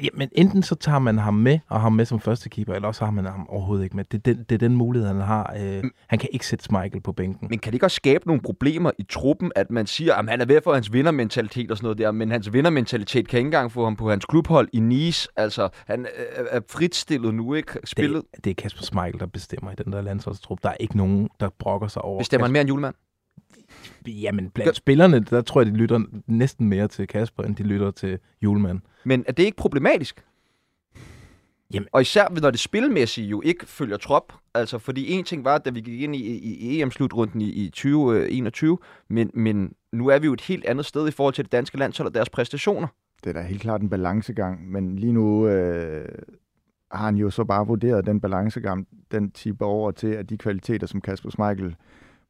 Ja, 0.03 0.09
men 0.15 0.29
enten 0.33 0.63
så 0.63 0.75
tager 0.75 0.99
man 0.99 1.19
ham 1.19 1.35
med, 1.35 1.59
og 1.69 1.81
ham 1.81 1.93
med 1.93 2.05
som 2.05 2.21
første 2.21 2.49
keeper, 2.49 2.75
eller 2.75 2.89
også 2.89 3.05
har 3.05 3.13
man 3.13 3.25
ham 3.25 3.47
overhovedet 3.49 3.85
ikke 3.85 3.97
med. 3.97 4.05
Det 4.05 4.19
er 4.19 4.35
den, 4.35 4.45
det 4.49 4.55
er 4.55 4.59
den 4.59 4.77
mulighed, 4.77 5.09
han 5.09 5.21
har. 5.21 5.55
Øh, 5.59 5.85
han 6.09 6.19
kan 6.19 6.29
ikke 6.33 6.47
sætte 6.47 6.65
Schmeichel 6.65 7.01
på 7.01 7.13
bænken. 7.13 7.49
Men 7.51 7.59
kan 7.59 7.73
det 7.73 7.75
ikke 7.75 7.87
også 7.87 7.95
skabe 7.95 8.27
nogle 8.27 8.43
problemer 8.43 8.91
i 8.99 9.03
truppen, 9.03 9.53
at 9.57 9.71
man 9.71 9.87
siger, 9.87 10.15
at 10.15 10.29
han 10.29 10.41
er 10.41 10.45
ved 10.45 10.61
for 10.65 10.75
hans 10.75 10.93
vindermentalitet 10.93 11.71
og 11.71 11.77
sådan 11.77 11.85
noget 11.85 11.99
der, 11.99 12.11
men 12.11 12.31
hans 12.31 12.53
vindermentalitet 12.53 13.29
kan 13.29 13.39
ikke 13.39 13.47
engang 13.47 13.73
få 13.73 13.85
ham 13.85 13.97
på 13.97 14.11
hans 14.11 14.25
klubhold 14.25 14.69
i 14.73 14.81
Nice. 14.81 15.29
Altså, 15.37 15.69
han 15.87 16.07
er, 16.37 16.43
er 16.51 16.61
fritstillet 16.71 17.35
nu, 17.35 17.55
ikke? 17.55 17.79
Spillet. 17.85 18.23
Det, 18.37 18.45
det 18.45 18.51
er 18.51 18.55
Kasper 18.55 18.83
Schmeichel, 18.83 19.21
der 19.21 19.27
bestemmer 19.27 19.73
i 19.73 19.75
den 19.85 19.93
der 19.93 20.01
landsholdstrup. 20.01 20.59
Der 20.63 20.69
er 20.69 20.77
ikke 20.81 20.97
nogen, 20.97 21.29
der 21.41 21.49
brokker 21.59 21.89
sig 21.89 22.03
over. 22.03 22.19
Bestemmer 22.19 22.47
han 22.47 22.53
mere 22.53 22.61
end 22.61 22.69
julemand? 22.69 22.95
Jamen, 24.07 24.51
blandt 24.51 24.77
spillerne, 24.77 25.21
der 25.21 25.43
tror 25.43 25.61
jeg, 25.61 25.73
de 25.73 25.77
lytter 25.77 26.01
næsten 26.27 26.69
mere 26.69 26.89
til 26.89 27.07
Kasper, 27.07 27.43
end 27.43 27.57
de 27.57 27.63
lytter 27.63 27.91
til 27.91 28.19
Julemand. 28.43 28.81
Men 29.05 29.25
er 29.29 29.33
det 29.33 29.43
ikke 29.43 29.57
problematisk? 29.57 30.25
Jamen- 31.75 31.89
Og 31.93 32.01
især 32.01 32.41
når 32.41 32.51
det 32.51 32.61
spilmæssige 32.61 33.29
jo 33.29 33.43
ikke 33.45 33.67
følger 33.67 33.97
trop. 33.97 34.33
Altså, 34.55 34.79
fordi 34.79 35.13
en 35.13 35.25
ting 35.25 35.45
var, 35.45 35.59
da 35.59 35.71
vi 35.71 35.81
gik 35.81 36.01
ind 36.01 36.17
i, 36.17 36.19
i, 36.19 36.57
i 36.57 36.81
EM-slutrunden 36.81 37.41
i, 37.41 37.49
i 37.51 37.71
2021, 37.71 38.79
men, 39.09 39.31
men 39.35 39.73
nu 39.93 40.09
er 40.09 40.19
vi 40.19 40.27
jo 40.27 40.33
et 40.33 40.41
helt 40.41 40.65
andet 40.65 40.87
sted 40.87 41.09
i 41.09 41.11
forhold 41.11 41.35
til 41.35 41.45
det 41.45 41.53
danske 41.53 41.79
landshold 41.79 42.09
og 42.09 42.15
deres 42.15 42.31
præstationer. 42.31 42.87
Det 43.25 43.31
er 43.31 43.41
da 43.41 43.47
helt 43.47 43.61
klart 43.63 43.83
en 43.83 43.91
balancegang, 43.91 44.71
men 44.73 44.99
lige 44.99 45.13
nu 45.13 45.47
øh, 45.47 46.09
har 46.93 47.05
han 47.05 47.17
jo 47.17 47.31
så 47.31 47.45
bare 47.45 47.67
vurderet 47.67 48.07
den 48.07 48.21
balancegang, 48.21 48.87
den 49.11 49.31
tipper 49.31 49.67
over 49.67 49.91
til, 49.91 50.07
at 50.07 50.31
de 50.31 50.39
kvaliteter, 50.39 50.87
som 50.87 51.01
Kasper 51.01 51.31
Schmeichel 51.31 51.77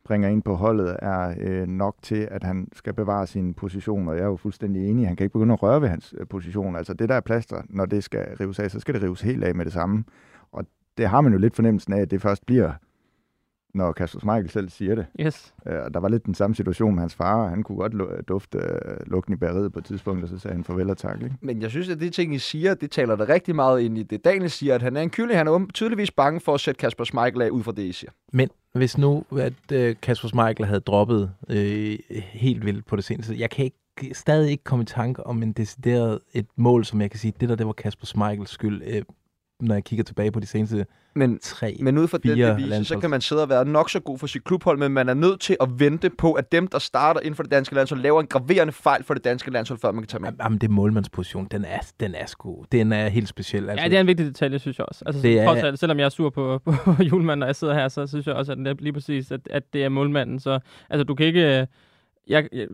bringer 0.05 0.29
ind 0.29 0.43
på 0.43 0.55
holdet, 0.55 0.97
er 1.03 1.35
øh, 1.41 1.67
nok 1.67 1.97
til, 2.03 2.29
at 2.31 2.45
han 2.45 2.69
skal 2.73 2.93
bevare 2.95 3.27
sin 3.27 3.55
position, 3.55 4.09
og 4.09 4.15
jeg 4.17 4.23
er 4.23 4.27
jo 4.27 4.37
fuldstændig 4.37 4.91
enig. 4.91 5.07
Han 5.07 5.17
kan 5.17 5.25
ikke 5.25 5.33
begynde 5.33 5.53
at 5.53 5.63
røre 5.63 5.81
ved 5.83 5.89
hans 5.89 6.15
øh, 6.19 6.27
position. 6.27 6.77
Altså 6.77 6.95
det 6.95 7.09
der 7.09 7.15
er 7.15 7.21
plaster, 7.21 7.63
når 7.71 7.87
det 7.87 8.05
skal 8.05 8.27
rives 8.41 8.59
af, 8.59 8.71
så 8.71 8.81
skal 8.81 8.95
det 8.95 9.03
rives 9.03 9.21
helt 9.21 9.45
af 9.45 9.55
med 9.55 9.65
det 9.65 9.73
samme. 9.73 10.05
Og 10.53 10.65
det 10.99 11.09
har 11.09 11.21
man 11.21 11.33
jo 11.33 11.39
lidt 11.39 11.57
fornemmelsen 11.57 11.93
af, 11.93 12.01
at 12.01 12.11
det 12.11 12.23
først 12.23 12.47
bliver, 12.47 12.73
når 13.75 13.93
Kasper 13.93 14.19
Schmeichel 14.21 14.51
selv 14.51 14.69
siger 14.69 14.95
det. 14.95 15.07
Yes. 15.21 15.55
Øh, 15.67 15.83
og 15.85 15.95
der 15.95 16.01
var 16.01 16.09
lidt 16.09 16.27
den 16.27 16.35
samme 16.35 16.57
situation 16.57 16.95
med 16.95 17.01
hans 17.01 17.15
far. 17.15 17.49
Han 17.49 17.63
kunne 17.63 17.79
godt 17.79 18.29
dufte 18.29 18.59
øh, 18.59 18.97
lugten 19.07 19.35
i 19.35 19.37
bæreriet 19.37 19.73
på 19.73 19.79
et 19.79 19.85
tidspunkt, 19.85 20.23
og 20.23 20.29
så 20.29 20.39
sagde 20.39 20.55
han 20.55 20.65
farvel 20.65 20.91
og 20.91 20.97
tak. 20.99 21.23
Ikke? 21.23 21.35
Men 21.41 21.63
jeg 21.63 21.71
synes, 21.71 21.89
at 21.89 22.01
det 22.01 22.13
ting, 22.13 22.35
I 22.35 22.39
siger, 22.39 22.75
det 22.75 22.91
taler 22.91 23.17
der 23.17 23.29
rigtig 23.29 23.55
meget 23.55 23.81
ind 23.81 23.99
i 23.99 24.03
det. 24.03 24.25
Daniel 24.25 24.51
siger, 24.51 24.75
at 24.75 24.83
han 24.83 24.97
er 24.97 25.01
en 25.01 25.11
kylling. 25.11 25.39
Han 25.39 25.47
er 25.47 25.53
åben- 25.53 25.71
tydeligvis 25.71 26.11
bange 26.11 26.41
for 26.41 26.55
at 26.55 26.61
sætte 26.61 26.79
Kasper 26.79 27.05
Schmeichel 27.05 27.43
af 27.43 27.51
ud 27.51 27.63
fra 27.63 27.73
det, 27.73 27.83
I 27.83 27.93
siger. 27.93 28.11
Men 28.33 28.49
hvis 28.75 28.99
nu, 28.99 29.25
at 29.39 29.73
øh, 29.73 29.97
Kasper 30.03 30.29
Schmeichel 30.29 30.67
havde 30.67 30.81
droppet 30.81 31.35
øh, 31.49 31.99
helt 32.33 32.65
vildt 32.65 32.87
på 32.87 32.97
det 32.97 33.05
seneste, 33.05 33.39
jeg 33.39 33.51
kan 33.51 33.65
ikke, 33.65 34.15
stadig 34.15 34.51
ikke 34.51 34.65
komme 34.65 34.83
i 34.83 34.87
tanke 34.87 35.27
om 35.27 35.43
en 35.43 35.53
decideret 35.53 36.19
et 36.33 36.47
mål, 36.57 36.85
som 36.85 37.01
jeg 37.01 37.11
kan 37.11 37.21
sige, 37.21 37.35
det 37.41 37.49
der, 37.49 37.55
det 37.55 37.67
var 37.67 37.73
Kasper 37.73 38.07
Schmeichels 38.07 38.51
skyld, 38.51 38.83
øh, 38.87 39.03
når 39.61 39.75
jeg 39.75 39.85
kigger 39.85 40.05
tilbage 40.05 40.33
på 40.33 40.41
de 40.41 40.47
seneste 40.47 40.87
men, 41.17 41.39
tre. 41.43 41.77
men 41.81 41.99
ud 41.99 42.09
fra 42.09 42.19
den 42.19 42.39
devise, 42.39 42.85
så 42.85 42.99
kan 42.99 43.11
man 43.11 43.21
sidde 43.21 43.43
og 43.43 43.49
være 43.49 43.65
nok 43.65 43.91
så 43.91 44.01
god 44.01 44.19
for 44.19 44.27
sit 44.27 44.45
klubhold, 44.45 44.79
men 44.79 44.93
man 44.93 45.09
er 45.09 45.15
nødt 45.15 45.41
til 45.41 45.57
at 45.61 45.69
vente 45.79 46.11
på, 46.11 46.33
at 46.33 46.53
dem, 46.53 46.67
der 46.67 46.79
starter 46.79 47.21
inden 47.21 47.35
for 47.35 47.43
det 47.43 47.53
danske 47.53 47.75
landshold, 47.75 48.01
laver 48.01 48.21
en 48.21 48.27
graverende 48.27 48.73
fejl 48.73 49.05
for 49.05 49.15
det 49.15 49.25
danske 49.25 49.51
landshold, 49.51 49.79
før 49.81 49.93
man 49.93 50.03
kan 50.03 50.09
tage 50.09 50.21
med. 50.21 50.33
Jamen, 50.43 50.59
det 50.59 50.67
er 50.69 50.73
målmandsposition, 50.73 51.49
den 51.51 51.65
er, 51.65 51.79
den 52.01 52.15
er 52.15 52.27
sgu, 52.27 52.65
den 52.73 52.93
er 52.93 53.09
helt 53.09 53.29
speciel. 53.29 53.71
Altså, 53.71 53.85
Ja, 53.85 53.89
det 53.91 53.97
er 53.97 54.01
en 54.01 54.07
vigtig 54.07 54.27
detalje, 54.27 54.59
synes 54.59 54.79
jeg 54.79 54.87
også. 54.89 55.03
Altså, 55.07 55.23
Det 55.23 55.39
er- 55.41 55.45
trods 55.47 55.63
alt, 55.63 55.79
selvom 55.79 55.99
jeg 55.99 56.05
er 56.05 56.09
sur 56.09 56.31
på, 56.31 56.59
på 56.65 56.95
julemanden, 57.03 57.39
når 57.39 57.47
jeg 57.47 57.57
sidder 57.57 57.75
her, 57.75 57.89
så 57.89 58.07
synes 58.07 58.27
jeg 58.27 58.35
også, 58.35 58.53
at 58.53 58.59
det 58.59 58.67
er 58.67 58.75
lige 58.79 58.93
præcis, 58.93 59.31
at, 59.31 59.41
at 59.51 59.63
det 59.73 59.85
er 59.85 59.89
målmanden. 59.89 60.41
Så 60.41 60.59
altså, 60.91 61.05
du 61.05 61.15
kan 61.15 61.27
ikke... 61.27 61.67
Jeg, 62.29 62.49
jeg 62.53 62.67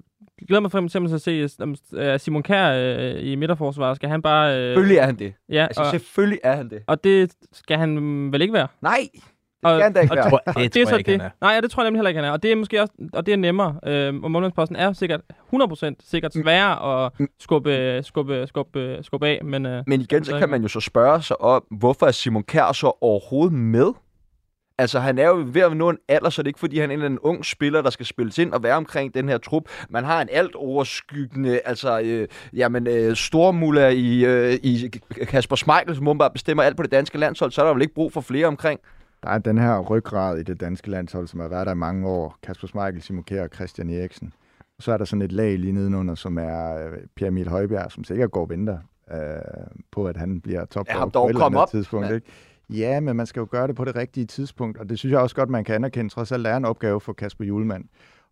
glæder 0.48 0.60
mig 0.60 0.70
for 0.70 0.84
eksempel 0.84 1.20
til 1.20 1.32
at 1.34 1.50
se 1.50 1.62
om, 1.62 1.74
øh, 1.94 2.20
Simon 2.20 2.42
Kjær 2.42 2.72
øh, 2.72 3.14
i 3.22 3.34
midterforsvaret. 3.36 3.96
Skal 3.96 4.08
han 4.08 4.22
bare... 4.22 4.56
Øh, 4.58 4.66
Selvfølgelig 4.68 4.96
er 4.96 5.06
han 5.06 5.18
det. 5.18 5.32
Ja, 5.48 5.62
Altså, 5.66 5.80
og, 5.82 5.86
selvfølgelig 5.90 6.40
er 6.44 6.56
han 6.56 6.70
det. 6.70 6.82
og 6.86 7.04
det 7.04 7.32
skal 7.52 7.78
han 7.78 8.32
vel 8.32 8.42
ikke 8.42 8.54
være. 8.54 8.68
Nej, 8.82 8.96
det 9.12 9.22
Og- 9.62 9.70
skal 9.76 9.82
han 9.82 9.92
da 9.92 10.00
ikke 10.00 10.12
og 10.12 10.16
være. 10.16 10.30
tror, 10.30 10.38
det, 10.46 10.74
det 10.74 10.86
tror 10.86 10.90
er 10.90 10.90
jeg 10.90 10.98
ikke, 10.98 11.12
det. 11.12 11.20
han 11.20 11.30
er. 11.30 11.46
Nej, 11.46 11.52
ja, 11.54 11.60
det 11.60 11.70
tror 11.70 11.82
jeg 11.82 11.86
nemlig 11.90 11.98
heller 11.98 12.08
ikke, 12.08 12.18
han 12.20 12.28
er. 12.28 12.32
Og 12.32 12.42
det 12.42 12.52
er 12.52 12.56
måske 12.56 12.80
også, 12.82 12.92
og 13.12 13.26
det 13.26 13.32
er 13.32 13.36
nemmere. 13.36 13.76
Øh, 13.86 14.14
og 14.22 14.30
målmandsposten 14.30 14.76
er 14.76 14.92
sikkert 14.92 15.20
100% 15.54 15.94
sikkert 16.10 16.32
Mm. 16.34 16.42
sværere 16.42 17.04
at 17.06 17.12
skubbe, 17.40 18.00
skubbe, 18.02 18.46
skubbe, 18.46 18.98
skubbe 19.02 19.26
af. 19.28 19.40
Men, 19.44 19.66
øh, 19.66 19.82
Men 19.86 20.00
igen, 20.00 20.24
så 20.24 20.38
kan 20.38 20.48
man 20.48 20.62
jo 20.62 20.68
så 20.68 20.80
spørge 20.80 21.22
sig 21.22 21.40
om, 21.40 21.64
hvorfor 21.70 22.06
er 22.06 22.10
Simon 22.10 22.42
Kjær 22.42 22.72
så 22.72 22.92
overhovedet 23.00 23.52
med? 23.54 23.92
Altså, 24.80 25.00
han 25.00 25.18
er 25.18 25.28
jo 25.28 25.44
ved 25.46 25.62
at 25.62 25.76
nå 25.76 25.90
en 25.90 25.98
alder, 26.08 26.30
så 26.30 26.42
det 26.42 26.46
er 26.46 26.48
ikke 26.48 26.58
fordi, 26.60 26.78
han 26.78 26.90
er 26.90 26.94
en 26.94 26.98
eller 26.98 27.06
anden 27.06 27.18
ung 27.18 27.44
spiller, 27.44 27.82
der 27.82 27.90
skal 27.90 28.06
spilles 28.06 28.38
ind 28.38 28.52
og 28.52 28.62
være 28.62 28.74
omkring 28.74 29.14
den 29.14 29.28
her 29.28 29.38
trup. 29.38 29.62
Man 29.90 30.04
har 30.04 30.22
en 30.22 30.28
alt 30.32 30.54
overskyggende, 30.54 31.60
altså, 31.64 32.00
øh, 32.00 32.28
jamen, 32.52 32.86
øh, 32.86 33.16
stormuller 33.16 33.88
i, 33.88 34.24
øh, 34.24 34.52
i 34.62 34.90
Kasper 35.28 35.56
Schmeichel, 35.56 35.96
som 35.96 36.18
bare 36.18 36.30
bestemmer 36.30 36.62
alt 36.62 36.76
på 36.76 36.82
det 36.82 36.92
danske 36.92 37.18
landshold, 37.18 37.50
så 37.50 37.60
er 37.62 37.66
der 37.66 37.72
vel 37.72 37.82
ikke 37.82 37.94
brug 37.94 38.12
for 38.12 38.20
flere 38.20 38.46
omkring. 38.46 38.80
Der 39.22 39.28
er 39.28 39.38
den 39.38 39.58
her 39.58 39.78
ryggrad 39.78 40.38
i 40.38 40.42
det 40.42 40.60
danske 40.60 40.90
landshold, 40.90 41.26
som 41.26 41.40
har 41.40 41.48
været 41.48 41.66
der 41.66 41.72
i 41.72 41.76
mange 41.76 42.08
år. 42.08 42.36
Kasper 42.42 42.66
Schmeichel, 42.68 43.02
Simon 43.02 43.24
Kjær 43.24 43.42
og 43.42 43.50
Christian 43.54 43.90
Eriksen. 43.90 44.32
Og 44.78 44.82
så 44.82 44.92
er 44.92 44.96
der 44.96 45.04
sådan 45.04 45.22
et 45.22 45.32
lag 45.32 45.58
lige 45.58 45.72
nedenunder, 45.72 46.14
som 46.14 46.38
er 46.38 46.86
øh, 46.86 46.92
Pierre 47.16 47.28
Emil 47.28 47.48
Højbjerg, 47.48 47.92
som 47.92 48.04
sikkert 48.04 48.30
går 48.30 48.40
og 48.40 48.50
venter 48.50 48.78
øh, 49.12 49.18
på, 49.92 50.04
at 50.06 50.16
han 50.16 50.40
bliver 50.40 50.64
top 50.64 50.86
Ja, 50.88 51.06
på 51.06 51.24
et 51.26 51.28
eller 51.30 51.44
andet 51.44 51.60
op, 51.60 51.68
tidspunkt. 51.70 52.04
mand. 52.06 52.14
Ikke? 52.14 52.26
Ja, 52.72 53.00
men 53.00 53.16
man 53.16 53.26
skal 53.26 53.40
jo 53.40 53.48
gøre 53.50 53.66
det 53.66 53.76
på 53.76 53.84
det 53.84 53.96
rigtige 53.96 54.26
tidspunkt, 54.26 54.78
og 54.78 54.88
det 54.88 54.98
synes 54.98 55.12
jeg 55.12 55.20
også 55.20 55.36
godt, 55.36 55.50
man 55.50 55.64
kan 55.64 55.74
anerkende. 55.74 56.10
Trods 56.10 56.32
alt 56.32 56.46
er 56.46 56.56
en 56.56 56.64
opgave 56.64 57.00
for 57.00 57.12
Kasper 57.12 57.44
Julemand, 57.44 57.84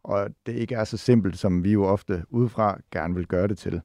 og 0.03 0.29
det 0.47 0.53
ikke 0.53 0.75
er 0.75 0.85
så 0.85 0.97
simpelt, 0.97 1.39
som 1.39 1.65
vi 1.65 1.73
jo 1.73 1.85
ofte 1.85 2.25
udefra 2.31 2.81
gerne 2.93 3.15
vil 3.15 3.27
gøre 3.27 3.49
det 3.49 3.59
til. 3.59 3.81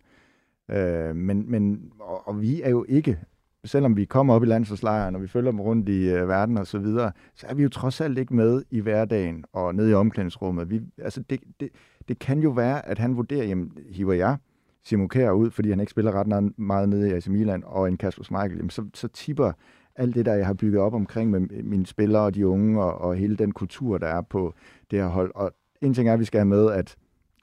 Øh, 0.71 1.15
men, 1.15 1.51
men, 1.51 1.91
og, 1.99 2.27
og 2.27 2.41
vi 2.41 2.61
er 2.61 2.69
jo 2.69 2.85
ikke, 2.89 3.19
selvom 3.65 3.97
vi 3.97 4.05
kommer 4.05 4.33
op 4.33 4.43
i 4.43 4.45
landsforslejren, 4.45 5.15
og 5.15 5.21
vi 5.21 5.27
følger 5.27 5.51
dem 5.51 5.59
rundt 5.59 5.89
i 5.89 6.09
øh, 6.09 6.27
verden 6.27 6.57
og 6.57 6.67
så 6.67 6.79
videre, 6.79 7.11
så 7.35 7.47
er 7.47 7.53
vi 7.53 7.63
jo 7.63 7.69
trods 7.69 8.01
alt 8.01 8.17
ikke 8.17 8.35
med 8.35 8.63
i 8.71 8.79
hverdagen 8.79 9.45
og 9.53 9.75
nede 9.75 9.91
i 9.91 9.93
omklædningsrummet. 9.93 10.69
Vi, 10.69 10.81
altså 10.97 11.23
det, 11.29 11.39
det, 11.59 11.69
det 12.07 12.19
kan 12.19 12.39
jo 12.39 12.49
være, 12.49 12.87
at 12.87 12.99
han 12.99 13.17
vurderer, 13.17 13.45
jamen 13.45 13.71
hiver 13.89 14.13
jeg 14.13 14.37
Simon 14.83 15.09
Kjær 15.09 15.31
ud, 15.31 15.51
fordi 15.51 15.69
han 15.69 15.79
ikke 15.79 15.89
spiller 15.89 16.11
ret 16.11 16.59
meget 16.59 16.89
nede 16.89 17.09
i 17.09 17.13
AC 17.13 17.27
Milan, 17.27 17.63
og 17.65 17.87
en 17.87 17.97
Kasper 17.97 18.23
Schmeichel, 18.23 18.57
jamen 18.57 18.69
så, 18.69 18.85
så 18.93 19.07
tipper 19.07 19.51
alt 19.95 20.15
det, 20.15 20.25
der 20.25 20.33
jeg 20.33 20.45
har 20.45 20.53
bygget 20.53 20.81
op 20.81 20.93
omkring 20.93 21.31
med 21.31 21.39
mine 21.63 21.85
spillere 21.85 22.23
og 22.23 22.35
de 22.35 22.47
unge, 22.47 22.83
og, 22.83 23.01
og 23.01 23.15
hele 23.15 23.35
den 23.35 23.51
kultur, 23.51 23.97
der 23.97 24.07
er 24.07 24.21
på 24.21 24.53
det 24.91 24.99
her 24.99 25.07
hold. 25.07 25.31
Og 25.35 25.51
en 25.81 25.93
ting 25.93 26.09
er, 26.09 26.13
at 26.13 26.19
vi 26.19 26.25
skal 26.25 26.39
have 26.39 26.45
med, 26.45 26.71
at 26.71 26.95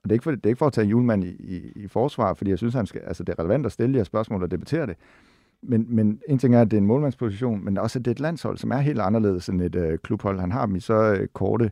og 0.02 0.04
det 0.04 0.10
er 0.10 0.14
ikke 0.14 0.22
for, 0.22 0.30
det 0.30 0.46
er 0.46 0.48
ikke 0.48 0.58
for 0.58 0.66
at 0.66 0.72
tage 0.72 0.86
julemand 0.86 1.24
i, 1.24 1.28
i, 1.28 1.72
i 1.76 1.88
forsvar, 1.88 2.34
fordi 2.34 2.50
jeg 2.50 2.58
synes, 2.58 2.74
han 2.74 2.86
skal, 2.86 3.00
altså 3.00 3.24
det 3.24 3.32
er 3.32 3.38
relevant 3.38 3.66
at 3.66 3.72
stille 3.72 3.92
de 3.92 3.98
her 3.98 4.04
spørgsmål 4.04 4.42
og 4.42 4.50
debattere 4.50 4.86
det. 4.86 4.96
men, 5.62 5.86
men 5.88 6.20
en 6.28 6.38
ting 6.38 6.54
er, 6.54 6.60
at 6.60 6.70
det 6.70 6.76
er 6.76 6.80
en 6.80 6.86
målmandsposition, 6.86 7.64
men 7.64 7.78
også, 7.78 7.98
at 7.98 8.04
det 8.04 8.10
er 8.10 8.14
et 8.14 8.20
landshold, 8.20 8.58
som 8.58 8.70
er 8.70 8.78
helt 8.78 9.00
anderledes 9.00 9.48
end 9.48 9.62
et 9.62 9.74
øh, 9.74 9.98
klubhold. 9.98 10.40
Han 10.40 10.52
har 10.52 10.66
dem 10.66 10.76
i 10.76 10.80
så 10.80 10.94
øh, 10.94 11.28
korte 11.28 11.70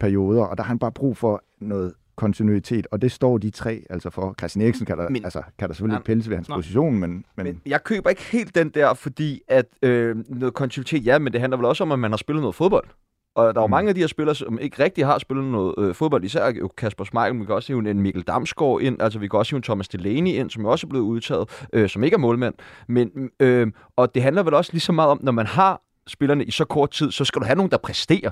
perioder, 0.00 0.42
og 0.42 0.56
der 0.56 0.62
har 0.62 0.68
han 0.68 0.78
bare 0.78 0.92
brug 0.92 1.16
for 1.16 1.42
noget 1.60 1.92
kontinuitet, 2.16 2.86
og 2.90 3.02
det 3.02 3.12
står 3.12 3.38
de 3.38 3.50
tre 3.50 3.82
altså 3.90 4.10
for. 4.10 4.34
Christian 4.38 4.62
Eriksen 4.64 4.86
kan 4.86 4.98
der, 4.98 5.08
Men- 5.08 5.24
altså, 5.24 5.42
kan 5.58 5.68
der 5.68 5.74
selvfølgelig 5.74 5.96
ikke 5.98 6.04
pille 6.06 6.24
ved 6.30 6.36
hans 6.36 6.48
nå. 6.48 6.54
position, 6.56 6.98
men, 6.98 7.24
men, 7.36 7.46
Men 7.46 7.60
jeg 7.66 7.84
køber 7.84 8.10
ikke 8.10 8.22
helt 8.22 8.54
den 8.54 8.68
der, 8.68 8.94
fordi 8.94 9.40
at 9.48 9.66
øh, 9.82 10.16
noget 10.28 10.54
kontinuitet, 10.54 11.06
ja, 11.06 11.18
men 11.18 11.32
det 11.32 11.40
handler 11.40 11.56
vel 11.56 11.66
også 11.66 11.84
om, 11.84 11.92
at 11.92 11.98
man 11.98 12.10
har 12.12 12.16
spillet 12.16 12.40
noget 12.42 12.54
fodbold. 12.54 12.86
Og 13.34 13.54
der 13.54 13.60
er 13.60 13.62
jo 13.62 13.66
Mm. 13.66 13.70
mange 13.70 13.88
af 13.88 13.94
de 13.94 14.00
her 14.00 14.06
spillere, 14.08 14.34
som 14.34 14.58
ikke 14.58 14.82
rigtig 14.84 15.06
har 15.06 15.18
spillet 15.18 15.44
noget 15.44 15.74
øh, 15.78 15.94
fodbold, 15.94 16.24
især 16.24 16.52
jo 16.52 16.68
Kasper 16.76 17.04
Schmeichel, 17.04 17.34
men 17.34 17.40
vi 17.40 17.46
kan 17.46 17.54
også 17.54 17.72
hive 17.72 17.90
en 17.90 18.00
Mikkel 18.00 18.22
Damsgaard 18.22 18.80
ind, 18.82 19.02
altså 19.02 19.18
vi 19.18 19.28
kan 19.28 19.38
også 19.38 19.50
hive 19.52 19.56
en 19.58 19.62
Thomas 19.62 19.88
Delaney 19.88 20.30
ind, 20.30 20.50
som 20.50 20.64
også 20.64 20.86
er 20.86 20.88
blevet 20.88 21.04
udtaget, 21.04 21.66
øh, 21.72 21.88
som 21.88 22.04
ikke 22.04 22.14
er 22.14 22.18
målmand. 22.18 22.54
Men, 22.88 23.30
øh, 23.40 23.66
og 23.96 24.14
det 24.14 24.22
handler 24.22 24.42
vel 24.42 24.54
også 24.54 24.72
lige 24.72 24.80
så 24.80 24.92
meget 24.92 25.10
om, 25.10 25.20
når 25.22 25.32
man 25.32 25.46
har 25.46 25.82
spillerne 26.08 26.44
i 26.44 26.50
så 26.50 26.64
kort 26.64 26.90
tid, 26.90 27.10
så 27.10 27.24
skal 27.24 27.40
du 27.40 27.46
have 27.46 27.56
nogen, 27.56 27.70
der 27.70 27.76
præsterer. 27.78 28.30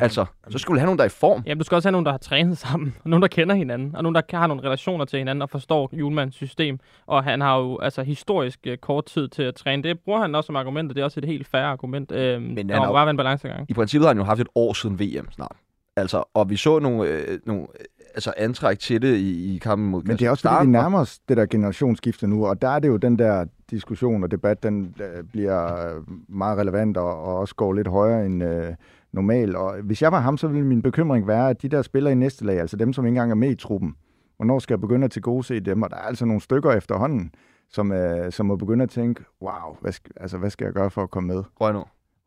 Altså, 0.00 0.24
så 0.48 0.58
skal 0.58 0.74
du 0.74 0.78
have 0.78 0.86
nogen, 0.86 0.98
der 0.98 1.04
er 1.04 1.08
i 1.08 1.10
form. 1.20 1.42
Jamen, 1.46 1.58
du 1.58 1.64
skal 1.64 1.76
også 1.76 1.88
have 1.88 1.92
nogen, 1.92 2.06
der 2.06 2.10
har 2.10 2.18
trænet 2.18 2.58
sammen, 2.68 2.94
og 3.04 3.10
nogen, 3.10 3.22
der 3.22 3.28
kender 3.28 3.54
hinanden, 3.54 3.96
og 3.96 4.02
nogen, 4.02 4.14
der 4.14 4.36
har 4.36 4.46
nogle 4.46 4.62
relationer 4.62 5.04
til 5.04 5.18
hinanden 5.18 5.42
og 5.42 5.50
forstår 5.50 5.90
Julmans 5.92 6.34
system. 6.34 6.78
Og 7.06 7.24
han 7.24 7.40
har 7.40 7.58
jo 7.58 7.78
altså 7.78 8.02
historisk 8.02 8.60
øh, 8.66 8.78
kort 8.78 9.04
tid 9.04 9.28
til 9.28 9.42
at 9.42 9.54
træne. 9.54 9.82
Det 9.82 10.00
bruger 10.00 10.20
han 10.20 10.34
også 10.34 10.46
som 10.46 10.56
argument, 10.56 10.90
og 10.90 10.94
det 10.94 11.00
er 11.00 11.04
også 11.04 11.20
et 11.20 11.24
helt 11.24 11.46
færre 11.46 11.66
argument. 11.66 12.12
Øhm, 12.12 12.42
Men 12.42 12.56
han 12.56 12.68
der 12.68 12.74
har 12.74 12.92
bare 12.92 13.06
være 13.06 13.10
en 13.10 13.16
balancegang. 13.16 13.70
I 13.70 13.74
princippet 13.74 14.06
har 14.06 14.10
han 14.10 14.18
jo 14.18 14.24
haft 14.24 14.40
et 14.40 14.48
år 14.54 14.72
siden 14.72 15.00
VM 15.00 15.32
snart. 15.32 15.56
Altså, 15.96 16.24
og 16.34 16.50
vi 16.50 16.56
så 16.56 16.78
nogle, 16.78 17.08
øh, 17.08 17.38
nogle 17.46 17.62
øh, 17.62 17.84
altså 18.14 18.32
antræk 18.36 18.78
til 18.78 19.02
det 19.02 19.16
i, 19.16 19.54
i 19.54 19.58
kampen 19.58 19.90
mod 19.90 20.02
Men 20.02 20.16
det 20.16 20.26
er 20.26 20.30
også 20.30 20.42
fordi, 20.42 20.52
Kazakhstan, 20.52 20.66
vi 20.66 20.72
nærmer 20.72 21.00
os 21.00 21.18
det 21.28 21.36
der 21.36 21.46
generationsskifte 21.46 22.26
nu, 22.26 22.46
og 22.46 22.62
der 22.62 22.68
er 22.68 22.78
det 22.78 22.88
jo 22.88 22.96
den 22.96 23.18
der 23.18 23.44
diskussion 23.70 24.22
og 24.24 24.30
debat, 24.30 24.62
den 24.62 24.94
øh, 25.00 25.24
bliver 25.24 25.86
øh, 25.86 26.02
meget 26.28 26.58
relevant 26.58 26.96
og, 26.96 27.22
og 27.22 27.36
også 27.36 27.54
går 27.54 27.72
lidt 27.72 27.88
højere 27.88 28.26
end 28.26 28.44
øh, 28.44 28.74
normalt. 29.12 29.56
Og 29.56 29.76
hvis 29.82 30.02
jeg 30.02 30.12
var 30.12 30.20
ham, 30.20 30.36
så 30.36 30.48
ville 30.48 30.66
min 30.66 30.82
bekymring 30.82 31.26
være, 31.26 31.50
at 31.50 31.62
de 31.62 31.68
der 31.68 31.82
spiller 31.82 32.10
i 32.10 32.14
næste 32.14 32.44
lag, 32.44 32.60
altså 32.60 32.76
dem, 32.76 32.92
som 32.92 33.06
ikke 33.06 33.14
engang 33.14 33.30
er 33.30 33.34
med 33.34 33.50
i 33.50 33.54
truppen, 33.54 33.94
hvornår 34.36 34.58
skal 34.58 34.74
jeg 34.74 34.80
begynde 34.80 35.04
at 35.04 35.10
tilgodese 35.10 35.60
dem? 35.60 35.82
Og 35.82 35.90
der 35.90 35.96
er 35.96 36.00
altså 36.00 36.24
nogle 36.24 36.40
stykker 36.40 36.72
efterhånden, 36.72 37.32
som, 37.70 37.92
øh, 37.92 38.32
som 38.32 38.46
må 38.46 38.56
begynde 38.56 38.82
at 38.82 38.90
tænke, 38.90 39.24
wow, 39.42 39.76
hvad 39.80 39.92
skal, 39.92 40.12
altså, 40.16 40.38
hvad 40.38 40.50
skal 40.50 40.64
jeg 40.64 40.74
gøre 40.74 40.90
for 40.90 41.02
at 41.02 41.10
komme 41.10 41.34
med? 41.34 41.42
Rønne. 41.60 41.84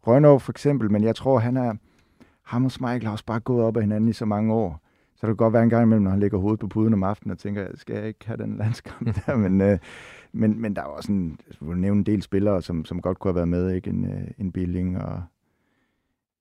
Rønnow 0.07 0.37
for 0.37 0.51
eksempel, 0.51 0.91
men 0.91 1.03
jeg 1.03 1.15
tror, 1.15 1.39
han 1.39 1.57
er... 1.57 1.73
Ham 2.43 2.65
og 2.65 2.71
Schmeichel 2.71 3.05
har 3.05 3.11
også 3.11 3.25
bare 3.25 3.39
gået 3.39 3.63
op 3.63 3.77
af 3.77 3.83
hinanden 3.83 4.09
i 4.09 4.13
så 4.13 4.25
mange 4.25 4.53
år. 4.53 4.81
Så 5.15 5.27
det 5.27 5.29
kan 5.29 5.35
godt 5.35 5.53
være 5.53 5.63
en 5.63 5.69
gang 5.69 5.83
imellem, 5.83 6.03
når 6.03 6.11
han 6.11 6.19
ligger 6.19 6.37
hovedet 6.37 6.59
på 6.59 6.67
puden 6.67 6.93
om 6.93 7.03
aftenen 7.03 7.31
og 7.31 7.37
tænker, 7.37 7.67
skal 7.75 7.95
jeg 7.95 8.07
ikke 8.07 8.27
have 8.27 8.37
den 8.37 8.57
landskamp 8.57 9.15
der? 9.25 9.35
Men, 9.35 9.61
øh, 9.61 9.79
men, 10.31 10.61
men 10.61 10.75
der 10.75 10.81
er 10.81 10.85
også 10.85 11.11
en, 11.11 11.39
jeg 11.47 11.69
vil 11.69 11.77
nævne 11.77 11.99
en 11.99 12.05
del 12.05 12.21
spillere, 12.21 12.61
som, 12.61 12.85
som 12.85 13.01
godt 13.01 13.19
kunne 13.19 13.29
have 13.29 13.35
været 13.35 13.47
med, 13.47 13.71
ikke? 13.71 13.89
En, 13.89 14.05
øh, 14.05 14.27
en 14.37 14.51
Billing 14.51 15.01
og 15.01 15.23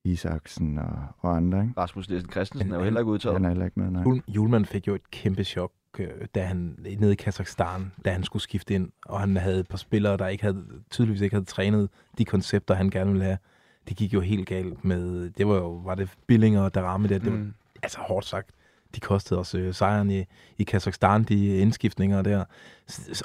Isaksen 0.04 0.78
og, 0.78 0.92
og 1.18 1.36
andre, 1.36 1.62
ikke? 1.62 1.74
Rasmus 1.76 2.08
Nielsen 2.08 2.30
Christensen 2.32 2.72
er 2.72 2.76
jo 2.78 2.84
heller 2.84 3.00
ikke 3.00 3.10
udtaget. 3.10 3.34
Han 3.36 3.44
er 3.44 3.48
heller 3.48 3.64
ikke 3.64 3.80
med, 3.80 3.90
nej. 3.90 4.02
Jul, 4.02 4.22
Julemand 4.28 4.64
fik 4.64 4.86
jo 4.86 4.94
et 4.94 5.10
kæmpe 5.10 5.44
chok, 5.44 5.72
øh, 5.98 6.08
da 6.34 6.42
han 6.44 6.76
nede 7.00 7.12
i 7.12 7.14
Kazakhstan, 7.14 7.92
da 8.04 8.12
han 8.12 8.24
skulle 8.24 8.42
skifte 8.42 8.74
ind, 8.74 8.90
og 9.06 9.20
han 9.20 9.36
havde 9.36 9.60
et 9.60 9.68
par 9.68 9.78
spillere, 9.78 10.16
der 10.16 10.26
ikke 10.28 10.44
havde, 10.44 10.64
tydeligvis 10.90 11.20
ikke 11.20 11.34
havde 11.36 11.44
trænet 11.46 11.88
de 12.18 12.24
koncepter, 12.24 12.74
han 12.74 12.90
gerne 12.90 13.10
ville 13.10 13.24
have. 13.24 13.38
Det 13.88 13.96
gik 13.96 14.14
jo 14.14 14.20
helt 14.20 14.48
galt 14.48 14.84
med, 14.84 15.30
det 15.30 15.46
var 15.48 15.54
jo, 15.56 15.70
var 15.72 15.94
det 15.94 16.10
Billinger 16.26 16.60
og 16.62 16.74
Darame 16.74 17.08
der, 17.08 17.18
det 17.18 17.32
var 17.32 17.38
Mm. 17.38 17.54
altså 17.82 17.98
hårdt 18.00 18.26
sagt. 18.26 18.50
De 18.94 19.00
kostede 19.00 19.40
os 19.40 19.54
øh, 19.54 19.74
sejren 19.74 20.10
i, 20.10 20.24
i 20.58 20.62
Kazakhstan, 20.64 21.22
de 21.24 21.46
indskiftninger 21.56 22.22
der. 22.22 22.44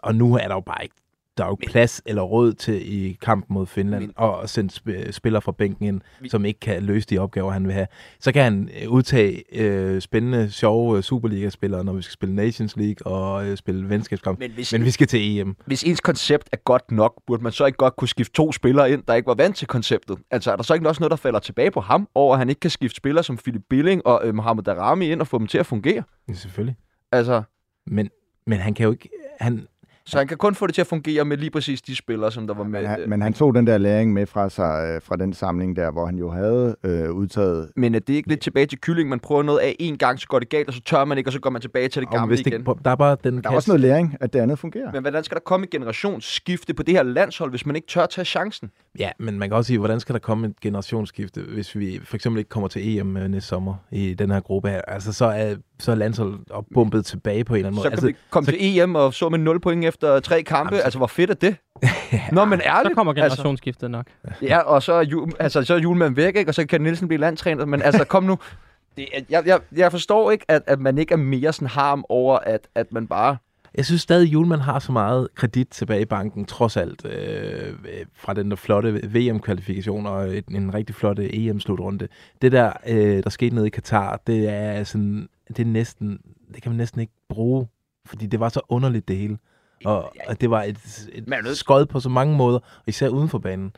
Og 0.03 0.15
nu 0.15 0.33
er 0.35 0.47
der 0.47 0.55
jo 0.55 0.59
bare 0.61 0.83
ikke, 0.83 0.95
der 1.37 1.43
er 1.43 1.47
jo 1.47 1.57
ikke 1.61 1.71
plads 1.71 2.01
eller 2.05 2.21
råd 2.21 2.53
til 2.53 2.93
i 2.93 3.17
kampen 3.21 3.53
mod 3.53 3.65
Finland 3.65 4.03
Men- 4.03 4.13
og 4.15 4.43
at 4.43 4.49
sende 4.49 4.73
sp- 4.73 5.11
spillere 5.11 5.41
fra 5.41 5.51
bænken 5.51 5.85
ind, 5.85 6.01
Vi- 6.21 6.29
som 6.29 6.45
ikke 6.45 6.59
kan 6.59 6.83
løse 6.83 7.07
de 7.09 7.17
opgaver, 7.19 7.51
han 7.51 7.65
vil 7.65 7.73
have. 7.73 7.87
Så 8.19 8.31
kan 8.31 8.43
han 8.43 8.69
øh, 8.83 8.89
udtage 8.91 9.43
øh, 9.61 10.01
spændende, 10.01 10.51
sjove 10.51 10.97
øh, 10.97 11.03
Superliga-spillere, 11.03 11.83
når 11.83 11.93
vi 11.93 12.01
skal 12.01 12.13
spille 12.13 12.35
Nations 12.35 12.75
League 12.77 13.13
og 13.13 13.47
øh, 13.47 13.57
spille 13.57 13.89
venskabskamp. 13.89 14.39
Men 14.39 14.51
hvis, 14.51 14.71
Men 14.73 14.85
vi 14.85 14.91
skal 14.91 15.07
til 15.07 15.39
EM. 15.39 15.55
hvis 15.65 15.83
ens 15.83 15.99
koncept 16.01 16.49
er 16.51 16.57
godt 16.57 16.91
nok, 16.91 17.21
burde 17.27 17.43
man 17.43 17.51
så 17.51 17.65
ikke 17.65 17.77
godt 17.77 17.95
kunne 17.95 18.07
skifte 18.07 18.33
to 18.33 18.51
spillere 18.51 18.91
ind, 18.91 19.03
der 19.07 19.13
ikke 19.13 19.27
var 19.27 19.35
vant 19.35 19.55
til 19.55 19.67
konceptet? 19.67 20.17
Altså, 20.31 20.51
er 20.51 20.55
der 20.55 20.63
så 20.63 20.73
ikke 20.73 20.87
også 20.89 20.99
noget, 21.01 21.11
der 21.11 21.17
falder 21.17 21.39
tilbage 21.39 21.71
på 21.71 21.79
ham, 21.81 22.07
over 22.15 22.33
at 22.33 22.39
han 22.39 22.49
ikke 22.49 22.59
kan 22.59 22.69
skifte 22.71 22.95
spillere 22.97 23.23
som 23.23 23.37
Philip 23.37 23.61
Billing 23.69 24.05
og 24.07 24.21
øh, 24.23 24.35
Mohamed 24.35 24.63
Darami 24.63 25.09
ind 25.11 25.21
og 25.21 25.27
få 25.27 25.37
dem 25.39 25.47
til 25.47 25.57
at 25.57 25.65
fungere? 25.65 26.03
Ja, 26.29 26.33
selvfølgelig. 26.33 26.75
Altså, 27.11 27.43
Men, 27.87 28.09
men 28.47 28.59
han 28.59 28.73
kan 28.73 28.83
jo 28.83 28.91
ikke... 28.91 29.09
Han, 29.39 29.67
så 30.07 30.17
han 30.17 30.27
kan 30.27 30.37
kun 30.37 30.55
få 30.55 30.67
det 30.67 30.75
til 30.75 30.81
at 30.81 30.87
fungere 30.87 31.25
med 31.25 31.37
lige 31.37 31.49
præcis 31.51 31.81
de 31.81 31.95
spillere, 31.95 32.31
som 32.31 32.47
der 32.47 32.53
var 32.53 32.63
med. 32.63 32.81
Men 32.81 32.89
han, 32.89 32.99
men 33.07 33.21
han 33.21 33.33
tog 33.33 33.55
den 33.55 33.67
der 33.67 33.77
læring 33.77 34.13
med 34.13 34.25
fra 34.25 34.49
sig, 34.49 34.91
øh, 34.95 35.01
fra 35.01 35.15
den 35.15 35.33
samling 35.33 35.75
der, 35.75 35.91
hvor 35.91 36.05
han 36.05 36.15
jo 36.17 36.31
havde 36.31 36.75
øh, 36.83 37.11
udtaget 37.11 37.69
Men 37.75 37.95
er 37.95 37.99
det 37.99 38.13
ikke 38.13 38.29
lidt 38.29 38.39
tilbage 38.41 38.65
til 38.65 38.79
kylling? 38.79 39.09
Man 39.09 39.19
prøver 39.19 39.43
noget 39.43 39.59
af 39.59 39.75
en 39.79 39.97
gang, 39.97 40.19
så 40.19 40.27
går 40.27 40.39
det 40.39 40.49
galt, 40.49 40.67
og 40.67 40.73
så 40.73 40.81
tør 40.81 41.05
man 41.05 41.17
ikke, 41.17 41.27
og 41.27 41.33
så 41.33 41.39
går 41.39 41.49
man 41.49 41.61
tilbage 41.61 41.87
til 41.87 42.01
det 42.01 42.09
gamle 42.11 42.27
hvis 42.27 42.39
igen. 42.39 42.65
det, 42.65 42.85
der 42.85 42.91
er 42.91 42.95
bare 42.95 43.17
den 43.23 43.43
Der 43.43 43.49
er 43.49 43.55
også 43.55 43.71
noget 43.71 43.81
læring, 43.81 44.15
at 44.19 44.33
det 44.33 44.39
andet 44.39 44.59
fungerer. 44.59 44.91
Men 44.91 45.01
hvordan 45.01 45.23
skal 45.23 45.35
der 45.35 45.41
komme 45.41 45.63
et 45.63 45.69
generationsskifte 45.69 46.73
på 46.73 46.83
det 46.83 46.93
her 46.95 47.03
landshold, 47.03 47.49
hvis 47.49 47.65
man 47.65 47.75
ikke 47.75 47.87
tør 47.87 48.05
tage 48.05 48.25
chancen? 48.25 48.71
Ja, 48.99 49.09
men 49.19 49.39
man 49.39 49.49
kan 49.49 49.57
også 49.57 49.67
sige, 49.67 49.79
hvordan 49.79 49.99
skal 49.99 50.13
der 50.13 50.19
komme 50.19 50.47
et 50.47 50.59
generationsskifte, 50.61 51.41
hvis 51.53 51.75
vi 51.75 51.99
for 52.03 52.15
eksempel 52.15 52.39
ikke 52.39 52.49
kommer 52.49 52.67
til 52.67 52.97
EM 52.99 53.17
øh, 53.17 53.27
næste 53.27 53.47
sommer 53.49 53.73
i 53.91 54.13
den 54.13 54.31
her 54.31 54.39
gruppe 54.39 54.69
her. 54.69 54.81
Altså, 54.87 55.13
så 55.13 55.25
er, 55.25 55.55
så 55.79 55.91
er 55.91 55.95
landsholdet 55.95 56.39
opbumpet 56.49 57.05
tilbage 57.05 57.43
på 57.43 57.53
en 57.53 57.57
eller 57.57 57.67
anden 57.67 57.75
Så 57.77 57.79
måde. 57.79 57.89
kan 57.89 57.91
Altså, 57.93 58.07
vi 58.07 58.15
komme 58.29 58.45
så- 58.45 58.51
til 58.51 58.79
EM 58.79 58.95
og 58.95 59.13
så 59.13 59.29
med 59.29 59.39
0 59.39 59.59
point 59.59 59.81
efter 59.95 60.19
tre 60.19 60.43
kampe. 60.43 60.67
Jamen, 60.75 60.79
så- 60.79 60.83
Altså, 60.85 60.97
hvor 60.99 61.07
fedt 61.07 61.29
er 61.29 61.33
det? 61.33 61.55
Nå, 62.31 62.45
men 62.45 62.59
Så 62.59 62.65
ærligt. 62.65 62.95
kommer 62.95 63.13
altså, 63.13 63.21
generationsskiftet 63.23 63.91
nok. 63.91 64.05
ja, 64.41 64.59
og 64.59 64.83
så 64.83 64.93
er, 64.93 65.01
jul, 65.03 65.31
altså, 65.39 65.63
så 65.63 65.73
er 65.75 65.79
julemanden 65.79 66.15
væk, 66.17 66.35
ikke? 66.35 66.49
og 66.51 66.55
så 66.55 66.65
kan 66.67 66.81
Nielsen 66.81 67.07
blive 67.07 67.19
landtræner. 67.19 67.65
Men 67.65 67.81
altså, 67.81 68.03
kom 68.05 68.23
nu. 68.23 68.37
Det, 68.97 69.07
jeg, 69.29 69.43
jeg, 69.45 69.59
jeg 69.75 69.91
forstår 69.91 70.31
ikke, 70.31 70.45
at, 70.47 70.61
at 70.67 70.79
man 70.79 70.97
ikke 70.97 71.13
er 71.13 71.17
mere 71.17 71.53
sådan 71.53 71.67
harm 71.67 72.05
over, 72.09 72.37
at, 72.39 72.67
at 72.75 72.93
man 72.93 73.07
bare... 73.07 73.37
Jeg 73.75 73.85
synes 73.85 74.01
stadig, 74.01 74.27
at 74.27 74.33
Julemand 74.33 74.61
har 74.61 74.79
så 74.79 74.91
meget 74.91 75.27
kredit 75.35 75.67
tilbage 75.67 76.01
i 76.01 76.05
banken, 76.05 76.45
trods 76.45 76.77
alt, 76.77 77.05
øh, 77.05 77.73
fra 78.15 78.33
den 78.33 78.49
der 78.49 78.55
flotte 78.55 78.91
VM-kvalifikation 79.13 80.05
og 80.05 80.37
et, 80.37 80.45
en 80.47 80.73
rigtig 80.73 80.95
flotte 80.95 81.35
EM-slutrunde. 81.35 82.07
Det 82.41 82.51
der, 82.51 82.71
øh, 82.87 83.23
der 83.23 83.29
skete 83.29 83.55
nede 83.55 83.67
i 83.67 83.69
Katar, 83.69 84.21
det 84.27 84.49
er 84.49 84.83
sådan, 84.83 85.27
det 85.47 85.59
er 85.59 85.65
næsten, 85.65 86.19
det 86.53 86.61
kan 86.63 86.71
man 86.71 86.77
næsten 86.77 87.01
ikke 87.01 87.13
bruge, 87.29 87.67
fordi 88.05 88.25
det 88.25 88.39
var 88.39 88.49
så 88.49 88.61
underligt 88.69 89.07
det 89.07 89.17
hele. 89.17 89.37
Og, 89.85 90.13
og 90.27 90.41
det 90.41 90.49
var 90.49 90.63
et, 90.63 91.07
et 91.13 91.57
skod 91.57 91.85
på 91.85 91.99
så 91.99 92.09
mange 92.09 92.35
måder, 92.35 92.59
og 92.59 92.83
især 92.87 93.09
uden 93.09 93.29
for 93.29 93.39
banen. 93.39 93.75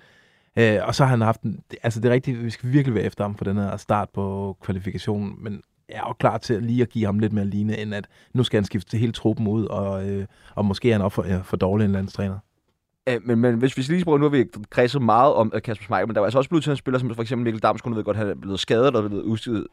Øh, 0.57 0.79
og 0.83 0.95
så 0.95 1.03
har 1.03 1.09
han 1.09 1.21
haft, 1.21 1.41
en, 1.41 1.59
altså 1.83 1.99
det 1.99 2.09
er 2.09 2.13
rigtigt, 2.13 2.43
vi 2.43 2.49
skal 2.49 2.71
virkelig 2.71 2.95
være 2.95 3.03
efter 3.03 3.23
ham 3.23 3.35
på 3.35 3.43
den 3.43 3.57
her 3.57 3.77
start 3.77 4.09
på 4.09 4.57
kvalifikationen, 4.61 5.35
men 5.39 5.61
jeg 5.89 5.95
er 5.95 6.07
jo 6.07 6.13
klar 6.13 6.37
til 6.37 6.63
lige 6.63 6.81
at 6.81 6.89
give 6.89 7.05
ham 7.05 7.19
lidt 7.19 7.33
mere 7.33 7.45
line, 7.45 7.77
end 7.77 7.95
at 7.95 8.07
nu 8.33 8.43
skal 8.43 8.57
han 8.57 8.65
skifte 8.65 8.97
hele 8.97 9.11
truppen 9.11 9.47
ud, 9.47 9.65
og, 9.65 10.09
øh, 10.09 10.25
og 10.55 10.65
måske 10.65 10.89
er 10.89 10.93
han 10.93 11.01
også 11.01 11.15
for, 11.15 11.25
ja, 11.25 11.39
for 11.43 11.57
dårlig 11.57 11.85
en 11.85 11.91
landstræner. 11.91 12.39
Øh, 13.07 13.21
men, 13.23 13.39
men 13.39 13.55
hvis 13.55 13.77
vi 13.77 13.81
lige 13.93 14.03
prøver, 14.03 14.17
nu 14.17 14.23
har 14.23 14.29
vi 14.29 14.45
kredset 14.69 15.01
meget 15.01 15.33
om 15.33 15.51
Kasper 15.63 15.83
Schmeichel, 15.83 16.07
men 16.07 16.15
der 16.15 16.21
var 16.21 16.25
altså 16.25 16.37
også 16.37 16.49
blevet 16.49 16.63
til 16.63 16.71
en 16.71 16.77
spiller, 16.77 16.99
som 16.99 17.15
for 17.15 17.21
eksempel 17.21 17.43
Mikkel 17.43 17.61
Damsgaard, 17.63 17.95
ved 17.95 18.03
godt, 18.03 18.17
han 18.17 18.29
er 18.29 18.35
blevet 18.35 18.59
skadet 18.59 18.95
og 18.95 19.03
er 19.03 19.07
blevet 19.07 19.23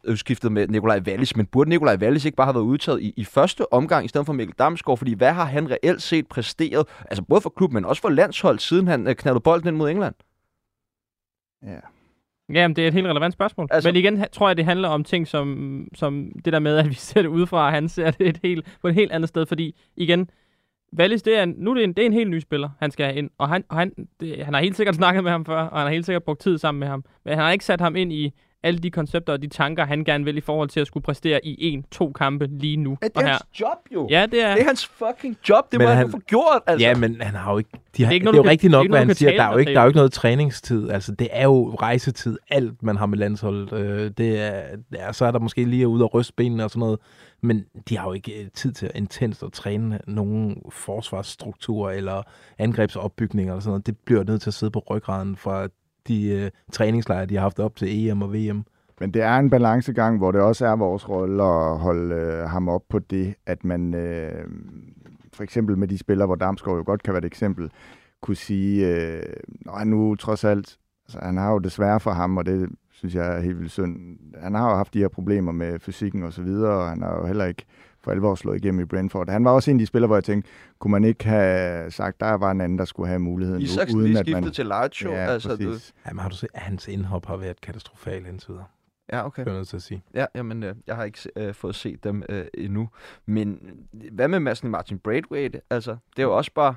udskiftet- 0.09 0.53
med 0.53 0.69
Nikolaj 0.69 1.01
Wallis, 1.07 1.37
men 1.37 1.47
burde 1.47 1.71
Nikolaj 1.71 1.97
Wallis 1.97 2.25
ikke 2.25 2.37
bare 2.37 2.47
have 2.47 2.55
været 2.55 2.65
udtaget 2.65 3.03
i, 3.03 3.15
i 3.17 3.25
første 3.25 3.73
omgang, 3.73 4.05
i 4.05 4.09
stedet 4.09 4.27
for 4.27 4.33
Mikkel 4.33 4.55
Damsgaard, 4.59 4.99
fordi 4.99 5.15
hvad 5.15 5.33
har 5.33 5.45
han 5.45 5.71
reelt 5.71 6.03
set 6.03 6.27
præsteret, 6.27 6.87
altså 7.11 7.23
både 7.23 7.41
for 7.41 7.51
klubben, 7.51 7.75
men 7.75 7.85
også 7.85 8.03
for 8.03 8.09
landshold, 8.09 8.59
siden 8.59 8.87
han 8.89 9.07
uh, 9.07 9.13
knaldede 9.13 9.41
bolden 9.41 9.69
ind 9.69 9.77
mod 9.77 9.91
England? 9.91 10.15
Ja. 11.63 11.79
Jamen, 12.55 12.77
det 12.77 12.85
er 12.85 12.89
et 12.89 12.95
helt 12.95 13.07
relevant 13.07 13.33
spørgsmål. 13.35 13.69
Altså- 13.71 13.89
Men 13.89 13.97
igen 13.97 14.25
tror 14.33 14.49
jeg, 14.49 14.57
det 14.57 14.65
handler 14.65 14.89
om 14.89 15.05
ting 15.05 15.29
som, 15.29 15.89
som 15.95 16.33
det 16.45 16.53
der 16.53 16.59
med, 16.59 16.77
at 16.77 16.89
vi 16.89 16.95
ser 16.95 17.23
det 17.23 17.29
udefra, 17.29 17.67
og 17.67 17.73
han 17.73 17.89
ser 17.89 18.11
det 18.11 18.29
et 18.29 18.41
helt, 18.43 18.79
på 18.81 18.89
et 18.89 18.95
helt 18.95 19.13
andet 19.13 19.29
sted. 19.29 19.47
Fordi 19.47 19.77
igen, 19.97 20.31
Wallis, 20.99 21.23
det 21.23 21.39
er 21.39 21.43
en, 21.43 21.55
nu 21.59 21.71
er 21.71 21.75
det 21.75 21.85
en, 21.85 21.93
det 21.93 22.03
er 22.03 22.07
en 22.07 22.13
helt 22.13 22.31
ny 22.31 22.39
spiller, 22.41 22.69
han 22.81 22.91
skal 22.91 23.07
have 23.07 23.17
ind. 23.17 23.31
Og 23.39 23.49
han, 23.49 23.65
og 23.69 23.77
han, 23.79 23.93
det, 24.21 24.45
han 24.45 24.55
har 24.55 24.61
helt 24.61 24.77
sikkert 24.77 24.95
snakket 25.03 25.25
med 25.25 25.31
ham 25.31 25.45
før, 25.45 25.61
og 25.63 25.79
han 25.79 25.87
har 25.87 25.93
helt 25.93 26.07
sikkert 26.07 26.23
brugt 26.23 26.41
tid 26.41 26.59
sammen 26.59 26.79
med 26.81 26.89
ham. 26.89 27.05
Men 27.25 27.35
han 27.35 27.45
har 27.45 27.53
ikke 27.53 27.65
sat 27.65 27.81
ham 27.81 27.97
ind 27.97 28.13
i 28.13 28.33
alle 28.63 28.79
de 28.79 28.91
koncepter 28.91 29.33
og 29.33 29.43
de 29.43 29.47
tanker, 29.49 29.85
han 29.85 30.05
gerne 30.05 30.25
vil 30.25 30.37
i 30.37 30.41
forhold 30.41 30.69
til 30.69 30.81
at 30.81 30.87
skulle 30.87 31.05
præstere 31.05 31.47
i 31.47 31.57
en, 31.73 31.85
to 31.91 32.13
kampe 32.13 32.49
lige 32.51 32.77
nu. 32.77 32.99
Ja, 33.03 33.07
det 33.07 33.17
og 33.17 33.23
er 33.23 33.27
her. 33.27 33.33
hans 33.33 33.61
job 33.61 33.79
jo. 33.95 34.07
Ja, 34.11 34.27
det 34.33 34.43
er... 34.45 34.53
Det 34.55 34.61
er 34.63 34.67
hans 34.67 34.87
fucking 34.87 35.37
job, 35.49 35.73
det 35.73 35.79
Men 35.79 35.89
må 35.89 35.95
han, 35.95 36.11
få 36.11 36.19
gjort, 36.19 36.63
altså. 36.67 36.87
Ja, 36.89 36.95
men 36.97 37.21
han 37.21 37.35
har 37.35 37.53
jo 37.53 37.59
ikke... 37.59 37.71
De 37.97 38.03
har, 38.03 38.07
er 38.07 38.11
det 38.11 38.15
ikke 38.15 38.23
er, 38.23 38.25
noget, 38.25 38.37
jo 38.37 38.39
du 38.39 38.43
kan- 38.43 38.51
rigtigt 38.51 38.71
det 38.71 38.75
er 38.77 38.79
nok, 38.79 38.85
ikke 38.85 38.93
hvad 38.93 39.01
noget, 39.01 39.09
han 39.09 39.15
siger. 39.15 39.31
Der 39.37 39.43
er, 39.43 39.53
jo 39.53 39.59
ikke, 39.59 39.73
der 39.73 39.79
er 39.79 39.85
jo 39.85 39.89
ikke 39.89 39.97
noget 39.97 40.13
træningstid. 40.13 40.91
Altså, 40.91 41.13
det 41.15 41.29
er 41.31 41.45
jo 41.45 41.75
rejsetid. 41.75 42.39
Alt, 42.51 42.83
man 42.83 42.97
har 42.97 43.07
med 43.07 43.19
landsholdet. 43.19 43.73
Øh, 43.73 44.11
det 44.19 44.41
er, 44.41 44.63
ja, 44.95 45.13
så 45.13 45.25
er 45.25 45.31
der 45.31 45.39
måske 45.39 45.65
lige 45.65 45.89
ud 45.89 46.01
og 46.01 46.15
ryste 46.15 46.33
benene 46.37 46.65
og 46.65 46.71
sådan 46.71 46.81
noget. 46.81 46.99
Men 47.45 47.65
de 47.89 47.99
har 47.99 48.07
jo 48.07 48.13
ikke 48.13 48.45
øh, 48.45 48.51
tid 48.55 48.73
til 48.73 48.91
intenst 48.95 49.43
at 49.43 49.53
træne 49.53 50.01
nogen 50.07 50.63
forsvarsstruktur 50.71 51.91
eller 51.91 52.23
angrebsopbygning 52.59 53.49
eller 53.49 53.61
sådan 53.61 53.71
noget. 53.71 53.87
Det 53.87 53.99
bliver 53.99 54.25
nødt 54.25 54.43
til 54.43 54.51
at 54.51 54.55
sidde 54.55 54.71
på 54.71 54.83
ryggraden 54.91 55.37
fra 55.37 55.69
de 56.09 56.27
øh, 56.27 56.51
træningslejre, 56.73 57.27
de 57.27 57.35
har 57.35 57.43
haft 57.43 57.59
op 57.59 57.77
til 57.77 58.09
EM 58.09 58.23
og 58.23 58.35
VM. 58.35 58.65
Men 59.01 59.15
det 59.15 59.23
er 59.23 59.37
en 59.37 59.51
balancegang, 59.51 60.19
hvor 60.19 60.33
det 60.33 60.41
også 60.41 60.67
er 60.67 60.77
vores 60.77 61.09
rolle 61.09 61.43
at 61.43 61.79
holde 61.79 62.15
øh, 62.15 62.49
ham 62.49 62.69
op 62.69 62.83
på 62.89 62.99
det, 62.99 63.35
at 63.47 63.65
man 63.65 63.95
øh, 63.95 64.49
for 65.33 65.43
eksempel 65.43 65.79
med 65.79 65.89
de 65.89 65.99
spillere, 65.99 66.27
hvor 66.27 66.37
Damsgaard 66.37 66.77
jo 66.77 66.83
godt 66.87 67.03
kan 67.03 67.15
være 67.15 67.19
et 67.19 67.25
eksempel, 67.25 67.71
kunne 68.21 68.37
sige, 68.37 68.87
øh, 68.87 69.23
nej, 69.67 69.85
nu 69.85 70.15
trods 70.15 70.45
alt, 70.45 70.79
altså, 71.07 71.19
han 71.23 71.37
har 71.37 71.53
jo 71.53 71.59
desværre 71.59 72.01
for 72.01 72.11
ham, 72.11 72.37
og 72.37 72.47
det 72.47 72.69
synes 72.95 73.15
jeg 73.15 73.37
er 73.37 73.41
helt 73.41 73.59
vildt 73.59 73.73
synd. 73.73 74.19
Han 74.41 74.55
har 74.55 74.71
jo 74.71 74.77
haft 74.77 74.95
de 74.95 74.99
her 74.99 75.09
problemer 75.09 75.53
med 75.53 75.79
fysikken 75.79 76.23
og 76.23 76.33
så 76.33 76.43
videre, 76.43 76.73
og 76.73 76.89
han 76.89 77.03
har 77.03 77.17
jo 77.21 77.27
heller 77.27 77.45
ikke 77.45 77.65
for 78.01 78.11
alvor 78.11 78.35
slået 78.35 78.57
igennem 78.57 78.81
i 78.81 78.85
Brentford. 78.85 79.31
Han 79.31 79.45
var 79.45 79.51
også 79.51 79.71
en 79.71 79.77
af 79.77 79.79
de 79.79 79.87
spillere, 79.87 80.07
hvor 80.07 80.17
jeg 80.17 80.25
tænkte, 80.25 80.51
kunne 80.79 80.91
man 80.91 81.05
ikke 81.05 81.25
have 81.25 81.91
sagt, 81.91 82.21
der 82.21 82.33
var 82.33 82.51
en 82.51 82.61
anden, 82.61 82.79
der 82.79 82.85
skulle 82.85 83.09
have 83.09 83.19
muligheden. 83.19 83.63
Isaksen 83.63 83.99
uden 83.99 84.09
lige 84.09 84.19
at 84.19 84.27
man... 84.27 84.35
skiftet 84.35 84.55
til 84.55 84.67
Lazio. 84.67 85.11
Ja, 85.11 85.17
altså, 85.17 85.57
du, 85.57 85.71
præcis. 85.71 85.95
Jamen, 86.07 86.19
har 86.21 86.29
du 86.29 86.37
set, 86.37 86.49
at 86.55 86.61
hans 86.63 86.89
indhop 86.89 87.27
har 87.27 87.37
været 87.37 87.61
katastrofalt 87.61 88.27
indtil 88.27 88.49
videre. 88.49 88.65
ja, 89.13 89.27
okay. 89.27 89.45
Det 89.45 89.51
er 89.51 89.55
nødt 89.57 89.69
til 89.69 89.77
at 89.77 89.83
sige. 89.83 90.03
Ja, 90.15 90.27
jamen, 90.35 90.63
øh, 90.63 90.75
jeg 90.87 90.97
har 90.97 91.05
ikke 91.05 91.19
øh, 91.37 91.55
fået 91.55 91.75
set 91.75 92.05
dem 92.05 92.23
øh, 92.29 92.45
endnu. 92.55 92.89
Men 93.27 93.59
hvad 94.13 94.29
med 94.29 94.41
Madsen 94.41 94.71
Martin 94.71 94.99
Braithwaite? 94.99 95.61
Altså, 95.71 95.97
det 96.17 96.23
er 96.23 96.27
jo 96.27 96.37
også 96.37 96.51
bare... 96.55 96.75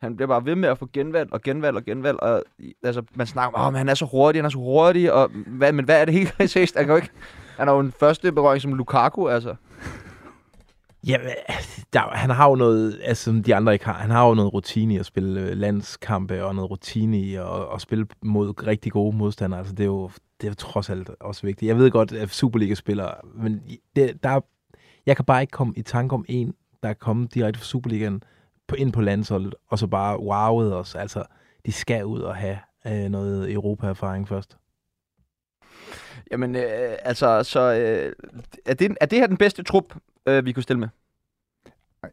Han 0.00 0.16
bliver 0.16 0.28
bare 0.28 0.44
ved 0.44 0.54
med 0.54 0.68
at 0.68 0.78
få 0.78 0.88
genvalg 0.92 1.32
og 1.32 1.42
genvalg 1.42 1.76
og 1.76 1.84
genvalg. 1.84 2.22
Og, 2.22 2.42
altså, 2.82 3.02
man 3.14 3.26
snakker 3.26 3.58
om, 3.58 3.74
oh, 3.74 3.78
han 3.78 3.88
er 3.88 3.94
så 3.94 4.04
hurtig, 4.04 4.38
han 4.38 4.44
er 4.44 4.50
så 4.50 4.58
hurtig. 4.58 5.12
Og, 5.12 5.30
hvad, 5.46 5.72
men 5.72 5.84
hvad 5.84 6.00
er 6.00 6.04
det 6.04 6.14
helt 6.14 6.34
præcist? 6.36 6.76
Han, 6.76 6.84
kan 6.84 6.92
jo 6.92 6.96
ikke, 6.96 7.10
han 7.56 7.68
har 7.68 7.74
jo 7.74 7.80
en 7.80 7.92
første 8.00 8.32
berøring 8.32 8.62
som 8.62 8.74
Lukaku, 8.74 9.28
altså. 9.28 9.54
Ja, 11.06 11.16
der, 11.92 12.00
han 12.00 12.30
har 12.30 12.48
jo 12.48 12.54
noget, 12.54 13.00
altså, 13.04 13.24
som 13.24 13.42
de 13.42 13.54
andre 13.54 13.72
ikke 13.72 13.84
har. 13.84 13.92
Han 13.92 14.10
har 14.10 14.28
jo 14.28 14.34
noget 14.34 14.54
rutine 14.54 14.94
i 14.94 14.98
at 14.98 15.06
spille 15.06 15.40
øh, 15.40 15.56
landskampe, 15.56 16.44
og 16.44 16.54
noget 16.54 16.70
rutine 16.70 17.18
i 17.18 17.34
at, 17.34 17.46
at 17.74 17.80
spille 17.80 18.06
mod 18.22 18.66
rigtig 18.66 18.92
gode 18.92 19.16
modstandere. 19.16 19.58
Altså, 19.58 19.74
det 19.74 19.80
er 19.80 19.86
jo 19.86 20.10
det 20.40 20.48
er 20.48 20.54
trods 20.54 20.90
alt 20.90 21.10
også 21.20 21.46
vigtigt. 21.46 21.68
Jeg 21.68 21.78
ved 21.78 21.90
godt, 21.90 22.12
at 22.12 22.30
Superliga-spillere, 22.30 23.14
men 23.34 23.62
det, 23.96 24.22
der, 24.22 24.40
jeg 25.06 25.16
kan 25.16 25.24
bare 25.24 25.40
ikke 25.40 25.50
komme 25.50 25.74
i 25.76 25.82
tanke 25.82 26.14
om 26.14 26.24
en, 26.28 26.54
der 26.82 26.88
er 26.88 26.94
kommet 26.94 27.34
direkte 27.34 27.60
fra 27.60 27.66
Superligaen 27.66 28.22
på, 28.68 28.74
ind 28.74 28.92
på 28.92 29.00
landsholdet, 29.00 29.54
og 29.68 29.78
så 29.78 29.86
bare 29.86 30.20
wowet 30.20 30.74
os. 30.76 30.94
Altså, 30.94 31.24
de 31.66 31.72
skal 31.72 32.04
ud 32.04 32.20
og 32.20 32.34
have 32.36 32.58
øh, 32.86 33.10
noget 33.10 33.52
Europa-erfaring 33.52 34.28
først. 34.28 34.56
Jamen, 36.30 36.56
øh, 36.56 36.62
altså, 37.02 37.42
så 37.42 37.60
øh, 37.60 38.12
er, 38.66 38.74
det, 38.74 38.96
er 39.00 39.06
det 39.06 39.18
her 39.18 39.26
den 39.26 39.36
bedste 39.36 39.62
trup, 39.62 39.94
øh, 40.26 40.44
vi 40.46 40.52
kunne 40.52 40.62
stille 40.62 40.80
med? 40.80 40.88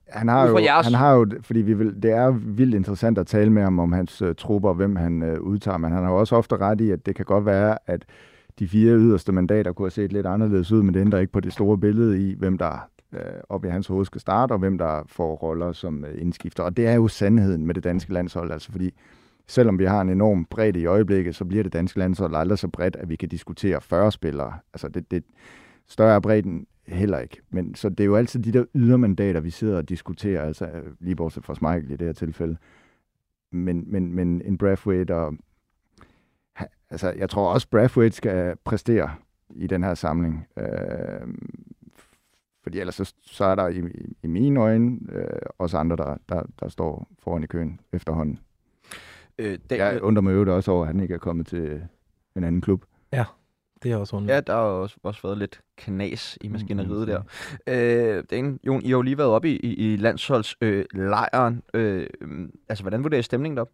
Han 0.09 0.27
har, 0.27 0.47
jo, 0.47 0.57
jeres- 0.57 0.85
han 0.85 0.93
har 0.93 1.13
jo, 1.13 1.27
fordi 1.41 1.61
vi 1.61 1.73
vil, 1.73 2.03
det 2.03 2.11
er 2.11 2.29
vildt 2.31 2.75
interessant 2.75 3.17
at 3.17 3.27
tale 3.27 3.49
med 3.49 3.63
ham 3.63 3.79
om 3.79 3.91
hans 3.91 4.21
uh, 4.21 4.35
trupper, 4.37 4.69
og 4.69 4.75
hvem 4.75 4.95
han 4.95 5.21
uh, 5.21 5.39
udtager, 5.39 5.77
men 5.77 5.91
han 5.91 6.03
har 6.03 6.11
jo 6.11 6.19
også 6.19 6.35
ofte 6.35 6.57
ret 6.57 6.81
i, 6.81 6.91
at 6.91 7.05
det 7.05 7.15
kan 7.15 7.25
godt 7.25 7.45
være, 7.45 7.77
at 7.85 8.05
de 8.59 8.67
fire 8.67 8.97
yderste 8.97 9.31
mandater 9.31 9.73
kunne 9.73 9.85
have 9.85 9.91
set 9.91 10.13
lidt 10.13 10.25
anderledes 10.25 10.71
ud, 10.71 10.83
men 10.83 10.93
det 10.93 10.99
ændrer 11.01 11.19
ikke 11.19 11.33
på 11.33 11.39
det 11.39 11.53
store 11.53 11.77
billede 11.77 12.29
i, 12.29 12.35
hvem 12.35 12.57
der 12.57 12.87
øh, 13.13 13.19
op 13.49 13.65
i 13.65 13.67
hans 13.67 13.87
hoved 13.87 14.05
skal 14.05 14.21
starte, 14.21 14.51
og 14.51 14.59
hvem 14.59 14.77
der 14.77 15.03
får 15.07 15.35
roller 15.35 15.71
som 15.71 16.05
øh, 16.05 16.21
indskifter. 16.21 16.63
Og 16.63 16.77
det 16.77 16.87
er 16.87 16.93
jo 16.93 17.07
sandheden 17.07 17.65
med 17.65 17.75
det 17.75 17.83
danske 17.83 18.13
landshold, 18.13 18.51
altså 18.51 18.71
fordi 18.71 18.93
selvom 19.47 19.79
vi 19.79 19.85
har 19.85 20.01
en 20.01 20.09
enorm 20.09 20.45
bredde 20.45 20.79
i 20.79 20.85
øjeblikket, 20.85 21.35
så 21.35 21.45
bliver 21.45 21.63
det 21.63 21.73
danske 21.73 21.99
landshold 21.99 22.35
aldrig 22.35 22.59
så 22.59 22.67
bredt, 22.67 22.95
at 22.95 23.09
vi 23.09 23.15
kan 23.15 23.29
diskutere 23.29 23.81
40 23.81 24.11
spillere. 24.11 24.53
Altså 24.73 24.87
det, 24.87 25.11
det 25.11 25.23
større 25.87 26.15
er 26.15 26.19
bredden 26.19 26.67
heller 26.87 27.19
ikke. 27.19 27.41
Men 27.49 27.75
så 27.75 27.89
det 27.89 27.99
er 27.99 28.05
jo 28.05 28.15
altid 28.15 28.39
de 28.39 28.51
der 28.51 28.65
ydermandater, 28.75 29.39
vi 29.39 29.49
sidder 29.49 29.77
og 29.77 29.89
diskuterer, 29.89 30.43
altså 30.43 30.69
lige 30.99 31.15
bortset 31.15 31.45
fra 31.45 31.55
Schmeichel 31.55 31.91
i 31.91 31.95
det 31.95 32.07
her 32.07 32.13
tilfælde. 32.13 32.57
Men, 33.51 33.83
men, 33.87 34.13
men 34.13 34.41
en 34.45 34.57
Brathwaite 34.57 35.15
og... 35.15 35.33
Altså, 36.89 37.13
jeg 37.17 37.29
tror 37.29 37.53
også, 37.53 37.69
Brathwaite 37.69 38.15
skal 38.15 38.55
præstere 38.63 39.11
i 39.55 39.67
den 39.67 39.83
her 39.83 39.93
samling. 39.93 40.47
Øh, 40.57 41.27
fordi 42.65 42.79
ellers 42.79 42.95
så, 42.95 43.13
så 43.21 43.45
er 43.45 43.55
der 43.55 43.67
i, 43.67 43.81
i, 44.23 44.27
mine 44.27 44.59
øjne 44.59 44.99
øh, 45.11 45.25
også 45.57 45.77
andre, 45.77 45.95
der, 45.95 46.17
der, 46.29 46.43
der 46.59 46.69
står 46.69 47.07
foran 47.19 47.43
i 47.43 47.47
køen 47.47 47.79
efterhånden. 47.93 48.39
Øh, 49.39 49.59
det, 49.69 49.77
Jeg 49.77 50.01
undrer 50.03 50.21
mig 50.21 50.33
jo 50.33 50.55
også 50.55 50.71
over, 50.71 50.81
at 50.81 50.87
han 50.87 50.99
ikke 50.99 51.13
er 51.13 51.17
kommet 51.17 51.47
til 51.47 51.83
en 52.35 52.43
anden 52.43 52.61
klub. 52.61 52.85
Det 53.83 53.91
er 53.91 53.97
også 53.97 54.15
Ja, 54.15 54.17
underligt. 54.21 54.47
der 54.47 54.53
har 54.53 54.61
også, 54.61 54.97
også 55.03 55.21
været 55.23 55.37
lidt 55.37 55.61
knas 55.77 56.37
i 56.41 56.47
maskineriet 56.47 57.07
Mm, 57.07 57.23
der. 57.67 58.17
Øh, 58.17 58.23
Dan, 58.31 58.59
Jon, 58.67 58.81
I 58.81 58.85
har 58.87 58.91
jo 58.97 59.01
lige 59.01 59.17
været 59.17 59.29
oppe 59.29 59.49
i, 59.49 59.55
i, 59.55 59.93
i 59.93 59.95
landsholdslejren. 59.95 60.85
Øh, 60.95 61.09
lejren. 61.09 61.63
øh, 61.73 62.07
altså, 62.69 62.83
hvordan 62.83 63.03
vurderer 63.03 63.19
I 63.19 63.23
stemningen 63.23 63.57
deroppe? 63.57 63.73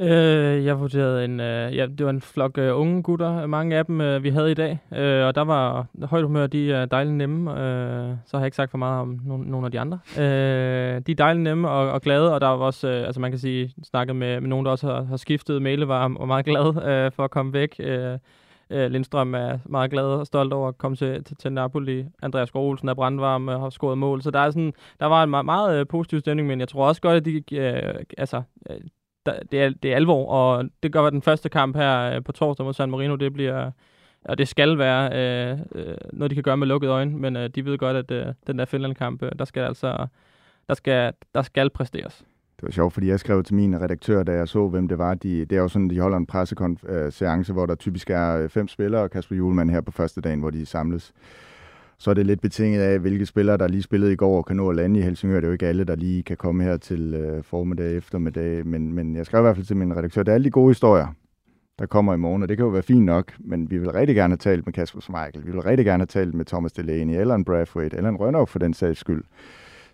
Øh, 0.00 0.64
jeg 0.64 0.80
vurderede 0.80 1.24
en, 1.24 1.40
øh, 1.40 1.76
ja, 1.76 1.86
det 1.86 2.06
var 2.06 2.10
en 2.10 2.20
flok 2.20 2.58
øh, 2.58 2.80
unge 2.80 3.02
gutter, 3.02 3.46
mange 3.46 3.76
af 3.76 3.86
dem 3.86 4.00
øh, 4.00 4.22
vi 4.22 4.28
havde 4.30 4.50
i 4.50 4.54
dag, 4.54 4.78
øh, 4.92 5.26
og 5.26 5.34
der 5.34 5.44
var 5.44 5.86
højt 6.02 6.24
humør, 6.24 6.46
de 6.46 6.72
er 6.72 6.84
dejligt 6.86 7.16
nemme, 7.16 7.50
øh, 7.50 8.16
så 8.26 8.36
har 8.36 8.40
jeg 8.40 8.46
ikke 8.46 8.56
sagt 8.56 8.70
for 8.70 8.78
meget 8.78 9.00
om 9.00 9.20
nogen 9.24 9.46
nogle 9.46 9.66
af 9.66 9.72
de 9.72 9.80
andre. 9.80 9.98
Øh, 10.18 11.02
de 11.06 11.12
er 11.12 11.16
dejligt 11.18 11.42
nemme 11.42 11.68
og, 11.68 11.90
og 11.90 12.02
glade, 12.02 12.34
og 12.34 12.40
der 12.40 12.46
var 12.46 12.66
også, 12.66 12.88
øh, 12.88 13.06
altså 13.06 13.20
man 13.20 13.30
kan 13.30 13.38
sige, 13.38 13.74
snakket 13.84 14.16
med, 14.16 14.40
med 14.40 14.48
nogen, 14.48 14.66
der 14.66 14.72
også 14.72 14.86
har, 14.86 15.02
har 15.02 15.16
skiftet, 15.16 15.62
Mæle 15.62 15.88
var, 15.88 16.00
var 16.00 16.26
meget 16.26 16.44
glad 16.44 16.82
øh, 16.88 17.12
for 17.12 17.24
at 17.24 17.30
komme 17.30 17.52
væk. 17.52 17.76
Øh, 17.78 18.18
øh, 18.70 18.90
Lindstrøm 18.90 19.34
er 19.34 19.58
meget 19.64 19.90
glad 19.90 20.04
og 20.04 20.26
stolt 20.26 20.52
over 20.52 20.68
at 20.68 20.78
komme 20.78 20.96
til, 20.96 21.24
til, 21.24 21.36
til 21.36 21.52
Napoli. 21.52 22.04
Andreas 22.22 22.48
Skov 22.48 22.70
Olsen 22.70 22.88
er 22.88 22.94
brandvarm 22.94 23.48
og 23.48 23.60
har 23.60 23.70
scoret 23.70 23.98
mål, 23.98 24.22
så 24.22 24.30
der, 24.30 24.38
er 24.38 24.50
sådan, 24.50 24.72
der 25.00 25.06
var 25.06 25.22
en 25.22 25.30
meget, 25.30 25.44
meget 25.44 25.80
øh, 25.80 25.86
positiv 25.86 26.20
stemning, 26.20 26.48
men 26.48 26.60
jeg 26.60 26.68
tror 26.68 26.88
også 26.88 27.00
godt, 27.00 27.16
at 27.16 27.24
de, 27.24 27.56
øh, 27.56 27.94
altså, 28.18 28.42
øh, 28.70 28.76
der, 29.26 29.32
det, 29.50 29.62
er, 29.62 29.70
det 29.82 29.92
er 29.92 29.96
alvor, 29.96 30.26
og 30.26 30.64
det 30.82 30.92
gør, 30.92 31.02
at 31.02 31.12
den 31.12 31.22
første 31.22 31.48
kamp 31.48 31.76
her 31.76 32.16
øh, 32.16 32.24
på 32.24 32.32
torsdag 32.32 32.66
mod 32.66 32.74
San 32.74 32.90
Marino, 32.90 33.16
det 33.16 33.32
bliver, 33.32 33.70
og 34.24 34.38
det 34.38 34.48
skal 34.48 34.78
være 34.78 35.10
øh, 35.12 35.58
øh, 35.74 35.96
noget, 36.12 36.30
de 36.30 36.34
kan 36.34 36.44
gøre 36.44 36.56
med 36.56 36.66
lukkede 36.66 36.92
øjne, 36.92 37.16
men 37.16 37.36
øh, 37.36 37.50
de 37.54 37.64
ved 37.64 37.78
godt, 37.78 37.96
at 37.96 38.10
øh, 38.10 38.26
den 38.46 38.58
der 38.58 38.64
Finland-kamp, 38.64 39.22
øh, 39.22 39.30
der 39.38 39.44
skal 39.44 39.60
altså, 39.60 40.06
der 40.68 40.74
skal, 40.74 41.12
der 41.34 41.42
skal 41.42 41.70
præsteres. 41.70 42.24
Det 42.56 42.66
var 42.66 42.70
sjovt, 42.70 42.92
fordi 42.92 43.08
jeg 43.08 43.20
skrev 43.20 43.42
til 43.42 43.54
min 43.54 43.80
redaktør, 43.80 44.22
da 44.22 44.32
jeg 44.32 44.48
så, 44.48 44.68
hvem 44.68 44.88
det 44.88 44.98
var. 44.98 45.14
De, 45.14 45.44
det 45.44 45.56
er 45.56 45.60
jo 45.60 45.68
sådan, 45.68 45.90
de 45.90 46.00
holder 46.00 46.16
en 46.16 46.26
pressekonference, 46.26 47.52
øh, 47.52 47.54
hvor 47.54 47.66
der 47.66 47.74
typisk 47.74 48.10
er 48.10 48.36
øh, 48.36 48.48
fem 48.48 48.68
spillere, 48.68 49.02
og 49.02 49.10
Kasper 49.10 49.36
Julemand 49.36 49.70
her 49.70 49.80
på 49.80 49.90
første 49.90 50.20
dagen, 50.20 50.40
hvor 50.40 50.50
de 50.50 50.66
samles. 50.66 51.12
Så 52.00 52.10
er 52.10 52.14
det 52.14 52.26
lidt 52.26 52.40
betinget 52.40 52.80
af, 52.80 52.98
hvilke 52.98 53.26
spillere, 53.26 53.56
der 53.56 53.68
lige 53.68 53.82
spillede 53.82 54.12
i 54.12 54.16
går 54.16 54.36
og 54.36 54.46
kan 54.46 54.56
nå 54.56 54.70
at 54.70 54.76
lande 54.76 55.00
i 55.00 55.02
Helsingør. 55.02 55.36
Det 55.36 55.44
er 55.44 55.48
jo 55.48 55.52
ikke 55.52 55.66
alle, 55.66 55.84
der 55.84 55.96
lige 55.96 56.22
kan 56.22 56.36
komme 56.36 56.64
her 56.64 56.76
til 56.76 57.14
øh, 57.14 57.42
formiddag, 57.44 57.96
eftermiddag. 57.96 58.66
Men, 58.66 58.92
men 58.92 59.16
jeg 59.16 59.26
skrev 59.26 59.40
i 59.40 59.42
hvert 59.42 59.56
fald 59.56 59.66
til 59.66 59.76
min 59.76 59.96
redaktør, 59.96 60.22
det 60.22 60.30
er 60.30 60.34
alle 60.34 60.44
de 60.44 60.50
gode 60.50 60.70
historier, 60.70 61.06
der 61.78 61.86
kommer 61.86 62.14
i 62.14 62.16
morgen, 62.16 62.42
og 62.42 62.48
det 62.48 62.56
kan 62.56 62.64
jo 62.64 62.70
være 62.70 62.82
fint 62.82 63.04
nok, 63.04 63.32
men 63.38 63.70
vi 63.70 63.78
vil 63.78 63.90
rigtig 63.90 64.16
gerne 64.16 64.32
have 64.32 64.36
talt 64.36 64.66
med 64.66 64.72
Kasper 64.72 65.00
Schmeichel, 65.00 65.46
vi 65.46 65.50
vil 65.50 65.60
rigtig 65.60 65.86
gerne 65.86 66.00
have 66.00 66.06
talt 66.06 66.34
med 66.34 66.44
Thomas 66.44 66.72
Delaney, 66.72 67.20
eller 67.20 67.34
en 67.34 67.44
Brathwaite, 67.44 67.96
eller 67.96 68.08
en 68.08 68.16
Rønnow 68.16 68.44
for 68.44 68.58
den 68.58 68.74
sags 68.74 69.00
skyld. 69.00 69.22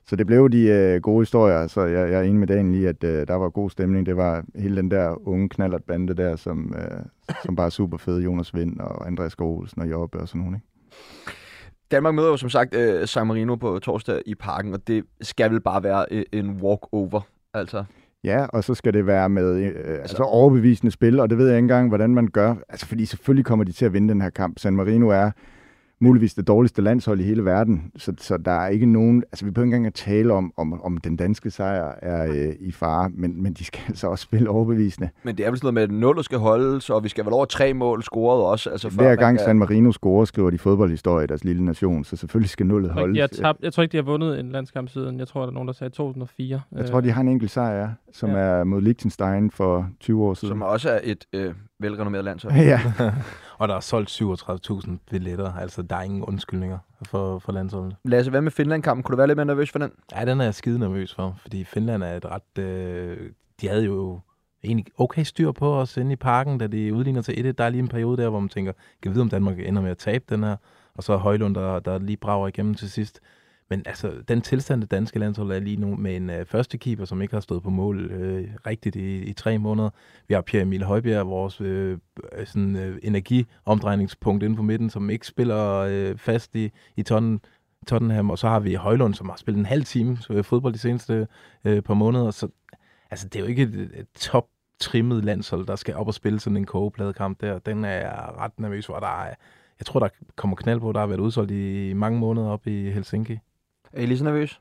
Så 0.05 0.17
det 0.17 0.27
blev 0.27 0.51
de 0.51 0.63
øh, 0.63 1.01
gode 1.01 1.21
historier, 1.21 1.67
så 1.67 1.81
jeg, 1.81 2.11
jeg 2.11 2.19
er 2.19 2.23
enig 2.23 2.37
med 2.37 2.47
Daniel 2.47 2.83
i, 2.83 2.85
at 2.85 3.05
øh, 3.05 3.29
der 3.29 3.35
var 3.35 3.49
god 3.49 3.71
stemning. 3.71 4.07
Det 4.07 4.17
var 4.17 4.45
hele 4.55 4.77
den 4.77 4.91
der 4.91 5.29
unge 5.29 5.49
knallert 5.49 5.85
bande 5.85 6.15
der, 6.15 6.37
som, 6.37 6.75
øh, 6.79 6.99
som 7.45 7.57
bare 7.57 7.67
er 7.67 7.71
super 7.71 7.97
fede. 7.97 8.23
Jonas 8.23 8.55
Vind 8.55 8.81
og 8.81 9.07
Andreas 9.07 9.35
Olsen 9.39 9.83
og 9.83 9.91
Jobbe 9.91 10.19
og 10.19 10.29
sådan 10.29 10.41
nogle, 10.41 10.57
ikke? 10.57 10.67
Danmark 11.91 12.15
møder 12.15 12.29
jo 12.29 12.37
som 12.37 12.49
sagt 12.49 12.75
øh, 12.75 13.09
San 13.09 13.27
Marino 13.27 13.55
på 13.55 13.79
torsdag 13.79 14.23
i 14.27 14.35
parken, 14.35 14.75
og 14.75 14.87
det 14.87 15.05
skal 15.21 15.51
vel 15.51 15.61
bare 15.61 15.83
være 15.83 16.07
øh, 16.11 16.25
en 16.33 16.51
walk-over. 16.51 17.21
Altså, 17.55 17.85
Ja, 18.25 18.47
og 18.47 18.65
så 18.65 18.75
skal 18.75 18.95
det 18.95 19.07
være 19.07 19.29
med 19.29 19.57
øh, 19.57 19.99
altså 20.01 20.23
overbevisende 20.23 20.91
spil, 20.93 21.21
og 21.21 21.31
det 21.31 21.39
ved 21.39 21.47
jeg 21.47 21.57
ikke 21.57 21.65
engang, 21.65 21.89
hvordan 21.89 22.15
man 22.15 22.29
gør. 22.29 22.55
Altså, 22.69 22.87
fordi 22.87 23.07
selvfølgelig 23.07 23.45
kommer 23.45 23.65
de 23.65 23.73
til 23.73 23.85
at 23.85 23.93
vinde 23.93 24.09
den 24.09 24.21
her 24.21 24.31
kamp. 24.31 24.59
San 24.59 24.77
Marino 24.77 25.09
er 25.09 25.31
muligvis 26.01 26.35
det 26.35 26.49
dårligste 26.49 26.83
landshold 26.83 27.21
i 27.21 27.23
hele 27.23 27.45
verden, 27.45 27.93
så, 27.97 28.13
så 28.19 28.37
der 28.37 28.51
er 28.51 28.69
ikke 28.69 28.87
nogen... 28.87 29.23
Altså, 29.33 29.45
vi 29.45 29.51
behøver 29.51 29.65
ikke 29.67 29.77
engang 29.77 29.87
at 29.87 29.95
tale 29.95 30.33
om, 30.33 30.53
om, 30.57 30.83
om 30.83 30.97
den 30.97 31.17
danske 31.17 31.51
sejr 31.51 31.95
er 32.03 32.31
øh, 32.33 32.55
i 32.61 32.73
fare, 32.73 33.11
men, 33.15 33.43
men 33.43 33.53
de 33.53 33.65
skal 33.65 33.81
altså 33.89 34.07
også 34.09 34.23
spille 34.23 34.51
overbevisende. 34.51 35.09
men 35.25 35.37
det 35.37 35.47
er 35.47 35.51
vel 35.51 35.59
sådan 35.59 35.75
noget 35.75 35.75
med, 35.91 35.97
at 35.97 36.01
nullet 36.01 36.25
skal 36.25 36.39
holdes, 36.39 36.91
og 36.91 37.05
vi 37.05 37.09
skal 37.09 37.25
vel 37.25 37.33
over 37.33 37.45
tre 37.45 37.75
mål 37.75 38.03
scoret 38.03 38.45
også. 38.45 38.71
Altså, 38.71 38.89
Hver 38.89 39.17
gang 39.17 39.39
kan- 39.39 39.45
San 39.45 39.59
Marino 39.59 39.93
scorer, 39.93 40.25
skriver 40.25 40.51
de 40.51 40.59
fodboldhistorie 40.59 41.25
i 41.25 41.27
deres 41.27 41.45
lille 41.45 41.65
nation, 41.65 42.05
så 42.05 42.17
selvfølgelig 42.17 42.51
skal 42.51 42.67
nullet 42.67 42.89
Jeg 42.89 42.95
tror, 42.95 43.01
ikke, 43.09 43.21
holdes. 43.21 43.31
de 43.39 43.43
har 43.45 43.53
tabt, 43.53 43.63
jeg 43.65 43.73
tror 43.73 43.83
ikke, 43.83 43.93
de 43.93 43.97
har 43.97 44.05
vundet 44.05 44.41
en 44.41 44.53
landskamp 44.53 44.89
siden, 44.89 45.19
jeg 45.19 45.29
tror, 45.29 45.41
der 45.41 45.49
er 45.49 45.53
nogen, 45.53 45.67
der 45.67 45.75
sagde 45.75 45.91
2004. 45.91 46.61
Jeg 46.77 46.87
tror, 46.87 47.01
de 47.01 47.11
har 47.11 47.21
en 47.21 47.29
enkelt 47.29 47.51
sejr, 47.51 47.81
ja, 47.81 47.89
som 48.13 48.31
Ja. 48.31 48.37
er 48.37 48.65
mod 48.65 48.81
Liechtenstein 48.81 49.51
for 49.51 49.89
20 50.01 50.25
år 50.25 50.35
siden. 50.35 50.51
Som 50.53 50.63
også 50.63 50.91
er 50.91 51.01
et 51.05 51.25
øh, 51.33 51.55
velrenommeret 51.79 52.25
landshold. 52.25 52.55
ja, 52.73 52.81
Og 53.59 53.69
der 53.69 53.75
er 53.75 53.81
solgt 53.81 54.23
37.000 54.23 54.91
billetter, 55.11 55.53
altså 55.53 55.83
der 55.83 55.97
er 55.97 56.03
ingen 56.03 56.23
undskyldninger 56.23 56.79
for, 57.03 57.39
for 57.39 57.53
landsholdet. 57.53 57.97
Lasse, 58.05 58.31
hvad 58.31 58.41
med 58.41 58.51
Finland-kampen? 58.51 59.03
Kunne 59.03 59.13
du 59.13 59.17
være 59.17 59.27
lidt 59.27 59.37
mere 59.37 59.47
nervøs 59.47 59.71
for 59.71 59.79
den? 59.79 59.93
Ja, 60.17 60.25
den 60.25 60.41
er 60.41 60.45
jeg 60.45 60.55
skide 60.55 60.79
nervøs 60.79 61.15
for, 61.15 61.37
fordi 61.43 61.65
Finland 61.65 62.03
er 62.03 62.17
et 62.17 62.25
ret... 62.25 62.65
Øh, 62.65 63.31
de 63.61 63.69
havde 63.69 63.85
jo 63.85 64.21
egentlig 64.65 64.87
okay 64.99 65.23
styr 65.23 65.53
på 65.53 65.75
os 65.81 65.97
inde 65.97 66.13
i 66.13 66.17
parken, 66.17 66.59
da 66.59 66.67
de 66.67 66.95
udligner 66.95 67.23
til 67.23 67.47
1 67.47 67.59
Der 67.59 67.65
er 67.65 67.69
lige 67.69 67.83
en 67.83 67.89
periode 67.89 68.23
der, 68.23 68.29
hvor 68.29 68.41
man 68.41 68.49
tænker, 68.49 68.73
kan 69.03 69.11
vi 69.11 69.15
vide, 69.15 69.23
om 69.23 69.29
Danmark 69.29 69.59
ender 69.59 69.83
med 69.83 69.91
at 69.91 69.99
tabe 69.99 70.25
den 70.29 70.45
her? 70.45 70.57
Og 70.95 71.03
så 71.03 71.13
er 71.13 71.17
Højlund, 71.17 71.55
der, 71.55 71.79
der 71.79 71.99
lige 71.99 72.17
brager 72.17 72.49
igennem 72.49 72.75
til 72.75 72.91
sidst. 72.91 73.21
Men 73.71 73.83
altså, 73.87 74.13
den 74.29 74.41
tilstand, 74.41 74.81
det 74.81 74.91
danske 74.91 75.19
landshold 75.19 75.53
er 75.53 75.61
lige 75.61 75.77
nu 75.77 75.97
med 75.97 76.17
en 76.17 76.31
øh, 76.31 76.47
første 76.47 76.79
keeper, 76.79 77.05
som 77.05 77.23
ikke 77.23 77.35
har 77.35 77.41
stået 77.41 77.63
på 77.63 77.71
mål 77.71 78.11
øh, 78.11 78.49
rigtigt 78.67 78.97
i, 78.97 79.23
i 79.23 79.33
tre 79.33 79.59
måneder. 79.59 79.91
Vi 80.29 80.35
har 80.35 80.41
Pierre 80.41 80.63
Emil 80.63 80.85
Højbjerg, 80.85 81.27
vores 81.27 81.61
øh, 81.61 81.99
øh, 82.33 82.47
sådan, 82.47 82.77
øh, 82.77 82.99
energiomdrejningspunkt 83.03 84.43
inde 84.43 84.57
på 84.57 84.63
midten, 84.63 84.91
som 84.91 85.11
ikke 85.11 85.27
spiller 85.27 85.77
øh, 85.77 86.19
fast 86.19 86.55
i, 86.57 86.71
i 86.97 87.03
tonnen. 87.03 87.41
Tottenham, 87.87 88.31
og 88.31 88.39
så 88.39 88.49
har 88.49 88.61
vi 88.61 88.75
Højlund, 88.75 89.15
som 89.15 89.29
har 89.29 89.37
spillet 89.37 89.59
en 89.59 89.67
halv 89.67 89.85
time 89.85 90.19
øh, 90.31 90.45
fodbold 90.45 90.73
de 90.73 90.79
seneste 90.79 91.29
øh, 91.65 91.83
par 91.83 91.95
måneder, 91.95 92.31
så 92.31 92.49
altså, 93.11 93.29
det 93.29 93.37
er 93.37 93.41
jo 93.41 93.47
ikke 93.47 93.63
et, 93.63 93.91
et 93.95 94.07
top 94.15 94.47
trimmet 94.81 95.25
landshold, 95.25 95.67
der 95.67 95.77
skal 95.77 95.95
op 95.95 96.07
og 96.07 96.15
spille 96.15 96.41
sådan 96.41 96.57
en 96.57 96.67
kogepladekamp 96.67 97.41
der. 97.41 97.59
Den 97.59 97.85
er 97.85 97.93
jeg 97.93 98.31
ret 98.39 98.61
nervøs 98.61 98.87
for. 98.87 98.99
Der 98.99 99.23
er, 99.23 99.35
jeg 99.79 99.87
tror, 99.87 100.01
der 100.01 100.09
kommer 100.37 100.57
knald 100.57 100.81
på, 100.81 100.93
der 100.93 101.01
har 101.01 101.07
været 101.07 101.21
udsolgt 101.21 101.51
i 101.51 101.93
mange 101.93 102.19
måneder 102.19 102.49
op 102.49 102.67
i 102.67 102.91
Helsinki. 102.91 103.39
Er 103.97 104.03
I 104.03 104.07
lige 104.07 104.19
så 104.19 104.25
nervøs? 104.25 104.61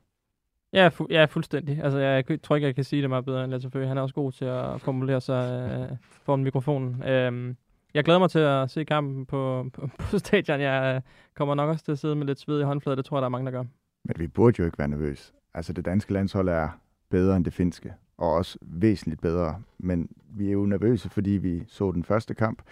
Ja, 0.72 0.88
fu- 0.88 1.06
ja, 1.10 1.24
fuldstændig. 1.24 1.80
Altså, 1.82 1.98
jeg 1.98 2.24
tror 2.42 2.56
ikke, 2.56 2.66
jeg 2.66 2.74
kan 2.74 2.84
sige 2.84 3.02
det 3.02 3.10
meget 3.10 3.24
bedre 3.24 3.44
end 3.44 3.50
Lasse 3.52 3.70
Føge. 3.70 3.86
Han 3.88 3.98
er 3.98 4.02
også 4.02 4.14
god 4.14 4.32
til 4.32 4.44
at 4.44 4.80
formulere 4.80 5.20
sig 5.20 5.70
øh, 5.90 5.96
foran 6.24 6.44
mikrofonen. 6.44 7.02
Øhm, 7.02 7.56
jeg 7.94 8.04
glæder 8.04 8.18
mig 8.18 8.30
til 8.30 8.38
at 8.38 8.70
se 8.70 8.84
kampen 8.84 9.26
på, 9.26 9.66
på, 9.72 9.88
på 10.10 10.18
stadion. 10.18 10.60
Jeg 10.60 10.94
øh, 10.96 11.00
kommer 11.34 11.54
nok 11.54 11.68
også 11.68 11.84
til 11.84 11.92
at 11.92 11.98
sidde 11.98 12.14
med 12.16 12.26
lidt 12.26 12.40
sved 12.40 12.60
i 12.60 12.64
håndfladet. 12.64 12.96
Det 12.96 13.04
tror 13.04 13.16
jeg, 13.16 13.22
der 13.22 13.26
er 13.26 13.30
mange, 13.30 13.46
der 13.46 13.58
gør. 13.58 13.64
Men 14.04 14.14
vi 14.18 14.26
burde 14.26 14.56
jo 14.58 14.64
ikke 14.64 14.78
være 14.78 14.88
nervøse. 14.88 15.32
Altså, 15.54 15.72
det 15.72 15.84
danske 15.84 16.12
landshold 16.12 16.48
er 16.48 16.68
bedre 17.10 17.36
end 17.36 17.44
det 17.44 17.52
finske, 17.52 17.92
og 18.18 18.32
også 18.32 18.58
væsentligt 18.62 19.20
bedre. 19.20 19.62
Men 19.78 20.08
vi 20.30 20.48
er 20.48 20.52
jo 20.52 20.66
nervøse, 20.66 21.10
fordi 21.10 21.30
vi 21.30 21.64
så 21.68 21.92
den 21.92 22.04
første 22.04 22.34
kamp, 22.34 22.62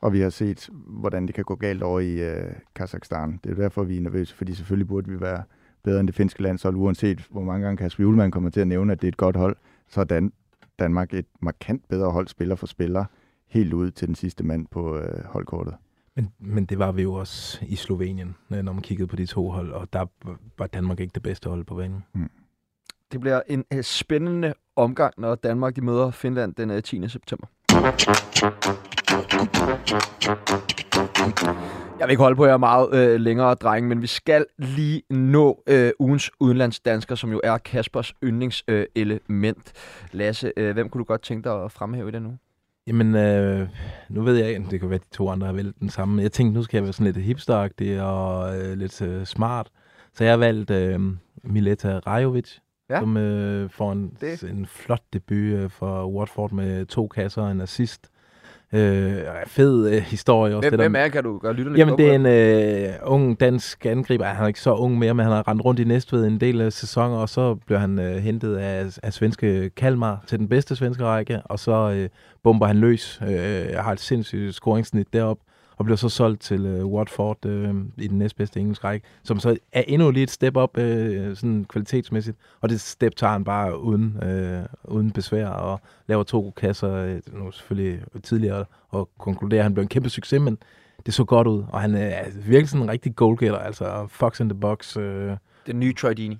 og 0.00 0.12
vi 0.12 0.20
har 0.20 0.30
set, 0.30 0.68
hvordan 0.72 1.26
det 1.26 1.34
kan 1.34 1.44
gå 1.44 1.54
galt 1.54 1.82
over 1.82 2.00
i 2.00 2.20
øh, 2.30 2.52
Kazakhstan. 2.74 3.40
Det 3.44 3.50
er 3.50 3.54
derfor, 3.54 3.82
vi 3.82 3.96
er 3.96 4.00
nervøse, 4.00 4.34
fordi 4.34 4.54
selvfølgelig 4.54 4.88
burde 4.88 5.10
vi 5.10 5.20
være 5.20 5.42
bedre 5.84 6.00
end 6.00 6.08
det 6.08 6.14
finske 6.16 6.42
landshold, 6.42 6.76
uanset 6.76 7.26
hvor 7.30 7.42
mange 7.42 7.64
gange 7.64 7.76
Kasper 7.76 8.02
Julemand 8.04 8.32
kommer 8.32 8.50
til 8.50 8.60
at 8.60 8.68
nævne, 8.68 8.92
at 8.92 9.00
det 9.00 9.06
er 9.06 9.12
et 9.12 9.16
godt 9.16 9.36
hold, 9.36 9.56
så 9.88 10.00
er 10.00 10.04
Dan- 10.04 10.32
Danmark 10.78 11.14
et 11.14 11.26
markant 11.40 11.88
bedre 11.88 12.10
hold 12.10 12.28
spiller 12.28 12.54
for 12.54 12.66
spiller, 12.66 13.04
helt 13.48 13.72
ud 13.72 13.90
til 13.90 14.08
den 14.08 14.14
sidste 14.14 14.44
mand 14.44 14.66
på 14.70 14.96
øh, 14.98 15.24
holdkortet. 15.24 15.74
Men, 16.16 16.30
men 16.38 16.64
det 16.64 16.78
var 16.78 16.92
vi 16.92 17.02
jo 17.02 17.14
også 17.14 17.58
i 17.66 17.76
Slovenien, 17.76 18.34
øh, 18.50 18.62
når 18.62 18.72
man 18.72 18.82
kiggede 18.82 19.06
på 19.06 19.16
de 19.16 19.26
to 19.26 19.50
hold, 19.50 19.72
og 19.72 19.92
der 19.92 20.06
var 20.58 20.66
Danmark 20.66 21.00
ikke 21.00 21.12
det 21.14 21.22
bedste 21.22 21.48
hold 21.50 21.64
på 21.64 21.74
banen. 21.74 22.04
Det 23.12 23.20
bliver 23.20 23.40
en 23.46 23.64
uh, 23.74 23.80
spændende 23.82 24.54
omgang, 24.76 25.14
når 25.18 25.34
Danmark 25.34 25.76
de 25.76 25.80
møder 25.80 26.10
Finland 26.10 26.54
den 26.54 26.70
uh, 26.70 26.80
10. 26.80 27.08
september. 27.08 27.46
Jeg 31.98 32.06
vil 32.08 32.10
ikke 32.10 32.22
holde 32.22 32.36
på 32.36 32.46
jer 32.46 32.56
meget 32.56 32.94
øh, 32.94 33.20
længere, 33.20 33.54
drenge, 33.54 33.88
men 33.88 34.02
vi 34.02 34.06
skal 34.06 34.46
lige 34.58 35.02
nå 35.10 35.62
øh, 35.66 35.90
ugens 35.98 36.30
udenlandsdansker, 36.40 37.14
som 37.14 37.32
jo 37.32 37.40
er 37.44 37.58
Kaspers 37.58 38.14
yndlingselement. 38.24 38.88
Øh, 38.96 39.02
element. 39.02 39.72
Lasse, 40.12 40.52
øh, 40.56 40.72
hvem 40.72 40.88
kunne 40.88 40.98
du 40.98 41.04
godt 41.04 41.22
tænke 41.22 41.48
dig 41.48 41.64
at 41.64 41.72
fremhæve 41.72 42.08
i 42.08 42.12
den 42.12 42.22
nu? 42.22 42.36
Jamen, 42.86 43.14
øh, 43.14 43.68
nu 44.08 44.22
ved 44.22 44.36
jeg 44.36 44.48
ikke, 44.48 44.66
det 44.70 44.80
kan 44.80 44.90
være, 44.90 44.98
de 44.98 45.16
to 45.16 45.28
andre 45.28 45.46
har 45.46 45.54
valgt 45.54 45.80
den 45.80 45.88
samme. 45.90 46.22
Jeg 46.22 46.32
tænkte, 46.32 46.54
nu 46.58 46.62
skal 46.62 46.76
jeg 46.78 46.84
være 46.84 46.92
sådan 46.92 47.12
lidt 47.12 47.24
hipsteragtig 47.26 48.02
og 48.02 48.56
øh, 48.58 48.78
lidt 48.78 49.02
øh, 49.02 49.24
smart. 49.26 49.68
Så 50.14 50.24
jeg 50.24 50.32
har 50.32 50.38
valgt 50.38 50.70
øh, 50.70 51.00
Mileta 51.44 51.98
Rajovic, 51.98 52.50
Ja. 52.90 53.00
som 53.00 53.16
øh, 53.16 53.70
får 53.70 53.92
en, 53.92 54.16
Det- 54.20 54.42
en 54.42 54.66
flot 54.66 55.02
debut 55.12 55.36
øh, 55.36 55.70
for 55.70 56.06
Watford 56.06 56.52
med 56.52 56.86
to 56.86 57.08
kasser 57.08 57.42
og 57.42 57.50
en 57.52 57.60
assist. 57.60 58.10
Øh, 58.72 59.16
fed 59.46 59.88
øh, 59.90 60.02
historie 60.02 60.56
også. 60.56 60.68
Hvem, 60.70 60.70
det 60.72 60.78
der- 60.78 60.88
hvem 60.88 60.94
er, 61.04 61.08
kan 61.08 61.22
du 61.24 61.38
gøre 61.38 61.52
lytte 61.52 61.70
lidt 61.70 61.78
Jamen, 61.78 61.98
det 61.98 62.10
er 62.10 62.14
en 62.14 62.26
øh, 62.88 62.92
ung 63.02 63.40
dansk 63.40 63.86
angriber. 63.86 64.24
Han 64.24 64.44
er 64.44 64.48
ikke 64.48 64.60
så 64.60 64.74
ung 64.74 64.98
mere, 64.98 65.14
men 65.14 65.24
han 65.24 65.32
har 65.32 65.48
rendt 65.48 65.64
rundt 65.64 65.80
i 65.80 65.84
Næstved 65.84 66.26
en 66.26 66.40
del 66.40 66.60
af 66.60 66.72
sæsoner, 66.72 67.16
og 67.16 67.28
så 67.28 67.54
blev 67.66 67.78
han 67.78 67.98
øh, 67.98 68.16
hentet 68.16 68.56
af, 68.56 68.98
af 69.02 69.12
svenske 69.12 69.70
Kalmar 69.76 70.24
til 70.26 70.38
den 70.38 70.48
bedste 70.48 70.76
svenske 70.76 71.04
række, 71.04 71.40
og 71.44 71.58
så 71.58 71.90
øh, 71.96 72.08
bomber 72.42 72.66
han 72.66 72.76
løs. 72.76 73.20
Øh, 73.28 73.64
har 73.78 73.92
et 73.92 74.00
sindssygt 74.00 74.54
scoringssnit 74.54 75.06
derop 75.12 75.38
og 75.76 75.84
bliver 75.84 75.96
så 75.96 76.08
solgt 76.08 76.40
til 76.40 76.66
øh, 76.66 76.86
Watford 76.86 77.46
øh, 77.46 77.74
i 77.98 78.08
den 78.08 78.18
næstbedste 78.18 78.60
engelske 78.60 78.86
række, 78.86 79.06
som 79.22 79.38
så 79.38 79.56
er 79.72 79.82
endnu 79.86 80.10
lige 80.10 80.22
et 80.22 80.30
step 80.30 80.56
op 80.56 80.78
øh, 80.78 81.36
sådan 81.36 81.64
kvalitetsmæssigt, 81.64 82.36
og 82.60 82.68
det 82.68 82.80
step 82.80 83.16
tager 83.16 83.32
han 83.32 83.44
bare 83.44 83.80
uden, 83.80 84.22
øh, 84.22 84.62
uden 84.84 85.10
besvær 85.10 85.48
og 85.48 85.80
laver 86.06 86.22
to 86.22 86.52
kasser, 86.56 86.94
øh, 86.94 87.20
nu 87.32 87.50
selvfølgelig 87.50 88.00
tidligere, 88.22 88.64
og 88.88 89.10
konkluderer, 89.18 89.60
at 89.60 89.64
han 89.64 89.74
blev 89.74 89.82
en 89.82 89.88
kæmpe 89.88 90.08
succes, 90.08 90.40
men 90.40 90.58
det 91.06 91.14
så 91.14 91.24
godt 91.24 91.46
ud, 91.46 91.64
og 91.68 91.80
han 91.80 91.94
er 91.94 92.24
virkelig 92.34 92.68
sådan 92.68 92.82
en 92.82 92.90
rigtig 92.90 93.16
goalgetter, 93.16 93.58
altså 93.58 94.06
fox 94.08 94.40
in 94.40 94.48
the 94.48 94.58
box. 94.58 94.96
Øh. 94.96 95.36
Den 95.66 95.80
nye 95.80 95.94
Troy. 95.94 96.36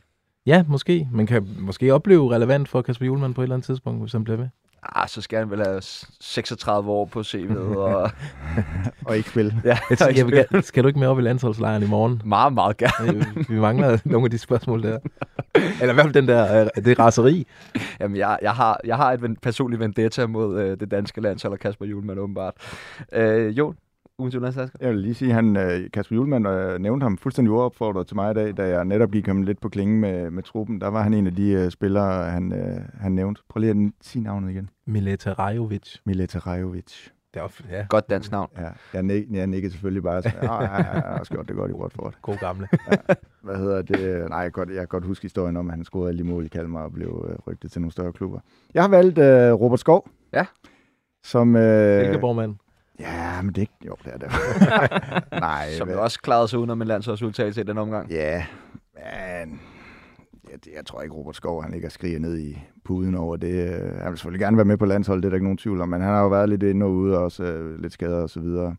Ja, 0.47 0.65
måske. 0.69 1.09
Man 1.13 1.27
kan 1.27 1.49
måske 1.59 1.95
opleve 1.95 2.35
relevant 2.35 2.69
for 2.69 2.83
Kasper 2.83 3.07
Julemand 3.07 3.35
på 3.35 3.41
et 3.41 3.45
eller 3.45 3.55
andet 3.55 3.67
tidspunkt, 3.67 4.01
hvis 4.01 4.13
han 4.13 4.25
bliver 4.25 4.37
ved. 4.37 4.49
Ah, 4.95 5.09
så 5.09 5.21
skal 5.21 5.39
han 5.39 5.51
vel 5.51 5.63
have 5.67 5.83
s- 5.83 6.11
36 6.21 6.91
år 6.91 7.05
på 7.05 7.21
CV'et. 7.21 7.59
Og, 7.59 8.11
Og 9.07 9.17
ikke 9.17 9.29
spille. 9.31 9.61
ja, 9.65 9.79
Jeg, 9.91 9.99
tænker, 9.99 10.15
jeg 10.35 10.47
vil, 10.53 10.63
skal 10.63 10.83
du 10.83 10.89
ikke 10.89 11.01
med 11.01 11.09
op 11.09 11.19
i 11.19 11.23
landsholdslejren 11.23 11.83
i 11.83 11.87
morgen? 11.87 12.23
meget, 12.25 12.53
meget 12.53 12.77
gerne. 12.77 13.27
Vi 13.49 13.61
mangler 13.61 13.99
nogle 14.05 14.25
af 14.25 14.31
de 14.31 14.39
spørgsmål 14.39 14.83
der. 14.83 14.99
Eller 15.55 15.91
i 15.91 15.95
hvert 15.95 16.05
fald 16.05 16.15
den 16.15 16.29
der, 16.29 16.61
øh, 16.77 16.85
det 16.85 16.99
raseri. 16.99 17.47
Jamen, 18.01 18.17
jeg, 18.17 18.39
jeg, 18.43 18.53
har, 18.53 18.81
jeg 18.85 18.97
har 18.97 19.13
et 19.13 19.37
personligt 19.43 19.81
vendetta 19.81 20.27
mod 20.27 20.61
øh, 20.61 20.81
det 20.81 20.91
danske 20.91 21.21
landshold 21.21 21.53
og 21.53 21.59
Kasper 21.59 21.87
Julemand 21.87 22.19
åbenbart. 22.21 22.55
Øh, 23.13 23.59
jo, 23.59 23.75
ugens 24.19 24.35
udlandsdansker. 24.35 24.79
Jeg 24.81 24.91
vil 24.91 24.99
lige 24.99 25.15
sige, 25.15 25.33
han, 25.33 25.57
øh, 25.57 25.91
Kasper 25.93 26.17
Julemand 26.17 26.49
øh, 26.49 26.79
nævnte 26.79 27.05
ham 27.05 27.19
fuldstændig 27.19 27.53
uopfordret 27.53 28.07
til 28.07 28.17
mig 28.17 28.31
i 28.31 28.35
dag, 28.35 28.57
da 28.57 28.69
jeg 28.69 28.85
netop 28.85 29.11
gik 29.11 29.27
ham 29.27 29.43
lidt 29.43 29.61
på 29.61 29.69
klingen 29.69 30.01
med, 30.01 30.31
med 30.31 30.43
truppen. 30.43 30.81
Der 30.81 30.89
var 30.89 31.03
han 31.03 31.15
en 31.15 31.27
af 31.27 31.35
de 31.35 31.51
øh, 31.51 31.71
spillere, 31.71 32.31
han, 32.31 32.53
øh, 32.53 32.81
han 33.01 33.13
nævnte. 33.13 33.43
Prøv 33.49 33.61
lige 33.61 33.71
at 33.71 33.93
sige 34.01 34.23
navnet 34.23 34.51
igen. 34.51 34.71
Mileta 34.87 35.33
Rajovic. 35.33 35.97
Mileta 36.05 36.39
Rajovic. 36.39 37.09
Det 37.35 37.43
er, 37.43 37.49
ja, 37.71 37.87
Godt 37.89 38.11
dansk 38.11 38.31
navn. 38.31 38.51
Ja, 38.59 38.69
jeg, 38.93 39.03
nik, 39.03 39.25
jeg 39.33 39.47
nikkede 39.47 39.73
selvfølgelig 39.73 40.03
bare. 40.03 40.23
Så, 40.23 40.31
ja, 40.43 40.55
ja, 40.55 40.63
ja, 40.63 40.75
jeg 40.75 40.85
har 40.85 41.19
også 41.19 41.33
gjort 41.33 41.49
det 41.49 41.57
godt 41.57 41.71
i 41.71 41.75
Watford. 41.75 42.15
god 42.23 42.37
gamle. 42.37 42.69
Hvad 43.43 43.57
hedder 43.57 43.83
det? 43.83 44.29
Nej, 44.29 44.39
jeg 44.39 44.53
kan 44.53 44.65
godt, 44.65 44.69
jeg 44.69 44.79
kan 44.79 44.87
godt 44.87 45.05
huske 45.05 45.23
historien 45.23 45.57
om, 45.57 45.69
at 45.69 45.75
han 45.77 45.85
scorede 45.85 46.09
alle 46.09 46.19
de 46.19 46.29
mål 46.29 46.45
i 46.45 46.49
Kalmar 46.49 46.83
og 46.83 46.93
blev 46.93 47.27
øh, 47.31 47.37
rygtet 47.47 47.73
til 47.73 47.81
nogle 47.81 47.93
større 47.93 48.13
klubber. 48.13 48.41
Jeg 48.75 48.83
har 48.83 48.89
valgt 48.89 49.19
øh, 49.19 49.53
Robert 49.53 49.81
Skov. 49.81 50.09
Ja. 50.33 50.47
Som... 51.25 51.57
Øh, 51.57 52.05
Silkeborg-mand. 52.05 52.55
Ja, 52.99 53.43
men 53.43 53.49
det 53.49 53.57
er 53.59 53.61
ikke... 53.61 53.73
Jo, 53.87 53.97
det 54.05 54.13
er 54.13 54.19
det. 54.19 54.31
Nej, 55.41 55.73
Som 55.79 55.89
jo 55.91 56.03
også 56.03 56.21
klarede 56.21 56.49
sig 56.49 56.59
udenom 56.59 56.83
en 56.83 56.89
landsholdsudtalelse 56.89 57.61
i 57.61 57.65
den 57.65 57.79
omgang. 57.79 58.11
Ja, 58.11 58.47
men 58.95 59.61
jeg, 60.51 60.75
jeg 60.77 60.87
tror 60.87 61.03
ikke, 61.03 61.15
Robert 61.15 61.37
Skov 61.37 61.63
han 61.63 61.73
ligger 61.73 61.89
og 61.89 61.93
skriger 61.93 62.19
ned 62.19 62.39
i 62.39 62.59
puden 62.85 63.15
over 63.15 63.37
det. 63.37 63.71
Han 64.03 64.11
vil 64.11 64.19
selvfølgelig 64.19 64.41
gerne 64.41 64.57
være 64.57 64.65
med 64.65 64.77
på 64.77 64.87
landsholdet, 64.87 65.23
det 65.23 65.29
er 65.29 65.31
der 65.31 65.37
ikke 65.37 65.45
nogen 65.45 65.59
tvivl 65.59 65.81
om, 65.81 65.89
men 65.89 66.01
han 66.01 66.11
har 66.11 66.23
jo 66.23 66.29
været 66.29 66.49
lidt 66.49 66.63
inde 66.63 66.87
og 66.87 66.93
ude, 66.93 67.19
og 67.19 67.25
også 67.25 67.45
øh, 67.45 67.81
lidt 67.81 67.93
skadet 67.93 68.23
og 68.23 68.31
så 68.31 68.41
videre. 68.41 68.77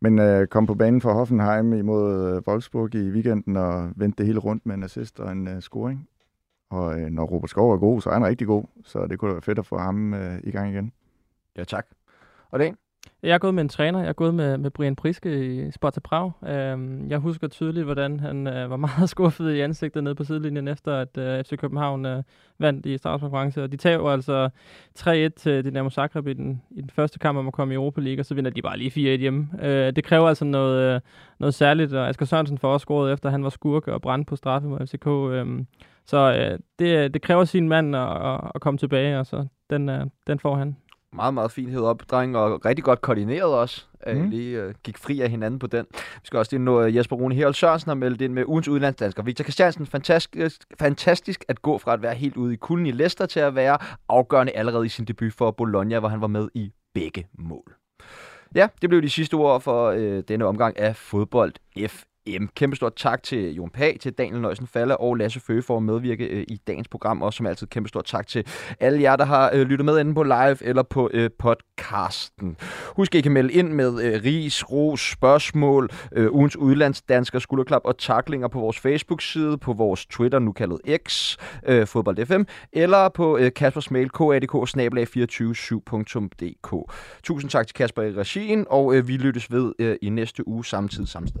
Men 0.00 0.18
øh, 0.18 0.46
kom 0.46 0.66
på 0.66 0.74
banen 0.74 1.00
for 1.00 1.12
Hoffenheim 1.12 1.72
imod 1.72 2.34
øh, 2.36 2.42
Wolfsburg 2.48 2.94
i 2.94 3.10
weekenden 3.10 3.56
og 3.56 3.90
vendte 3.96 4.18
det 4.18 4.26
hele 4.26 4.38
rundt 4.38 4.66
med 4.66 4.74
en 4.74 4.82
assist 4.82 5.20
og 5.20 5.32
en 5.32 5.48
øh, 5.48 5.60
scoring. 5.60 6.08
Og 6.70 7.00
øh, 7.00 7.06
når 7.10 7.24
Robert 7.24 7.50
Skov 7.50 7.72
er 7.72 7.76
god, 7.78 8.00
så 8.00 8.10
er 8.10 8.14
han 8.14 8.24
rigtig 8.24 8.46
god, 8.46 8.64
så 8.84 9.06
det 9.06 9.18
kunne 9.18 9.28
da 9.28 9.34
være 9.34 9.42
fedt 9.42 9.58
at 9.58 9.66
få 9.66 9.78
ham 9.78 10.14
øh, 10.14 10.38
i 10.42 10.50
gang 10.50 10.72
igen. 10.72 10.92
Ja, 11.56 11.64
tak. 11.64 11.86
Og 12.50 12.58
det 12.58 12.74
jeg 13.26 13.34
er 13.34 13.38
gået 13.38 13.54
med 13.54 13.62
en 13.62 13.68
træner. 13.68 13.98
Jeg 13.98 14.08
er 14.08 14.12
gået 14.12 14.34
med, 14.34 14.58
med 14.58 14.70
Brian 14.70 14.96
Priske 14.96 15.46
i 15.46 15.70
Sparta 15.70 16.00
Prag. 16.00 16.32
Øhm, 16.48 17.08
jeg 17.08 17.18
husker 17.18 17.48
tydeligt, 17.48 17.84
hvordan 17.84 18.20
han 18.20 18.46
øh, 18.46 18.70
var 18.70 18.76
meget 18.86 19.08
skuffet 19.08 19.54
i 19.54 19.60
ansigtet 19.60 20.04
nede 20.04 20.14
på 20.14 20.24
sidelinjen, 20.24 20.68
efter 20.68 20.94
at 20.94 21.18
øh, 21.18 21.44
FC 21.44 21.58
København 21.58 22.06
øh, 22.06 22.22
vandt 22.58 22.86
i 22.86 22.98
straffekonkurrence. 22.98 23.62
Og 23.62 23.72
de 23.72 23.76
tager 23.76 24.08
altså 24.08 24.48
3-1 24.98 25.10
til 25.36 25.64
Dynamo 25.64 25.90
Zagreb 25.90 26.26
i 26.26 26.32
den, 26.32 26.62
i 26.70 26.80
den 26.80 26.90
første 26.90 27.18
kamp 27.18 27.38
om 27.38 27.46
at 27.46 27.52
komme 27.52 27.74
i 27.74 27.76
Europa 27.76 28.00
League, 28.00 28.20
og 28.20 28.26
så 28.26 28.34
vinder 28.34 28.50
de 28.50 28.62
bare 28.62 28.78
lige 28.78 29.14
4-1 29.16 29.20
hjemme. 29.20 29.48
Øh, 29.62 29.92
det 29.96 30.04
kræver 30.04 30.28
altså 30.28 30.44
noget, 30.44 30.94
øh, 30.94 31.00
noget 31.38 31.54
særligt, 31.54 31.92
og 31.92 32.08
Asger 32.08 32.26
Sørensen 32.26 32.58
får 32.58 32.72
også 32.72 32.84
scoret 32.84 33.12
efter, 33.12 33.30
han 33.30 33.44
var 33.44 33.50
skurk 33.50 33.88
og 33.88 34.02
brændt 34.02 34.28
på 34.28 34.36
straffe 34.36 34.68
mod 34.68 34.86
FCK. 34.86 35.06
Øh, 35.06 35.64
så 36.04 36.34
øh, 36.34 36.58
det, 36.78 37.14
det 37.14 37.22
kræver 37.22 37.44
sin 37.44 37.68
mand 37.68 37.96
at, 37.96 38.26
at, 38.26 38.40
at 38.54 38.60
komme 38.60 38.78
tilbage, 38.78 39.18
og 39.18 39.26
så 39.26 39.46
den, 39.70 39.88
øh, 39.88 40.06
den 40.26 40.38
får 40.38 40.56
han 40.56 40.76
meget, 41.16 41.34
meget 41.34 41.50
fint 41.50 41.70
hed 41.70 41.80
op, 41.80 42.02
dreng, 42.10 42.36
og 42.36 42.64
rigtig 42.64 42.84
godt 42.84 43.00
koordineret 43.00 43.54
også. 43.54 43.84
Mm. 44.06 44.22
Mm. 44.22 44.30
lige 44.30 44.62
øh, 44.62 44.74
gik 44.82 44.98
fri 44.98 45.20
af 45.20 45.30
hinanden 45.30 45.58
på 45.58 45.66
den. 45.66 45.86
Vi 45.92 46.20
skal 46.24 46.38
også 46.38 46.56
lige 46.56 46.64
nå 46.64 46.82
øh, 46.82 46.96
Jesper 46.96 47.16
Rune 47.16 47.34
Herold 47.34 47.54
Sørensen 47.54 47.88
har 47.88 47.94
meldt 47.94 48.20
ind 48.20 48.32
med 48.32 48.44
ugens 48.46 48.68
udlandsdansker. 48.68 49.22
Victor 49.22 49.42
Christiansen, 49.42 49.86
fantastisk, 49.86 50.60
fantastisk 50.78 51.44
at 51.48 51.62
gå 51.62 51.78
fra 51.78 51.92
at 51.92 52.02
være 52.02 52.14
helt 52.14 52.36
ude 52.36 52.54
i 52.54 52.56
kulden 52.56 52.86
i 52.86 52.90
Leicester 52.90 53.26
til 53.26 53.40
at 53.40 53.54
være 53.54 53.78
afgørende 54.08 54.52
allerede 54.52 54.86
i 54.86 54.88
sin 54.88 55.04
debut 55.04 55.32
for 55.32 55.50
Bologna, 55.50 55.98
hvor 55.98 56.08
han 56.08 56.20
var 56.20 56.26
med 56.26 56.48
i 56.54 56.72
begge 56.94 57.26
mål. 57.38 57.74
Ja, 58.54 58.68
det 58.82 58.90
blev 58.90 59.02
de 59.02 59.10
sidste 59.10 59.34
ord 59.34 59.60
for 59.60 59.86
øh, 59.90 60.22
denne 60.28 60.44
omgang 60.44 60.78
af 60.78 60.96
Fodbold 60.96 61.52
FM. 61.88 62.15
Kæmpe 62.54 62.76
stort 62.76 62.92
tak 62.96 63.22
til 63.22 63.54
Jon 63.54 63.70
Pag, 63.70 63.96
til 64.00 64.12
Daniel 64.12 64.40
Nøjsen 64.40 64.66
Falle 64.66 64.96
og 64.96 65.16
Lasse 65.16 65.40
Føge 65.40 65.62
for 65.62 65.76
at 65.76 65.82
medvirke 65.82 66.24
øh, 66.24 66.44
i 66.48 66.60
dagens 66.66 66.88
program. 66.88 67.22
Og 67.22 67.32
som 67.32 67.46
altid 67.46 67.66
kæmpe 67.66 67.88
stort 67.88 68.04
tak 68.04 68.26
til 68.26 68.46
alle 68.80 69.02
jer, 69.02 69.16
der 69.16 69.24
har 69.24 69.50
øh, 69.54 69.60
lyttet 69.60 69.84
med 69.84 70.00
enten 70.00 70.14
på 70.14 70.22
live 70.22 70.64
eller 70.64 70.82
på 70.82 71.10
øh, 71.12 71.30
podcasten. 71.38 72.56
Husk, 72.96 73.14
at 73.14 73.18
I 73.18 73.22
kan 73.22 73.32
melde 73.32 73.52
ind 73.52 73.72
med 73.72 74.02
øh, 74.02 74.20
ris, 74.24 74.70
ros, 74.70 75.10
spørgsmål, 75.10 75.90
øh, 76.12 76.32
ugens 76.32 76.56
udlandsdansker, 76.56 77.38
skulderklap 77.38 77.82
og 77.84 77.98
taklinger 77.98 78.48
på 78.48 78.60
vores 78.60 78.80
Facebook-side, 78.80 79.58
på 79.58 79.72
vores 79.72 80.06
Twitter, 80.06 80.38
nu 80.38 80.52
kaldet 80.52 80.80
X, 81.08 81.36
øh, 81.66 81.86
fodbold.fm, 81.86 82.42
eller 82.72 83.08
på 83.08 83.38
øh, 83.38 83.50
Kaspers 83.56 83.90
mail, 83.90 84.10
kadk 84.10 85.32
247dk 85.32 86.84
Tusind 87.22 87.50
tak 87.50 87.66
til 87.66 87.74
Kasper 87.74 88.02
i 88.02 88.12
regien, 88.12 88.66
og 88.70 88.94
øh, 88.94 89.08
vi 89.08 89.16
lyttes 89.16 89.52
ved 89.52 89.72
øh, 89.78 89.96
i 90.02 90.08
næste 90.08 90.48
uge, 90.48 90.64
samme 90.64 90.88
tid, 90.88 91.06
samme 91.06 91.28
sted. 91.28 91.40